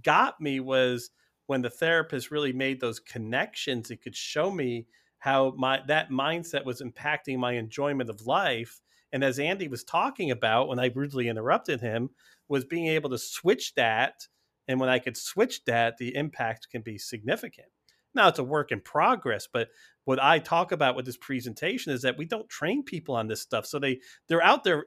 got 0.02 0.40
me 0.40 0.60
was 0.60 1.10
when 1.46 1.62
the 1.62 1.70
therapist 1.70 2.30
really 2.30 2.52
made 2.52 2.80
those 2.80 3.00
connections. 3.00 3.90
It 3.90 4.02
could 4.02 4.16
show 4.16 4.50
me 4.50 4.86
how 5.18 5.52
my 5.56 5.80
that 5.86 6.10
mindset 6.10 6.64
was 6.64 6.80
impacting 6.80 7.38
my 7.38 7.52
enjoyment 7.52 8.10
of 8.10 8.26
life. 8.26 8.80
And 9.12 9.24
as 9.24 9.38
Andy 9.38 9.68
was 9.68 9.84
talking 9.84 10.30
about 10.30 10.68
when 10.68 10.78
I 10.78 10.92
rudely 10.94 11.28
interrupted 11.28 11.80
him, 11.80 12.10
was 12.48 12.64
being 12.64 12.86
able 12.86 13.10
to 13.10 13.18
switch 13.18 13.74
that. 13.74 14.28
And 14.68 14.78
when 14.78 14.88
I 14.88 14.98
could 14.98 15.16
switch 15.16 15.64
that, 15.64 15.98
the 15.98 16.14
impact 16.14 16.68
can 16.70 16.82
be 16.82 16.96
significant. 16.98 17.68
Now 18.14 18.28
it's 18.28 18.38
a 18.38 18.44
work 18.44 18.72
in 18.72 18.80
progress, 18.80 19.48
but 19.52 19.68
what 20.04 20.20
I 20.20 20.38
talk 20.38 20.72
about 20.72 20.96
with 20.96 21.06
this 21.06 21.16
presentation 21.16 21.92
is 21.92 22.02
that 22.02 22.18
we 22.18 22.24
don't 22.24 22.48
train 22.48 22.82
people 22.82 23.14
on 23.14 23.28
this 23.28 23.40
stuff. 23.40 23.66
So 23.66 23.78
they 23.78 24.00
they're 24.28 24.42
out 24.42 24.64
there 24.64 24.86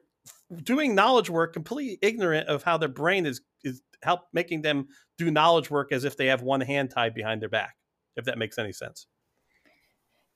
doing 0.62 0.94
knowledge 0.94 1.30
work 1.30 1.52
completely 1.52 1.98
ignorant 2.02 2.48
of 2.48 2.62
how 2.62 2.76
their 2.76 2.88
brain 2.88 3.26
is 3.26 3.40
is 3.62 3.82
help 4.02 4.22
making 4.32 4.62
them 4.62 4.86
do 5.18 5.30
knowledge 5.30 5.70
work 5.70 5.92
as 5.92 6.04
if 6.04 6.16
they 6.16 6.26
have 6.26 6.42
one 6.42 6.60
hand 6.60 6.90
tied 6.90 7.14
behind 7.14 7.42
their 7.42 7.48
back 7.48 7.76
if 8.16 8.24
that 8.24 8.38
makes 8.38 8.58
any 8.58 8.72
sense 8.72 9.06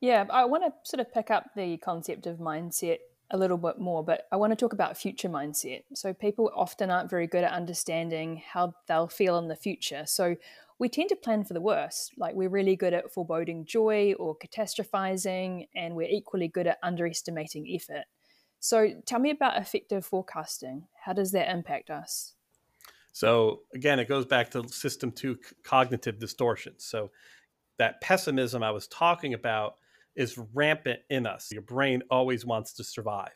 yeah 0.01 0.24
i 0.30 0.45
want 0.45 0.62
to 0.64 0.72
sort 0.84 1.01
of 1.01 1.12
pick 1.12 1.30
up 1.30 1.45
the 1.57 1.76
concept 1.78 2.26
of 2.26 2.39
mindset 2.39 2.99
a 3.30 3.36
little 3.36 3.59
bit 3.59 3.78
more 3.78 4.03
but 4.03 4.26
i 4.32 4.36
want 4.36 4.51
to 4.51 4.57
talk 4.57 4.72
about 4.72 4.97
future 4.97 5.28
mindset 5.28 5.82
so 5.95 6.12
people 6.12 6.51
often 6.55 6.91
aren't 6.91 7.11
very 7.11 7.26
good 7.26 7.45
at 7.45 7.53
understanding 7.53 8.43
how 8.53 8.72
they'll 8.86 9.09
feel 9.09 9.39
in 9.39 9.49
the 9.49 9.57
future 9.57 10.05
so 10.07 10.34
we 10.78 10.88
tend 10.88 11.08
to 11.08 11.16
plan 11.16 11.44
for 11.44 11.54
the 11.54 11.60
worst. 11.60 12.12
Like 12.16 12.34
we're 12.34 12.48
really 12.48 12.76
good 12.76 12.94
at 12.94 13.12
foreboding 13.12 13.64
joy 13.64 14.14
or 14.18 14.36
catastrophizing, 14.36 15.68
and 15.74 15.94
we're 15.94 16.08
equally 16.08 16.48
good 16.48 16.66
at 16.66 16.78
underestimating 16.82 17.66
effort. 17.68 18.04
So 18.60 18.88
tell 19.06 19.18
me 19.18 19.30
about 19.30 19.60
effective 19.60 20.04
forecasting. 20.04 20.86
How 21.04 21.12
does 21.12 21.32
that 21.32 21.50
impact 21.50 21.90
us? 21.90 22.34
So 23.12 23.62
again, 23.74 23.98
it 23.98 24.08
goes 24.08 24.26
back 24.26 24.50
to 24.52 24.68
system 24.68 25.10
two 25.10 25.38
cognitive 25.64 26.18
distortions. 26.18 26.84
So 26.84 27.10
that 27.78 28.00
pessimism 28.00 28.62
I 28.62 28.70
was 28.70 28.86
talking 28.88 29.34
about 29.34 29.74
is 30.14 30.38
rampant 30.52 31.00
in 31.10 31.26
us. 31.26 31.50
Your 31.52 31.62
brain 31.62 32.02
always 32.10 32.44
wants 32.44 32.72
to 32.74 32.84
survive. 32.84 33.30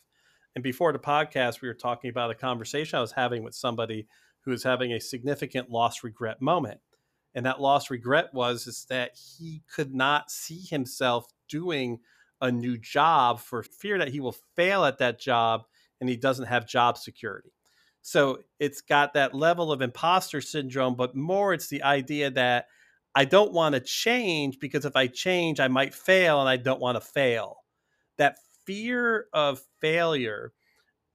And 0.54 0.62
before 0.62 0.92
the 0.92 0.98
podcast, 0.98 1.60
we 1.62 1.68
were 1.68 1.74
talking 1.74 2.10
about 2.10 2.30
a 2.30 2.34
conversation 2.34 2.98
I 2.98 3.00
was 3.00 3.12
having 3.12 3.42
with 3.42 3.54
somebody 3.54 4.06
who 4.40 4.52
is 4.52 4.62
having 4.62 4.92
a 4.92 5.00
significant 5.00 5.70
loss 5.70 6.04
regret 6.04 6.42
moment 6.42 6.80
and 7.34 7.46
that 7.46 7.60
lost 7.60 7.90
regret 7.90 8.32
was 8.32 8.66
is 8.66 8.86
that 8.90 9.12
he 9.16 9.62
could 9.72 9.94
not 9.94 10.30
see 10.30 10.60
himself 10.60 11.26
doing 11.48 12.00
a 12.40 12.50
new 12.50 12.76
job 12.76 13.40
for 13.40 13.62
fear 13.62 13.98
that 13.98 14.08
he 14.08 14.20
will 14.20 14.36
fail 14.56 14.84
at 14.84 14.98
that 14.98 15.20
job 15.20 15.62
and 16.00 16.08
he 16.08 16.16
doesn't 16.16 16.46
have 16.46 16.66
job 16.66 16.98
security. 16.98 17.52
So 18.02 18.40
it's 18.58 18.80
got 18.80 19.14
that 19.14 19.34
level 19.34 19.70
of 19.70 19.80
imposter 19.80 20.40
syndrome 20.40 20.96
but 20.96 21.14
more 21.14 21.54
it's 21.54 21.68
the 21.68 21.82
idea 21.82 22.30
that 22.30 22.66
i 23.14 23.24
don't 23.24 23.52
want 23.52 23.74
to 23.74 23.80
change 23.80 24.58
because 24.58 24.84
if 24.84 24.96
i 24.96 25.06
change 25.06 25.60
i 25.60 25.68
might 25.68 25.94
fail 25.94 26.40
and 26.40 26.48
i 26.48 26.56
don't 26.56 26.80
want 26.80 26.96
to 26.96 27.00
fail. 27.00 27.58
That 28.18 28.38
fear 28.66 29.26
of 29.32 29.60
failure 29.80 30.52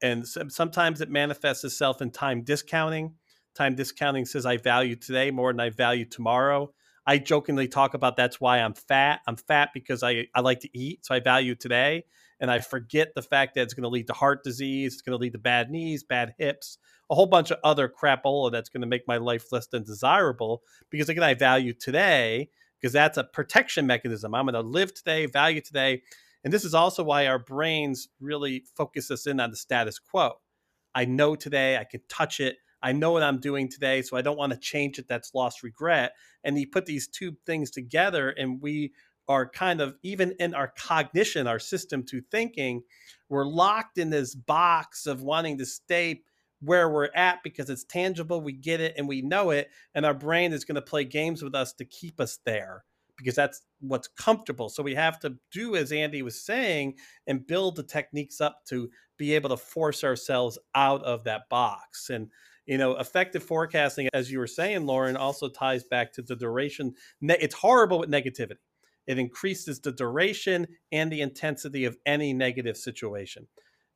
and 0.01 0.27
sometimes 0.27 1.01
it 1.01 1.09
manifests 1.09 1.63
itself 1.63 2.01
in 2.01 2.11
time 2.11 2.43
discounting 2.43 3.15
time 3.57 3.75
discounting 3.75 4.25
says 4.25 4.45
I 4.45 4.57
value 4.57 4.95
today 4.95 5.31
more 5.31 5.51
than 5.51 5.59
I 5.59 5.69
value 5.69 6.05
tomorrow. 6.05 6.71
I 7.05 7.17
jokingly 7.17 7.67
talk 7.67 7.93
about 7.93 8.17
that's 8.17 8.39
why 8.41 8.59
I'm 8.59 8.73
fat. 8.73 9.21
I'm 9.27 9.37
fat 9.37 9.69
because 9.73 10.03
I, 10.03 10.27
I 10.35 10.41
like 10.41 10.59
to 10.61 10.77
eat, 10.77 11.05
so 11.05 11.15
I 11.15 11.19
value 11.19 11.55
today. 11.55 12.03
And 12.39 12.51
I 12.51 12.59
forget 12.59 13.15
the 13.15 13.21
fact 13.21 13.55
that 13.55 13.61
it's 13.61 13.73
going 13.73 13.83
to 13.83 13.89
lead 13.89 14.07
to 14.07 14.13
heart 14.13 14.43
disease, 14.43 14.93
it's 14.93 15.01
going 15.01 15.17
to 15.17 15.21
lead 15.21 15.31
to 15.33 15.39
bad 15.39 15.71
knees, 15.71 16.03
bad 16.03 16.35
hips, 16.37 16.77
a 17.09 17.15
whole 17.15 17.25
bunch 17.25 17.49
of 17.49 17.57
other 17.63 17.89
crapola 17.89 18.51
that's 18.51 18.69
going 18.69 18.81
to 18.81 18.87
make 18.87 19.07
my 19.07 19.17
life 19.17 19.51
less 19.51 19.67
than 19.67 19.83
desirable. 19.83 20.61
Because 20.89 21.09
again, 21.09 21.23
I 21.23 21.33
value 21.33 21.73
today 21.73 22.49
because 22.79 22.93
that's 22.93 23.17
a 23.17 23.23
protection 23.23 23.87
mechanism. 23.87 24.35
I'm 24.35 24.45
going 24.45 24.53
to 24.53 24.61
live 24.61 24.93
today, 24.93 25.25
value 25.25 25.61
today. 25.61 26.03
And 26.43 26.53
this 26.53 26.63
is 26.63 26.73
also 26.73 27.03
why 27.03 27.27
our 27.27 27.39
brains 27.39 28.09
really 28.19 28.63
focus 28.75 29.09
us 29.09 29.25
in 29.25 29.39
on 29.39 29.49
the 29.49 29.57
status 29.57 29.97
quo. 29.97 30.33
I 30.93 31.05
know 31.05 31.35
today, 31.35 31.77
I 31.77 31.83
can 31.83 32.01
touch 32.09 32.39
it, 32.39 32.57
I 32.87 32.93
know 32.93 33.11
what 33.11 33.21
I'm 33.21 33.41
doing 33.41 33.67
today, 33.67 34.01
so 34.01 34.15
I 34.15 34.21
don't 34.21 34.37
want 34.37 34.53
to 34.53 34.57
change 34.57 34.97
it. 34.97 35.09
That's 35.09 35.35
lost 35.35 35.61
regret. 35.61 36.13
And 36.45 36.57
you 36.57 36.67
put 36.67 36.85
these 36.85 37.09
two 37.09 37.35
things 37.45 37.69
together, 37.69 38.29
and 38.29 38.61
we 38.61 38.93
are 39.27 39.49
kind 39.49 39.81
of 39.81 39.95
even 40.03 40.33
in 40.39 40.53
our 40.53 40.71
cognition, 40.77 41.47
our 41.47 41.59
system 41.59 42.01
to 42.05 42.21
thinking, 42.31 42.81
we're 43.27 43.45
locked 43.45 43.97
in 43.97 44.09
this 44.09 44.33
box 44.33 45.05
of 45.05 45.21
wanting 45.21 45.57
two 45.57 45.65
stay 45.65 46.21
where 46.61 46.89
we're 46.89 47.09
at 47.13 47.43
because 47.43 47.69
it's 47.69 47.83
tangible, 47.83 48.39
we 48.39 48.53
get 48.53 48.79
it, 48.79 48.93
and 48.97 49.05
we 49.05 49.21
know 49.21 49.49
it. 49.49 49.69
And 49.93 50.05
our 50.05 50.13
brain 50.13 50.53
is 50.53 50.63
going 50.63 50.75
to 50.75 50.81
play 50.81 51.03
games 51.03 51.43
with 51.43 51.55
us 51.55 51.73
to 51.73 51.83
keep 51.83 52.21
us 52.21 52.39
there 52.45 52.85
because 53.17 53.35
that's 53.35 53.63
what's 53.81 54.07
comfortable. 54.07 54.69
So 54.69 54.81
we 54.81 54.95
have 54.95 55.19
to 55.19 55.35
do 55.51 55.75
as 55.75 55.91
Andy 55.91 56.21
was 56.21 56.41
saying 56.41 56.95
and 57.27 57.45
build 57.45 57.75
the 57.75 57.83
techniques 57.83 58.39
up 58.39 58.61
to 58.69 58.89
be 59.17 59.35
able 59.35 59.49
to 59.49 59.57
force 59.57 60.05
ourselves 60.05 60.57
out 60.73 61.03
of 61.03 61.25
that 61.25 61.49
box. 61.49 62.09
And 62.09 62.29
you 62.67 62.77
know, 62.77 62.97
effective 62.97 63.43
forecasting, 63.43 64.09
as 64.13 64.29
you 64.29 64.39
were 64.39 64.47
saying, 64.47 64.85
Lauren, 64.85 65.15
also 65.17 65.49
ties 65.49 65.85
back 65.85 66.11
to 66.13 66.21
the 66.21 66.35
duration. 66.35 66.93
It's 67.21 67.55
horrible 67.55 67.99
with 67.99 68.11
negativity. 68.11 68.57
It 69.07 69.17
increases 69.17 69.79
the 69.79 69.93
duration 69.93 70.67
and 70.91 71.09
the 71.09 71.21
intensity 71.21 71.85
of 71.85 71.97
any 72.05 72.33
negative 72.33 72.75
situation. 72.75 73.47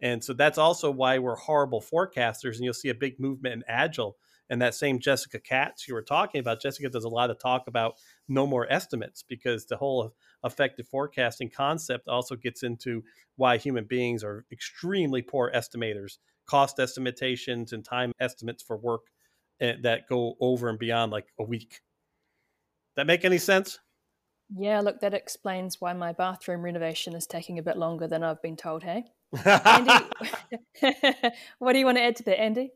And 0.02 0.24
so 0.24 0.34
that's 0.34 0.58
also 0.58 0.90
why 0.90 1.20
we're 1.20 1.36
horrible 1.36 1.82
forecasters. 1.82 2.56
And 2.56 2.64
you'll 2.64 2.74
see 2.74 2.90
a 2.90 2.96
big 2.96 3.20
movement 3.20 3.54
in 3.56 3.64
Agile. 3.68 4.16
And 4.50 4.62
that 4.62 4.74
same 4.74 5.00
Jessica 5.00 5.40
Katz 5.40 5.88
you 5.88 5.94
were 5.94 6.02
talking 6.02 6.40
about, 6.40 6.62
Jessica 6.62 6.90
does 6.90 7.04
a 7.04 7.10
lot 7.10 7.30
of 7.30 7.40
talk 7.40 7.68
about 7.68 7.96
no 8.28 8.48
more 8.48 8.72
estimates 8.72 9.24
because 9.28 9.66
the 9.66 9.78
whole 9.78 10.14
effective 10.44 10.88
forecasting 10.88 11.50
concept 11.50 12.08
also 12.08 12.36
gets 12.36 12.64
into 12.64 13.04
why 13.36 13.58
human 13.58 13.86
beings 13.86 14.24
are 14.24 14.46
extremely 14.52 15.22
poor 15.22 15.52
estimators 15.54 16.18
cost 16.52 16.80
estimations 16.80 17.72
and 17.72 17.86
time 17.86 18.12
estimates 18.20 18.62
for 18.62 18.76
work 18.76 19.04
eh, 19.62 19.76
that 19.82 20.02
go 20.10 20.36
over 20.42 20.68
and 20.68 20.78
beyond 20.78 21.10
like 21.10 21.28
a 21.40 21.44
week. 21.44 21.80
That 22.98 23.08
make 23.08 23.24
any 23.24 23.38
sense? 23.38 23.80
Yeah, 24.54 24.82
look, 24.82 25.00
that 25.00 25.14
explains 25.14 25.80
why 25.80 25.94
my 25.94 26.12
bathroom 26.12 26.62
renovation 26.62 27.16
is 27.16 27.26
taking 27.26 27.58
a 27.58 27.64
bit 27.64 27.78
longer 27.78 28.06
than 28.06 28.22
I've 28.22 28.42
been 28.42 28.58
told. 28.58 28.84
Hey, 28.84 29.06
Andy, 29.46 29.94
what 31.60 31.72
do 31.72 31.80
you 31.80 31.86
want 31.86 31.98
to 31.98 32.04
add 32.04 32.18
to 32.18 32.24
that, 32.24 32.42
Andy? 32.42 32.72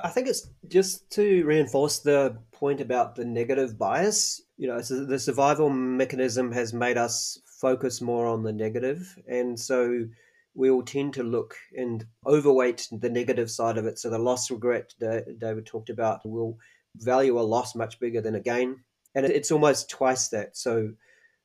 I 0.00 0.08
think 0.08 0.26
it's 0.26 0.48
just 0.68 1.10
to 1.10 1.44
reinforce 1.44 1.98
the 1.98 2.38
point 2.50 2.80
about 2.80 3.14
the 3.14 3.26
negative 3.26 3.78
bias. 3.78 4.40
You 4.56 4.68
know, 4.68 4.80
so 4.80 5.04
the 5.04 5.18
survival 5.18 5.68
mechanism 5.68 6.50
has 6.52 6.72
made 6.72 6.96
us 6.96 7.38
focus 7.60 8.00
more 8.00 8.26
on 8.26 8.42
the 8.42 8.54
negative, 8.54 9.18
and 9.28 9.60
so 9.60 10.06
we 10.54 10.70
will 10.70 10.82
tend 10.82 11.14
to 11.14 11.22
look 11.22 11.56
and 11.76 12.04
overweight 12.26 12.88
the 13.00 13.08
negative 13.08 13.50
side 13.50 13.78
of 13.78 13.86
it. 13.86 13.98
So 13.98 14.10
the 14.10 14.18
loss 14.18 14.50
regret 14.50 14.92
that 15.00 15.38
David 15.38 15.66
talked 15.66 15.90
about 15.90 16.20
will 16.24 16.58
value 16.96 17.38
a 17.38 17.40
loss 17.40 17.74
much 17.74 17.98
bigger 17.98 18.20
than 18.20 18.34
a 18.34 18.40
gain, 18.40 18.76
and 19.14 19.24
it's 19.24 19.50
almost 19.50 19.88
twice 19.88 20.28
that. 20.28 20.56
So 20.56 20.92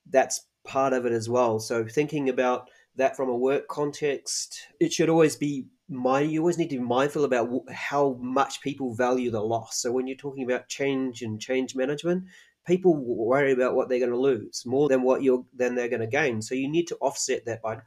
that's 0.10 0.46
part 0.66 0.94
of 0.94 1.06
it 1.06 1.14
as 1.14 1.30
well. 1.30 1.60
So 1.60 1.86
thinking 1.86 2.30
about 2.30 2.70
that 2.96 3.16
from 3.16 3.30
a 3.30 3.36
work 3.36 3.68
context, 3.68 4.60
it 4.80 4.92
should 4.92 5.10
always 5.10 5.36
be 5.36 5.68
mind. 5.88 6.32
You 6.32 6.42
always 6.42 6.58
need 6.58 6.70
to 6.72 6.78
be 6.78 6.84
mindful 6.84 7.24
about 7.24 7.50
how 7.72 8.18
much 8.20 8.62
people 8.62 8.94
value 8.94 9.32
the 9.32 9.42
loss. 9.42 9.82
So 9.82 9.92
when 9.92 10.08
you're 10.08 10.18
talking 10.18 10.44
about 10.44 10.68
change 10.68 11.22
and 11.22 11.40
change 11.40 11.76
management, 11.76 12.26
people 12.66 12.96
worry 12.96 13.54
about 13.54 13.76
what 13.76 13.88
they're 13.88 14.00
going 14.00 14.12
to 14.12 14.18
lose 14.18 14.64
more 14.66 14.90
than 14.90 15.02
what 15.02 15.24
you're 15.24 15.46
than 15.56 15.76
they're 15.76 15.88
going 15.88 16.02
to 16.02 16.08
gain. 16.08 16.42
So 16.42 16.56
you 16.56 16.68
need 16.68 16.88
to 16.88 16.98
offset 16.98 17.46
that 17.46 17.62
by 17.62 17.78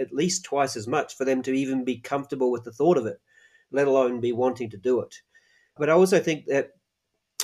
at 0.00 0.12
least 0.12 0.44
twice 0.44 0.76
as 0.76 0.86
much 0.86 1.16
for 1.16 1.24
them 1.24 1.42
to 1.42 1.52
even 1.52 1.84
be 1.84 1.98
comfortable 1.98 2.50
with 2.50 2.64
the 2.64 2.72
thought 2.72 2.96
of 2.96 3.06
it, 3.06 3.20
let 3.70 3.86
alone 3.86 4.20
be 4.20 4.32
wanting 4.32 4.70
to 4.70 4.76
do 4.76 5.00
it. 5.00 5.14
But 5.76 5.90
I 5.90 5.92
also 5.92 6.20
think 6.20 6.46
that 6.46 6.72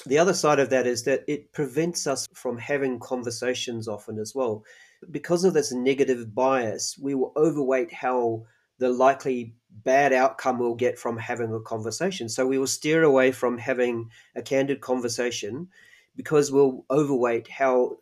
the 0.07 0.19
other 0.19 0.35
side 0.35 0.59
of 0.59 0.71
that 0.71 0.87
is 0.87 1.05
that 1.05 1.25
it 1.27 1.53
prevents 1.53 2.07
us 2.07 2.27
from 2.35 2.59
having 2.59 2.99
conversations 2.99 3.89
often 3.89 4.19
as 4.19 4.35
well. 4.35 4.65
Because 5.11 5.45
of 5.45 5.55
this 5.55 5.73
negative 5.73 6.35
bias, 6.35 6.99
we 7.01 7.15
will 7.15 7.33
overweight 7.37 7.93
how 7.93 8.45
the 8.79 8.91
likely 8.91 9.55
bad 9.85 10.13
outcome 10.13 10.59
we'll 10.59 10.75
get 10.75 10.99
from 10.99 11.17
having 11.17 11.53
a 11.55 11.61
conversation. 11.61 12.29
So 12.29 12.47
we 12.47 12.59
will 12.59 12.67
steer 12.67 13.03
away 13.03 13.33
from 13.33 13.57
having 13.59 14.11
a 14.35 14.43
candid 14.43 14.81
conversation 14.81 15.69
because 16.17 16.53
we'll 16.53 16.85
overweight 16.91 17.49
how 17.49 17.97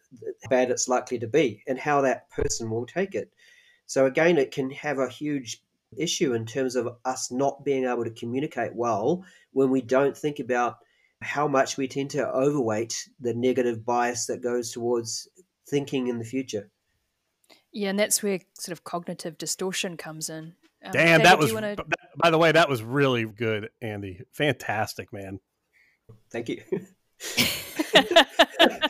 bad 0.50 0.70
it's 0.70 0.88
likely 0.88 1.18
to 1.18 1.26
be 1.26 1.62
and 1.66 1.78
how 1.78 2.00
that 2.03 2.30
person 2.30 2.70
will 2.70 2.86
take 2.86 3.14
it. 3.14 3.32
So 3.93 4.07
again, 4.07 4.38
it 4.38 4.53
can 4.53 4.70
have 4.70 4.99
a 4.99 5.07
huge 5.07 5.62
issue 5.99 6.32
in 6.32 6.47
terms 6.47 6.76
of 6.76 6.97
us 7.05 7.30
not 7.30 7.62
being 7.62 7.84
able 7.84 8.05
to 8.05 8.11
communicate 8.11 8.74
well 8.74 9.22
when 9.53 9.68
we 9.68 9.82
don't 9.82 10.16
think 10.16 10.38
about 10.38 10.78
how 11.20 11.47
much 11.47 11.76
we 11.76 11.86
tend 11.86 12.09
to 12.12 12.26
overweight 12.26 13.07
the 13.20 13.34
negative 13.34 13.84
bias 13.84 14.24
that 14.28 14.43
goes 14.43 14.72
towards 14.72 15.28
thinking 15.68 16.09
in 16.09 16.18
the 16.18 16.24
future. 16.24 16.70
Yeah, 17.70 17.90
and 17.90 17.99
that's 17.99 18.22
where 18.22 18.40
sort 18.55 18.72
of 18.72 18.82
cognitive 18.82 19.36
distortion 19.36 19.99
comes 19.99 20.30
in. 20.30 20.55
Um, 20.82 20.93
Damn, 20.93 21.20
David, 21.20 21.26
that 21.26 21.38
was. 21.38 21.53
Wanna... 21.53 21.76
By 22.16 22.30
the 22.30 22.38
way, 22.38 22.51
that 22.51 22.70
was 22.70 22.82
really 22.82 23.26
good, 23.26 23.68
Andy. 23.82 24.22
Fantastic, 24.32 25.12
man. 25.12 25.38
Thank 26.30 26.49
you. 26.49 26.62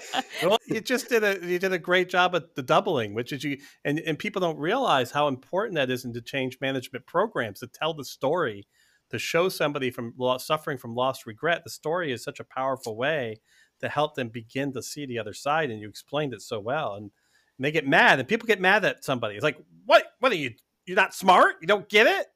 well, 0.49 0.59
you 0.66 0.80
just 0.80 1.09
did 1.09 1.24
a 1.24 1.38
you 1.47 1.59
did 1.59 1.72
a 1.72 1.78
great 1.78 2.09
job 2.09 2.34
at 2.34 2.55
the 2.55 2.62
doubling, 2.62 3.14
which 3.14 3.32
is 3.32 3.45
you 3.45 3.59
and 3.84 3.99
and 4.01 4.18
people 4.18 4.40
don't 4.40 4.59
realize 4.59 5.11
how 5.11 5.28
important 5.28 5.74
that 5.76 5.90
is 5.90 6.05
in 6.05 6.11
into 6.11 6.20
change 6.20 6.59
management 6.61 7.07
programs 7.07 7.61
to 7.61 7.66
tell 7.66 7.95
the 7.95 8.05
story, 8.05 8.66
to 9.11 9.18
show 9.18 9.49
somebody 9.49 9.90
from 9.90 10.14
suffering 10.38 10.78
from 10.78 10.95
lost 10.95 11.26
regret. 11.26 11.62
The 11.64 11.70
story 11.70 12.12
is 12.12 12.22
such 12.22 12.40
a 12.40 12.45
powerful 12.45 12.97
way 12.97 13.40
to 13.80 13.88
help 13.88 14.14
them 14.14 14.28
begin 14.28 14.72
to 14.72 14.82
see 14.82 15.07
the 15.07 15.18
other 15.18 15.34
side, 15.34 15.70
and 15.70 15.80
you 15.80 15.88
explained 15.88 16.34
it 16.34 16.43
so 16.43 16.61
well. 16.61 16.95
And, 16.95 17.11
and 17.59 17.64
they 17.64 17.72
get 17.72 17.86
mad, 17.86 18.18
and 18.18 18.28
people 18.28 18.47
get 18.47 18.61
mad 18.61 18.84
at 18.84 19.05
somebody. 19.05 19.34
It's 19.34 19.45
like, 19.45 19.59
what? 19.86 20.05
What 20.20 20.32
are 20.32 20.36
you? 20.36 20.53
You're 20.86 20.97
not 20.97 21.14
smart. 21.14 21.57
You 21.61 21.66
don't 21.66 21.88
get 21.88 22.07
it. 22.07 22.26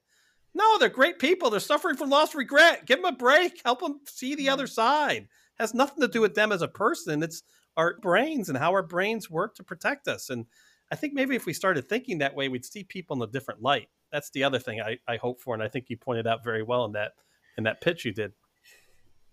No, 0.55 0.79
they're 0.79 0.89
great 0.89 1.19
people. 1.19 1.51
They're 1.51 1.61
suffering 1.61 1.97
from 1.97 2.11
lost 2.11 2.35
regret. 2.35 2.87
Give 2.87 2.99
them 2.99 3.13
a 3.13 3.17
break. 3.17 3.61
Help 3.65 3.81
them 3.81 4.01
see 4.07 4.35
the 4.35 4.49
other 4.49 4.65
mm-hmm. 4.65 4.73
side 4.73 5.29
has 5.59 5.75
nothing 5.75 6.01
to 6.01 6.09
do 6.09 6.21
with 6.21 6.35
them 6.35 6.53
as 6.53 6.63
a 6.63 6.69
person. 6.69 7.23
It's 7.23 7.43
our 7.77 7.99
brains 8.01 8.49
and 8.49 8.59
how 8.59 8.73
our 8.73 8.83
brains 8.83 9.31
work 9.31 9.55
to 9.57 9.65
protect 9.65 10.09
us. 10.09 10.31
And 10.31 10.47
I 10.91 10.97
think 10.97 11.15
maybe 11.15 11.37
if 11.37 11.47
we 11.47 11.53
started 11.53 11.89
thinking 11.89 12.19
that 12.19 12.35
way, 12.35 12.49
we'd 12.49 12.65
see 12.65 12.85
people 12.85 13.17
in 13.17 13.29
a 13.29 13.33
different 13.33 13.63
light. 13.63 13.89
That's 14.13 14.31
the 14.31 14.45
other 14.45 14.59
thing 14.59 14.81
I, 14.81 14.99
I 15.09 15.17
hope 15.17 15.41
for, 15.41 15.55
and 15.55 15.63
I 15.63 15.69
think 15.69 15.87
you 15.89 15.97
pointed 15.97 16.27
out 16.27 16.45
very 16.45 16.63
well 16.63 16.85
in 16.85 16.93
that 16.93 17.13
in 17.59 17.65
that 17.65 17.81
pitch 17.81 18.05
you 18.05 18.13
did. 18.13 18.33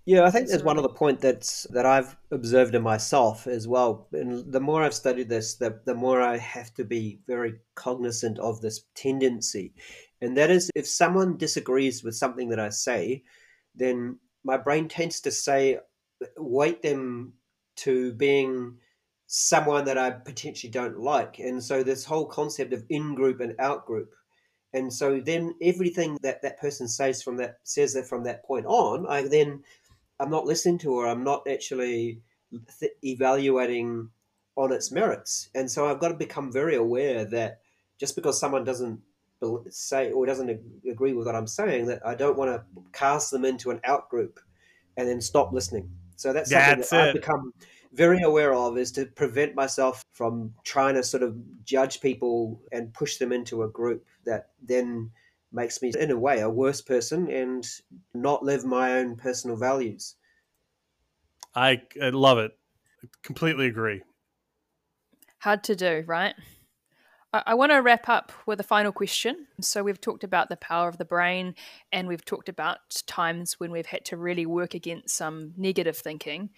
Yeah, 0.05 0.23
I 0.23 0.31
think 0.31 0.47
there's 0.47 0.63
one 0.63 0.77
other 0.77 0.89
point 0.89 1.21
that's 1.21 1.63
that 1.69 1.85
I've 1.85 2.17
observed 2.31 2.75
in 2.75 2.81
myself 2.81 3.47
as 3.47 3.69
well. 3.69 4.07
And 4.11 4.51
the 4.51 4.59
more 4.59 4.83
I've 4.83 4.93
studied 4.93 5.29
this, 5.29 5.55
the, 5.55 5.79
the 5.85 5.95
more 5.95 6.21
I 6.21 6.37
have 6.37 6.73
to 6.73 6.83
be 6.83 7.21
very 7.25 7.53
cognizant 7.75 8.37
of 8.39 8.59
this 8.59 8.81
tendency. 8.95 9.73
And 10.21 10.35
that 10.35 10.51
is 10.51 10.69
if 10.75 10.87
someone 10.87 11.37
disagrees 11.37 12.03
with 12.03 12.15
something 12.15 12.49
that 12.49 12.59
I 12.59 12.69
say, 12.69 13.23
then 13.75 14.19
my 14.43 14.57
brain 14.57 14.89
tends 14.89 15.21
to 15.21 15.31
say, 15.31 15.79
weight 16.37 16.81
them 16.81 17.33
to 17.77 18.13
being 18.13 18.77
someone 19.27 19.85
that 19.85 19.97
I 19.97 20.11
potentially 20.11 20.71
don't 20.71 20.99
like. 20.99 21.39
And 21.39 21.63
so 21.63 21.83
this 21.83 22.05
whole 22.05 22.25
concept 22.25 22.73
of 22.73 22.83
in 22.89 23.15
group 23.15 23.39
and 23.39 23.55
out 23.59 23.85
group. 23.85 24.13
And 24.73 24.91
so 24.91 25.19
then 25.19 25.55
everything 25.61 26.17
that 26.23 26.41
that 26.41 26.59
person 26.59 26.87
says 26.87 27.21
from 27.21 27.37
that 27.37 27.57
says 27.63 27.93
that 27.93 28.07
from 28.07 28.23
that 28.23 28.43
point 28.45 28.65
on, 28.65 29.05
I 29.07 29.27
then 29.27 29.63
I'm 30.19 30.29
not 30.29 30.45
listening 30.45 30.79
to 30.79 30.91
or 30.91 31.07
I'm 31.07 31.23
not 31.23 31.47
actually 31.47 32.21
th- 32.79 32.91
evaluating 33.03 34.09
on 34.55 34.71
its 34.71 34.91
merits. 34.91 35.49
And 35.55 35.69
so 35.69 35.87
I've 35.87 35.99
got 35.99 36.09
to 36.09 36.15
become 36.15 36.51
very 36.51 36.75
aware 36.75 37.25
that 37.25 37.59
just 37.99 38.15
because 38.15 38.39
someone 38.39 38.63
doesn't 38.63 38.99
say 39.69 40.11
or 40.11 40.25
doesn't 40.25 40.61
agree 40.89 41.13
with 41.13 41.25
what 41.25 41.35
I'm 41.35 41.47
saying, 41.47 41.87
that 41.87 42.05
I 42.05 42.15
don't 42.15 42.37
want 42.37 42.51
to 42.51 42.63
cast 42.91 43.31
them 43.31 43.45
into 43.45 43.71
an 43.71 43.81
out 43.83 44.09
group 44.09 44.39
and 44.95 45.07
then 45.07 45.21
stop 45.21 45.51
listening. 45.51 45.89
So 46.15 46.33
that's 46.33 46.49
something 46.49 46.77
that's 46.77 46.89
that 46.89 47.07
I've 47.07 47.13
become 47.13 47.53
very 47.93 48.21
aware 48.23 48.53
of 48.53 48.77
is 48.77 48.91
to 48.93 49.05
prevent 49.05 49.55
myself 49.55 50.03
from 50.13 50.53
trying 50.63 50.95
to 50.95 51.03
sort 51.03 51.23
of 51.23 51.35
judge 51.63 52.01
people 52.01 52.61
and 52.71 52.93
push 52.93 53.17
them 53.17 53.31
into 53.31 53.63
a 53.63 53.69
group 53.69 54.05
that 54.25 54.49
then 54.61 55.11
makes 55.51 55.81
me 55.81 55.91
in 55.99 56.09
a 56.09 56.17
way 56.17 56.39
a 56.39 56.49
worse 56.49 56.81
person 56.81 57.29
and 57.29 57.67
not 58.13 58.43
live 58.43 58.65
my 58.65 58.93
own 58.93 59.15
personal 59.15 59.55
values. 59.55 60.15
I, 61.55 61.83
I 62.01 62.09
love 62.09 62.39
it. 62.39 62.51
completely 63.21 63.67
agree. 63.67 64.01
Hard 65.39 65.63
to 65.65 65.75
do, 65.75 66.03
right? 66.07 66.33
I 67.33 67.55
want 67.55 67.71
to 67.71 67.77
wrap 67.81 68.07
up 68.09 68.31
with 68.45 68.59
a 68.59 68.63
final 68.63 68.91
question. 68.91 69.47
So, 69.59 69.83
we've 69.83 69.99
talked 69.99 70.23
about 70.23 70.49
the 70.49 70.55
power 70.55 70.87
of 70.87 70.99
the 70.99 71.05
brain, 71.05 71.55
and 71.91 72.07
we've 72.07 72.23
talked 72.23 72.47
about 72.47 73.01
times 73.07 73.59
when 73.59 73.71
we've 73.71 73.87
had 73.87 74.05
to 74.05 74.17
really 74.17 74.45
work 74.45 74.75
against 74.75 75.15
some 75.15 75.53
negative 75.57 75.97
thinking. 75.97 76.51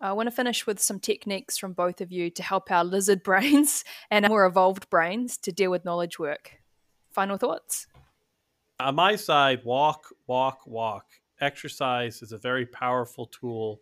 I 0.00 0.12
want 0.12 0.28
to 0.28 0.34
finish 0.34 0.64
with 0.64 0.78
some 0.78 1.00
techniques 1.00 1.58
from 1.58 1.72
both 1.72 2.00
of 2.00 2.12
you 2.12 2.30
to 2.30 2.42
help 2.42 2.70
our 2.70 2.84
lizard 2.84 3.22
brains 3.24 3.84
and 4.10 4.24
our 4.24 4.28
more 4.28 4.46
evolved 4.46 4.88
brains 4.90 5.36
to 5.38 5.50
deal 5.50 5.72
with 5.72 5.84
knowledge 5.84 6.20
work. 6.20 6.60
Final 7.10 7.36
thoughts? 7.36 7.88
On 8.78 8.94
my 8.94 9.16
side, 9.16 9.64
walk, 9.64 10.06
walk, 10.28 10.66
walk. 10.66 11.06
Exercise 11.40 12.22
is 12.22 12.30
a 12.30 12.38
very 12.38 12.64
powerful 12.64 13.26
tool 13.26 13.80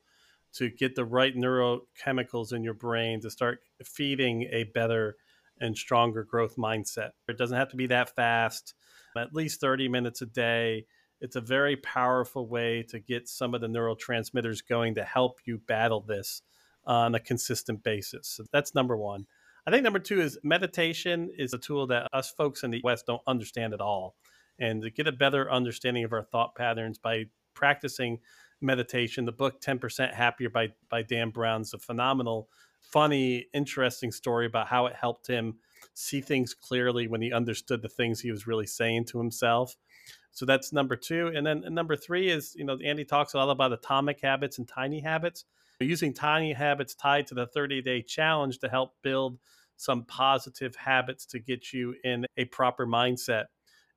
to 0.55 0.71
get 0.71 0.95
the 0.95 1.05
right 1.05 1.37
neurochemicals 1.37 2.53
in 2.53 2.65
your 2.65 2.75
brain 2.75 3.21
to 3.21 3.31
start 3.31 3.61
feeding 3.85 4.43
a 4.51 4.65
better 4.65 5.17
and 5.61 5.77
stronger 5.77 6.25
growth 6.25 6.57
mindset. 6.57 7.11
It 7.29 7.39
doesn't 7.39 7.57
have 7.57 7.71
to 7.71 7.77
be 7.77 7.87
that 7.89 8.15
fast, 8.15 8.75
at 9.17 9.35
least 9.35 9.61
30 9.61 9.89
minutes 9.89 10.23
a 10.23 10.27
day. 10.27 10.87
It's 11.21 11.37
a 11.37 11.41
very 11.41 11.77
powerful 11.77 12.49
way 12.49 12.83
to 12.89 12.99
get 12.99 13.29
some 13.29 13.55
of 13.55 13.61
the 13.61 13.67
neurotransmitters 13.67 14.67
going 14.67 14.95
to 14.95 15.05
help 15.05 15.41
you 15.45 15.59
battle 15.59 16.01
this 16.01 16.43
on 16.87 17.15
a 17.15 17.21
consistent 17.21 17.83
basis. 17.83 18.29
So 18.29 18.45
that's 18.53 18.75
number 18.75 18.97
one. 18.97 19.27
I 19.67 19.71
think 19.71 19.83
number 19.85 19.99
two 19.99 20.21
is 20.21 20.39
meditation 20.43 21.31
is 21.37 21.53
a 21.53 21.59
tool 21.59 21.87
that 21.89 22.09
us 22.13 22.31
folks 22.31 22.63
in 22.63 22.71
the 22.71 22.81
West 22.83 23.07
don't 23.07 23.23
understand 23.27 23.75
at 23.75 23.81
all. 23.81 24.17
And 24.59 24.83
to 24.83 24.91
get 24.91 25.07
a 25.07 25.13
better 25.13 25.51
understanding 25.51 26.05
of 26.05 26.13
our 26.13 26.23
thought 26.23 26.55
patterns 26.55 26.99
by 26.99 27.27
practicing 27.55 28.19
meditation, 28.61 29.27
the 29.27 29.33
book 29.33 29.61
10% 29.61 30.15
Happier 30.15 30.49
by, 30.51 30.69
by 30.89 31.03
Dan 31.03 31.31
Brown's 31.31 31.75
a 31.75 31.79
phenomenal 31.79 32.49
funny, 32.81 33.47
interesting 33.53 34.13
story 34.13 34.47
about 34.47 34.67
how 34.67 34.87
it 34.87 34.95
helped 34.95 35.27
him 35.27 35.59
see 35.95 36.21
things 36.21 36.55
clearly 36.55 37.09
when 37.09 37.23
he 37.23 37.33
understood 37.33 37.83
the 37.83 37.89
things 37.89 38.21
he 38.21 38.31
was 38.31 38.47
really 38.47 38.67
saying 38.67 39.05
to 39.07 39.19
himself. 39.19 39.77
So 40.33 40.47
that's 40.47 40.73
number 40.73 40.97
two. 40.97 41.33
And 41.35 41.47
then 41.47 41.63
and 41.65 41.75
number 41.75 41.97
three 41.97 42.31
is, 42.31 42.55
you 42.57 42.65
know, 42.65 42.79
Andy 42.85 43.05
talks 43.05 43.35
a 43.35 43.39
lot 43.39 43.51
about 43.51 43.73
atomic 43.73 44.21
habits 44.23 44.59
and 44.59 44.69
tiny 44.69 45.01
habits. 45.01 45.45
Using 45.81 46.13
tiny 46.13 46.53
habits 46.53 46.95
tied 46.95 47.27
to 47.29 47.35
the 47.35 47.47
30 47.47 47.81
day 47.83 48.03
challenge 48.03 48.59
to 48.59 48.69
help 48.69 48.95
build 49.03 49.39
some 49.77 50.05
positive 50.05 50.77
habits 50.77 51.25
to 51.25 51.39
get 51.39 51.73
you 51.73 51.95
in 52.05 52.27
a 52.37 52.45
proper 52.45 52.87
mindset. 52.87 53.47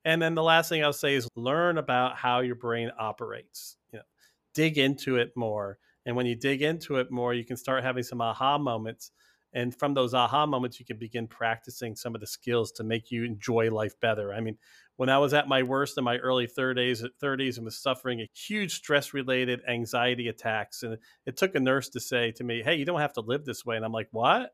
And 0.06 0.22
then 0.22 0.34
the 0.34 0.44
last 0.44 0.70
thing 0.70 0.84
I'll 0.84 0.94
say 0.94 1.16
is 1.16 1.28
learn 1.36 1.78
about 1.78 2.16
how 2.16 2.40
your 2.40 2.56
brain 2.56 2.92
operates. 2.98 3.78
You 3.92 4.00
know, 4.00 4.06
dig 4.54 4.78
into 4.78 5.18
it 5.18 5.32
more. 5.36 5.78
And 6.06 6.16
when 6.16 6.26
you 6.26 6.36
dig 6.36 6.62
into 6.62 6.98
it 6.98 7.12
more, 7.12 7.34
you 7.34 7.46
can 7.46 7.58
start 7.58 7.84
having 7.84 8.04
some 8.04 8.22
aha 8.22 8.58
moments. 8.58 9.12
And 9.54 9.78
from 9.78 9.94
those 9.94 10.14
aha 10.14 10.46
moments, 10.46 10.80
you 10.80 10.86
can 10.86 10.98
begin 10.98 11.28
practicing 11.28 11.96
some 11.96 12.16
of 12.16 12.22
the 12.22 12.28
skills 12.28 12.72
to 12.74 12.84
make 12.84 13.12
you 13.12 13.24
enjoy 13.24 13.70
life 13.70 14.00
better. 14.00 14.34
I 14.34 14.42
mean, 14.42 14.58
when 14.96 15.10
I 15.10 15.20
was 15.20 15.34
at 15.34 15.48
my 15.48 15.62
worst 15.64 15.98
in 15.98 16.04
my 16.04 16.18
early 16.18 16.48
30s, 16.48 17.04
30s 17.22 17.58
and 17.58 17.66
was 17.66 17.78
suffering 17.78 18.20
a 18.20 18.30
huge 18.34 18.74
stress 18.74 19.14
related 19.14 19.62
anxiety 19.68 20.28
attacks, 20.28 20.82
and 20.84 20.98
it 21.26 21.38
took 21.38 21.56
a 21.56 21.60
nurse 21.60 21.90
to 21.90 22.00
say 22.00 22.32
to 22.32 22.44
me, 22.44 22.64
Hey, 22.64 22.76
you 22.76 22.86
don't 22.86 23.00
have 23.00 23.14
to 23.14 23.22
live 23.22 23.46
this 23.46 23.64
way. 23.64 23.76
And 23.76 23.86
I'm 23.86 23.92
like, 23.92 24.10
What? 24.12 24.52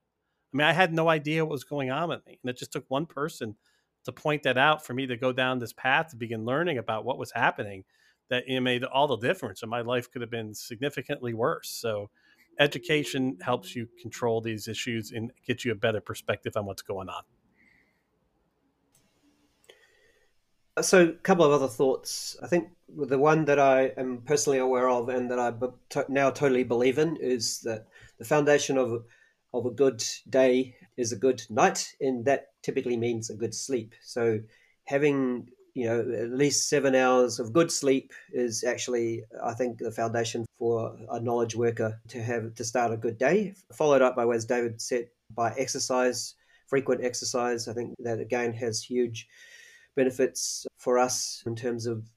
I 0.54 0.58
mean, 0.58 0.68
I 0.68 0.74
had 0.74 0.94
no 0.94 1.08
idea 1.10 1.46
what 1.46 1.52
was 1.52 1.64
going 1.64 1.92
on 1.92 2.10
with 2.10 2.26
me. 2.26 2.40
And 2.44 2.50
it 2.50 2.58
just 2.58 2.74
took 2.74 2.86
one 2.88 3.06
person 3.06 3.56
to 4.06 4.12
point 4.12 4.44
that 4.44 4.58
out 4.58 4.86
for 4.86 4.94
me 4.94 5.08
to 5.08 5.18
go 5.18 5.32
down 5.32 5.60
this 5.60 5.74
path 5.74 6.10
to 6.10 6.16
begin 6.16 6.46
learning 6.46 6.78
about 6.78 7.06
what 7.06 7.18
was 7.20 7.32
happening 7.32 7.84
that 8.30 8.44
it 8.48 8.60
made 8.62 8.84
all 8.84 9.08
the 9.08 9.18
difference 9.18 9.62
and 9.62 9.70
my 9.70 9.82
life 9.82 10.12
could 10.12 10.22
have 10.22 10.32
been 10.32 10.54
significantly 10.54 11.34
worse. 11.34 11.70
So 11.70 12.10
education 12.60 13.38
helps 13.42 13.76
you 13.76 13.88
control 14.02 14.42
these 14.42 14.68
issues 14.68 15.12
and 15.12 15.32
get 15.46 15.66
you 15.66 15.72
a 15.72 15.76
better 15.76 16.02
perspective 16.02 16.54
on 16.56 16.66
what's 16.66 16.82
going 16.82 17.10
on. 17.10 17.24
Uh, 20.78 20.82
so 20.82 21.04
a 21.04 21.14
couple 21.14 21.46
of 21.46 21.52
other 21.52 21.68
thoughts. 21.68 22.38
I 22.44 22.48
think 22.48 22.70
the 22.88 23.20
one 23.20 23.46
that 23.46 23.60
i 23.60 23.92
am 23.98 24.22
personally 24.26 24.58
aware 24.58 24.90
of 24.90 25.10
and 25.10 25.30
that 25.30 25.38
i 25.38 25.54
now 26.08 26.32
totally 26.32 26.64
believe 26.64 26.98
in 26.98 27.18
is 27.18 27.60
that 27.62 27.86
the 28.18 28.26
foundation 28.26 28.80
of 28.80 29.04
of 29.54 29.66
a 29.66 29.72
good 29.72 30.04
day 30.28 30.76
is 30.98 31.12
a 31.12 31.16
good 31.16 31.44
night 31.50 31.94
and 32.02 32.26
that 32.26 32.50
typically 32.62 32.98
means 32.98 33.30
a 33.30 33.36
good 33.36 33.54
sleep. 33.54 33.94
So 34.02 34.40
having 34.86 35.50
you 35.74 35.86
know, 35.86 36.00
at 36.00 36.32
least 36.32 36.70
seven 36.70 36.96
hours 36.96 37.40
of 37.40 37.54
good 37.54 37.72
sleep 37.72 38.12
is 38.34 38.64
actually, 38.64 39.24
I 39.44 39.54
think, 39.54 39.78
the 39.80 39.92
foundation 39.92 40.46
for 40.58 40.96
a 41.12 41.20
knowledge 41.20 41.56
worker 41.56 42.00
to 42.10 42.22
have 42.22 42.56
to 42.56 42.64
start 42.64 42.92
a 42.92 42.98
good 42.98 43.18
day. 43.18 43.54
Followed 43.74 44.02
up 44.02 44.16
by, 44.16 44.26
as 44.34 44.46
David 44.46 44.82
said, 44.82 45.06
by 45.36 45.54
exercise, 45.58 46.36
frequent 46.68 47.04
exercise. 47.04 47.68
I 47.68 47.74
think 47.74 47.96
that 48.00 48.20
again 48.20 48.54
has 48.54 48.84
huge 48.84 49.28
benefits 49.96 50.66
for 50.78 50.98
us 50.98 51.44
in 51.46 51.56
terms 51.56 51.86
of 51.86 52.10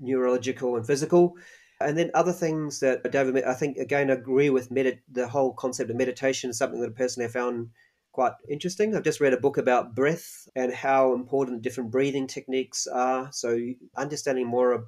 neurological 0.00 0.76
and 0.76 0.86
physical. 0.86 1.36
And 1.80 1.98
then 1.98 2.10
other 2.14 2.32
things 2.32 2.80
that 2.80 3.10
David, 3.10 3.44
I 3.44 3.54
think, 3.54 3.78
again, 3.78 4.10
agree 4.10 4.50
with 4.50 4.70
medit- 4.70 5.00
the 5.10 5.28
whole 5.28 5.52
concept 5.52 5.90
of 5.90 5.96
meditation 5.96 6.50
is 6.50 6.58
something 6.58 6.80
that 6.80 6.96
personally 6.96 7.28
I 7.28 7.32
found 7.32 7.70
quite 8.14 8.32
interesting. 8.48 8.94
I've 8.94 9.02
just 9.02 9.20
read 9.20 9.32
a 9.32 9.40
book 9.40 9.58
about 9.58 9.96
breath 9.96 10.48
and 10.54 10.72
how 10.72 11.14
important 11.14 11.62
different 11.62 11.90
breathing 11.90 12.28
techniques 12.28 12.86
are. 12.86 13.28
So 13.32 13.58
understanding 13.96 14.46
more 14.46 14.86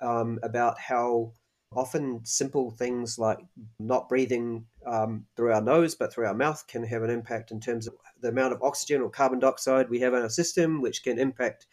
um, 0.00 0.38
about 0.44 0.78
how 0.78 1.32
often 1.74 2.20
simple 2.22 2.70
things 2.70 3.18
like 3.18 3.40
not 3.80 4.08
breathing 4.08 4.64
um, 4.86 5.26
through 5.36 5.52
our 5.52 5.60
nose 5.60 5.96
but 5.96 6.10
through 6.10 6.26
our 6.26 6.34
mouth 6.34 6.64
can 6.68 6.84
have 6.84 7.02
an 7.02 7.10
impact 7.10 7.50
in 7.50 7.60
terms 7.60 7.88
of 7.88 7.94
the 8.22 8.28
amount 8.28 8.54
of 8.54 8.62
oxygen 8.62 9.02
or 9.02 9.10
carbon 9.10 9.40
dioxide 9.40 9.90
we 9.90 9.98
have 9.98 10.14
in 10.14 10.22
our 10.22 10.30
system, 10.30 10.80
which 10.80 11.02
can 11.02 11.18
impact 11.18 11.66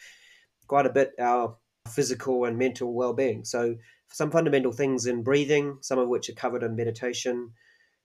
quite 0.67 0.87
a 0.87 0.91
bit 0.91 1.13
our 1.19 1.55
physical 1.87 2.45
and 2.45 2.57
mental 2.57 2.91
well-being. 2.95 3.45
So 3.45 3.75
some 4.11 4.31
fundamental 4.31 4.71
things 4.71 5.05
in 5.05 5.21
breathing, 5.21 5.77
some 5.81 5.99
of 5.99 6.09
which 6.09 6.31
are 6.31 6.33
covered 6.33 6.63
in 6.63 6.75
meditation. 6.75 7.51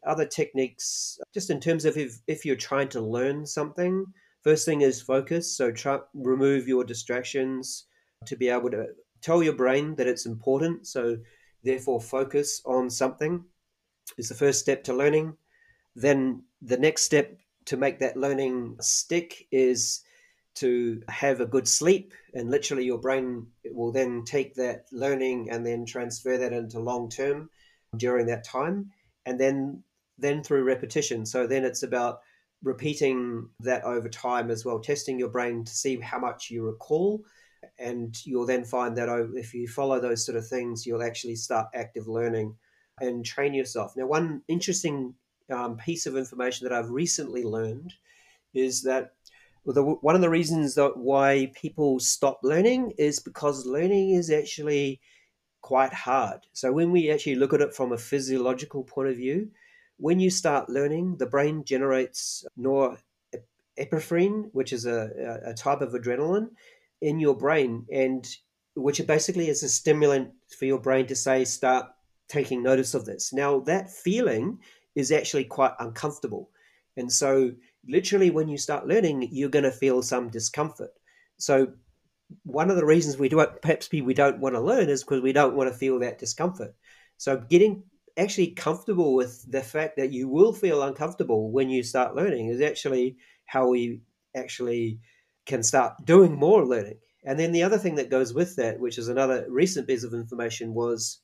Other 0.06 0.26
techniques, 0.26 1.18
just 1.34 1.50
in 1.50 1.60
terms 1.60 1.84
of 1.84 1.96
if, 1.96 2.20
if 2.26 2.44
you're 2.44 2.56
trying 2.56 2.88
to 2.90 3.00
learn 3.00 3.46
something, 3.46 4.06
first 4.42 4.64
thing 4.64 4.80
is 4.80 5.02
focus. 5.02 5.56
So 5.56 5.70
try 5.70 5.98
remove 6.14 6.66
your 6.66 6.84
distractions 6.84 7.86
to 8.26 8.36
be 8.36 8.48
able 8.48 8.70
to 8.70 8.86
tell 9.20 9.42
your 9.42 9.52
brain 9.52 9.94
that 9.96 10.06
it's 10.06 10.26
important. 10.26 10.86
So 10.86 11.18
therefore 11.62 12.00
focus 12.00 12.62
on 12.64 12.88
something 12.88 13.44
is 14.16 14.28
the 14.28 14.34
first 14.34 14.60
step 14.60 14.84
to 14.84 14.94
learning. 14.94 15.36
Then 15.94 16.44
the 16.62 16.78
next 16.78 17.02
step 17.02 17.38
to 17.66 17.76
make 17.76 17.98
that 17.98 18.16
learning 18.16 18.76
stick 18.80 19.46
is 19.50 20.02
to 20.56 21.02
have 21.08 21.40
a 21.40 21.46
good 21.46 21.68
sleep 21.68 22.12
and 22.34 22.50
literally 22.50 22.84
your 22.84 22.98
brain 22.98 23.46
will 23.70 23.92
then 23.92 24.24
take 24.24 24.54
that 24.54 24.86
learning 24.92 25.50
and 25.50 25.64
then 25.64 25.86
transfer 25.86 26.36
that 26.36 26.52
into 26.52 26.80
long 26.80 27.08
term 27.08 27.48
during 27.96 28.26
that 28.26 28.44
time 28.44 28.90
and 29.26 29.38
then 29.38 29.82
then 30.20 30.42
through 30.42 30.64
repetition. 30.64 31.26
So 31.26 31.46
then 31.46 31.64
it's 31.64 31.82
about 31.82 32.20
repeating 32.62 33.48
that 33.60 33.84
over 33.84 34.08
time 34.08 34.50
as 34.50 34.64
well 34.64 34.78
testing 34.78 35.18
your 35.18 35.30
brain 35.30 35.64
to 35.64 35.72
see 35.72 35.98
how 35.98 36.18
much 36.18 36.50
you 36.50 36.64
recall. 36.64 37.22
And 37.78 38.14
you'll 38.24 38.46
then 38.46 38.64
find 38.64 38.96
that 38.96 39.08
if 39.34 39.54
you 39.54 39.66
follow 39.66 40.00
those 40.00 40.24
sort 40.24 40.36
of 40.36 40.46
things 40.46 40.86
you'll 40.86 41.02
actually 41.02 41.36
start 41.36 41.68
active 41.74 42.06
learning 42.06 42.54
and 43.00 43.24
train 43.24 43.54
yourself. 43.54 43.94
Now 43.96 44.06
one 44.06 44.42
interesting 44.48 45.14
um, 45.50 45.76
piece 45.76 46.06
of 46.06 46.16
information 46.16 46.68
that 46.68 46.72
i've 46.72 46.90
recently 46.90 47.42
learned 47.42 47.92
is 48.54 48.82
that 48.82 49.14
the, 49.66 49.82
one 49.82 50.14
of 50.14 50.20
the 50.20 50.30
reasons 50.30 50.74
that 50.74 50.96
why 50.96 51.50
people 51.54 52.00
stop 52.00 52.40
learning 52.42 52.92
is 52.98 53.20
because 53.20 53.66
learning 53.66 54.10
is 54.10 54.30
actually 54.30 55.00
quite 55.60 55.92
hard. 55.92 56.40
So 56.52 56.72
when 56.72 56.90
we 56.90 57.10
actually 57.10 57.34
look 57.34 57.52
at 57.52 57.60
it 57.60 57.74
from 57.74 57.92
a 57.92 57.98
physiological 57.98 58.84
point 58.84 59.10
of 59.10 59.16
view, 59.16 59.50
when 60.00 60.18
you 60.18 60.30
start 60.30 60.70
learning, 60.70 61.16
the 61.18 61.26
brain 61.26 61.62
generates 61.64 62.44
norepinephrine, 62.58 64.48
which 64.52 64.72
is 64.72 64.86
a, 64.86 65.40
a 65.44 65.54
type 65.54 65.82
of 65.82 65.92
adrenaline 65.92 66.48
in 67.02 67.20
your 67.20 67.36
brain, 67.36 67.86
and 67.92 68.26
which 68.74 69.06
basically 69.06 69.48
is 69.48 69.62
a 69.62 69.68
stimulant 69.68 70.30
for 70.58 70.64
your 70.64 70.80
brain 70.80 71.06
to 71.06 71.14
say, 71.14 71.44
start 71.44 71.86
taking 72.28 72.62
notice 72.62 72.94
of 72.94 73.04
this. 73.04 73.32
Now, 73.32 73.60
that 73.60 73.90
feeling 73.90 74.58
is 74.94 75.12
actually 75.12 75.44
quite 75.44 75.72
uncomfortable. 75.78 76.50
And 76.96 77.12
so 77.12 77.52
literally 77.86 78.30
when 78.30 78.48
you 78.48 78.56
start 78.56 78.86
learning, 78.86 79.28
you're 79.30 79.48
going 79.48 79.64
to 79.64 79.70
feel 79.70 80.02
some 80.02 80.30
discomfort. 80.30 80.92
So 81.38 81.72
one 82.44 82.70
of 82.70 82.76
the 82.76 82.86
reasons 82.86 83.18
we 83.18 83.28
do 83.28 83.40
it, 83.40 83.62
perhaps 83.62 83.90
we 83.90 84.14
don't 84.14 84.40
want 84.40 84.54
to 84.54 84.60
learn 84.60 84.88
is 84.88 85.02
because 85.02 85.22
we 85.22 85.32
don't 85.32 85.56
want 85.56 85.70
to 85.70 85.76
feel 85.76 85.98
that 85.98 86.18
discomfort. 86.18 86.74
So 87.16 87.36
getting 87.36 87.84
actually 88.16 88.48
comfortable 88.48 89.14
with 89.14 89.50
the 89.50 89.62
fact 89.62 89.96
that 89.96 90.12
you 90.12 90.28
will 90.28 90.52
feel 90.52 90.82
uncomfortable 90.82 91.50
when 91.50 91.70
you 91.70 91.82
start 91.82 92.14
learning 92.14 92.48
is 92.48 92.60
actually 92.60 93.16
how 93.46 93.68
we 93.68 94.00
actually 94.34 94.98
can 95.46 95.62
start 95.62 95.94
doing 96.04 96.38
more 96.38 96.64
learning. 96.64 96.98
And 97.24 97.38
then 97.38 97.52
the 97.52 97.62
other 97.62 97.78
thing 97.78 97.96
that 97.96 98.10
goes 98.10 98.32
with 98.32 98.56
that, 98.56 98.80
which 98.80 98.98
is 98.98 99.08
another 99.08 99.46
recent 99.48 99.86
piece 99.86 100.04
of 100.04 100.14
information, 100.14 100.74
was, 100.74 101.20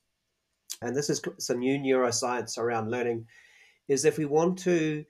and 0.82 0.94
this 0.94 1.08
is 1.08 1.22
some 1.38 1.60
new 1.60 1.78
neuroscience 1.78 2.58
around 2.58 2.90
learning, 2.90 3.26
is 3.88 4.04
if 4.04 4.18
we 4.18 4.24
want 4.24 4.58
to 4.60 5.04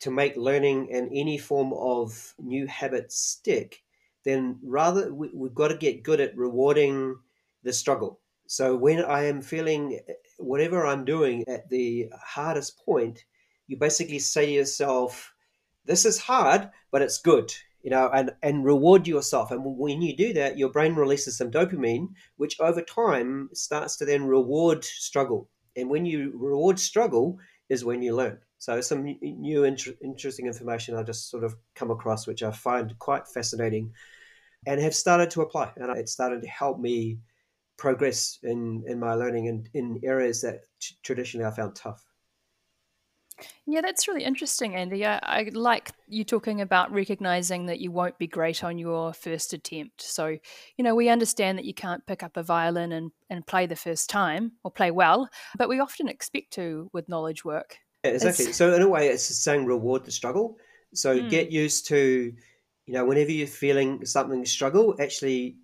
to 0.00 0.10
make 0.10 0.36
learning 0.36 0.88
and 0.92 1.10
any 1.12 1.36
form 1.36 1.74
of 1.74 2.34
new 2.38 2.66
habit 2.66 3.12
stick, 3.12 3.82
then 4.24 4.58
rather 4.62 5.12
we, 5.12 5.30
we've 5.34 5.54
got 5.54 5.68
to 5.68 5.76
get 5.76 6.02
good 6.02 6.20
at 6.20 6.36
rewarding 6.36 7.16
the 7.62 7.72
struggle. 7.72 8.18
So 8.46 8.76
when 8.76 9.04
I 9.04 9.24
am 9.24 9.42
feeling 9.42 10.00
whatever 10.40 10.86
I'm 10.86 11.04
doing 11.04 11.44
at 11.48 11.68
the 11.68 12.10
hardest 12.24 12.84
point, 12.84 13.24
you 13.66 13.76
basically 13.76 14.18
say 14.18 14.46
to 14.46 14.52
yourself, 14.52 15.32
"This 15.84 16.04
is 16.04 16.18
hard, 16.18 16.70
but 16.90 17.02
it's 17.02 17.18
good." 17.18 17.54
You 17.82 17.90
know, 17.90 18.10
and 18.12 18.32
and 18.42 18.64
reward 18.64 19.06
yourself. 19.06 19.50
And 19.50 19.62
when 19.64 20.02
you 20.02 20.16
do 20.16 20.32
that, 20.34 20.58
your 20.58 20.70
brain 20.70 20.94
releases 20.94 21.36
some 21.36 21.50
dopamine, 21.50 22.08
which 22.36 22.60
over 22.60 22.82
time 22.82 23.48
starts 23.54 23.96
to 23.96 24.04
then 24.04 24.26
reward 24.26 24.84
struggle. 24.84 25.48
And 25.76 25.88
when 25.88 26.04
you 26.04 26.32
reward 26.34 26.78
struggle, 26.78 27.38
is 27.70 27.84
when 27.84 28.02
you 28.02 28.14
learn. 28.14 28.38
So 28.58 28.80
some 28.82 29.04
new 29.22 29.64
inter- 29.64 29.94
interesting 30.02 30.46
information 30.46 30.96
I 30.96 31.02
just 31.02 31.30
sort 31.30 31.44
of 31.44 31.56
come 31.74 31.90
across, 31.90 32.26
which 32.26 32.42
I 32.42 32.50
find 32.50 32.98
quite 32.98 33.26
fascinating, 33.26 33.94
and 34.66 34.80
have 34.80 34.94
started 34.94 35.30
to 35.30 35.42
apply, 35.42 35.72
and 35.76 35.96
it's 35.96 36.12
started 36.12 36.42
to 36.42 36.48
help 36.48 36.78
me 36.78 37.18
progress 37.80 38.38
in 38.42 38.84
in 38.86 39.00
my 39.00 39.14
learning 39.14 39.48
and 39.48 39.68
in, 39.74 40.00
areas 40.04 40.42
that 40.42 40.60
t- 40.80 40.94
traditionally 41.02 41.46
I 41.46 41.50
found 41.50 41.74
tough. 41.74 42.04
Yeah, 43.66 43.80
that's 43.80 44.06
really 44.06 44.22
interesting, 44.22 44.76
Andy. 44.76 45.06
I, 45.06 45.18
I, 45.22 45.50
like 45.54 45.92
you 46.06 46.24
talking 46.24 46.60
about 46.60 46.92
recognizing 46.92 47.64
that 47.66 47.80
you 47.80 47.90
won't 47.90 48.18
be 48.18 48.26
great 48.26 48.62
on 48.62 48.76
your 48.76 49.14
first 49.14 49.54
attempt. 49.54 50.02
So, 50.02 50.36
you 50.76 50.84
know, 50.84 50.94
we 50.94 51.08
understand 51.08 51.56
that 51.56 51.64
you 51.64 51.72
can't 51.72 52.04
pick 52.04 52.22
up 52.22 52.36
a 52.36 52.42
violin 52.42 52.92
and, 52.92 53.10
and 53.30 53.46
play 53.46 53.64
the 53.64 53.76
first 53.76 54.10
time 54.10 54.52
or 54.62 54.70
play 54.70 54.90
well, 54.90 55.26
but 55.56 55.70
we 55.70 55.80
often 55.80 56.06
expect 56.06 56.52
to 56.54 56.90
with 56.92 57.08
knowledge 57.08 57.42
work. 57.42 57.78
Yeah, 58.04 58.10
exactly. 58.10 58.44
It's... 58.44 58.58
So 58.58 58.74
in 58.74 58.82
a 58.82 58.88
way, 58.88 59.08
it's 59.08 59.24
saying 59.24 59.64
reward 59.64 60.04
the 60.04 60.12
struggle. 60.12 60.58
So 60.92 61.18
mm. 61.18 61.30
get 61.30 61.50
used 61.50 61.86
to, 61.88 62.34
you 62.84 62.92
know, 62.92 63.06
whenever 63.06 63.30
you're 63.30 63.46
feeling 63.46 64.04
something 64.04 64.44
struggle, 64.44 64.96
actually 65.00 65.56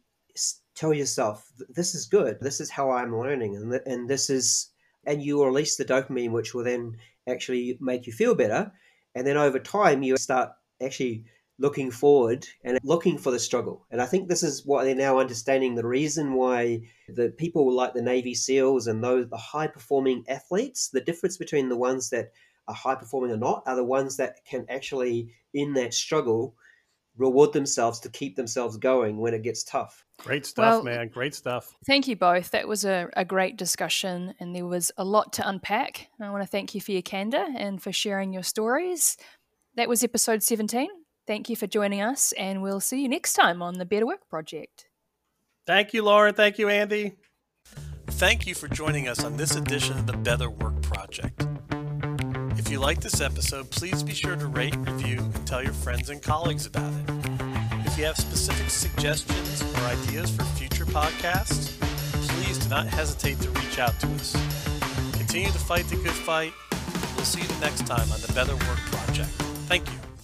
tell 0.77 0.95
yourself, 0.95 1.51
this 1.69 1.95
is 1.95 2.07
good. 2.07 2.39
This 2.41 2.61
is 2.61 2.71
how 2.71 2.91
I'm 2.91 3.19
learning. 3.19 3.57
And, 3.57 3.73
and 3.87 4.09
this 4.09 4.31
is, 4.31 4.71
and 5.07 5.23
you 5.23 5.43
release 5.45 5.77
the 5.77 5.85
dopamine, 5.85 6.31
which 6.31 6.55
will 6.55 6.65
then 6.65 6.97
actually 7.29 7.77
make 7.81 8.07
you 8.07 8.13
feel 8.13 8.35
better. 8.35 8.71
And 9.15 9.27
then 9.27 9.37
over 9.37 9.59
time, 9.59 10.03
you 10.03 10.17
start 10.17 10.51
actually 10.83 11.25
looking 11.59 11.91
forward 11.91 12.47
and 12.65 12.79
looking 12.85 13.17
for 13.17 13.31
the 13.31 13.39
struggle. 13.39 13.87
And 13.91 14.03
I 14.03 14.07
think 14.07 14.29
this 14.29 14.43
is 14.43 14.67
what 14.67 14.85
they're 14.85 14.95
now 14.95 15.19
understanding 15.19 15.75
the 15.75 15.87
reason 15.87 16.35
why 16.35 16.83
the 17.09 17.31
people 17.31 17.73
like 17.73 17.95
the 17.95 18.03
Navy 18.03 18.35
SEALs 18.35 18.87
and 18.87 19.03
those 19.03 19.29
the 19.31 19.39
high 19.39 19.67
performing 19.67 20.25
athletes, 20.29 20.91
the 20.91 21.01
difference 21.01 21.39
between 21.39 21.71
the 21.71 21.77
ones 21.77 22.11
that 22.11 22.33
are 22.69 22.75
high 22.75 22.95
performing 22.95 23.31
or 23.31 23.39
not 23.39 23.63
are 23.67 23.77
the 23.77 23.85
ones 23.85 24.19
that 24.19 24.45
can 24.45 24.67
actually 24.69 25.31
in 25.55 25.73
that 25.75 25.95
struggle 25.95 26.55
reward 27.17 27.55
themselves 27.55 28.01
to 28.01 28.11
keep 28.11 28.37
themselves 28.37 28.77
going 28.77 29.17
when 29.17 29.33
it 29.33 29.43
gets 29.43 29.65
tough. 29.65 30.05
Great 30.19 30.47
stuff, 30.47 30.65
well, 30.65 30.83
man. 30.83 31.09
Great 31.09 31.35
stuff. 31.35 31.75
Thank 31.87 32.09
you 32.09 32.17
both. 32.17 32.51
That 32.51 32.67
was 32.67 32.85
a, 32.85 33.11
a 33.17 33.25
great 33.25 33.57
discussion 33.57 34.35
and 34.41 34.57
there 34.57 34.67
was 34.67 34.91
a 34.97 35.05
lot 35.05 35.35
to 35.35 35.49
unpack. 35.49 36.09
I 36.21 36.31
want 36.31 36.43
to 36.43 36.49
thank 36.49 36.75
you 36.75 36.81
for 36.81 36.93
your 36.93 37.03
candor 37.03 37.47
and 37.57 37.83
for 37.83 37.93
sharing 37.93 38.33
your 38.33 38.43
stories. 38.43 39.17
That 39.77 39.89
was 39.89 40.03
episode 40.03 40.43
17. 40.43 40.89
Thank 41.27 41.51
you 41.51 41.57
for 41.57 41.67
joining 41.67 42.01
us, 42.01 42.33
and 42.33 42.63
we'll 42.63 42.81
see 42.81 43.03
you 43.03 43.09
next 43.09 43.33
time 43.35 43.61
on 43.61 43.75
the 43.75 43.85
Better 43.85 44.07
Work 44.07 44.29
Project. 44.31 44.87
Thank 45.67 45.93
you, 45.93 46.05
Lauren. 46.05 46.35
Thank 46.35 46.59
you, 46.59 46.69
Andy. 46.69 47.17
Thank 48.07 48.47
you 48.47 48.55
for 48.55 48.69
joining 48.69 49.09
us 49.09 49.25
on 49.25 49.37
this 49.37 49.57
edition 49.57 49.99
of 49.99 50.07
the 50.07 50.17
Better 50.17 50.49
Work 50.49 50.81
Project. 50.83 51.47
If 52.57 52.71
you 52.71 52.79
like 52.79 53.01
this 53.01 53.21
episode, 53.21 53.71
please 53.71 54.03
be 54.03 54.15
sure 54.15 54.37
to 54.37 54.47
rate, 54.47 54.77
review, 54.77 55.19
and 55.19 55.47
tell 55.47 55.63
your 55.63 55.73
friends 55.73 56.09
and 56.09 56.23
colleagues 56.23 56.65
about 56.65 56.93
it. 56.93 57.36
If 57.97 58.01
you 58.01 58.07
have 58.09 58.19
specific 58.19 58.69
suggestions 58.69 59.63
or 59.63 59.81
ideas 59.87 60.31
for 60.31 60.45
future 60.45 60.85
podcasts, 60.85 61.81
please 62.29 62.59
do 62.59 62.69
not 62.69 62.87
hesitate 62.87 63.41
to 63.41 63.49
reach 63.49 63.79
out 63.79 63.99
to 64.01 64.07
us. 64.09 64.37
Continue 65.17 65.51
to 65.51 65.59
fight 65.59 65.87
the 65.87 65.97
good 65.97 66.11
fight. 66.11 66.53
We'll 67.17 67.25
see 67.25 67.41
you 67.41 67.49
next 67.59 67.87
time 67.87 68.13
on 68.13 68.21
the 68.21 68.31
Better 68.35 68.53
Work 68.53 68.81
Project. 68.93 69.31
Thank 69.67 69.89
you. 69.89 70.16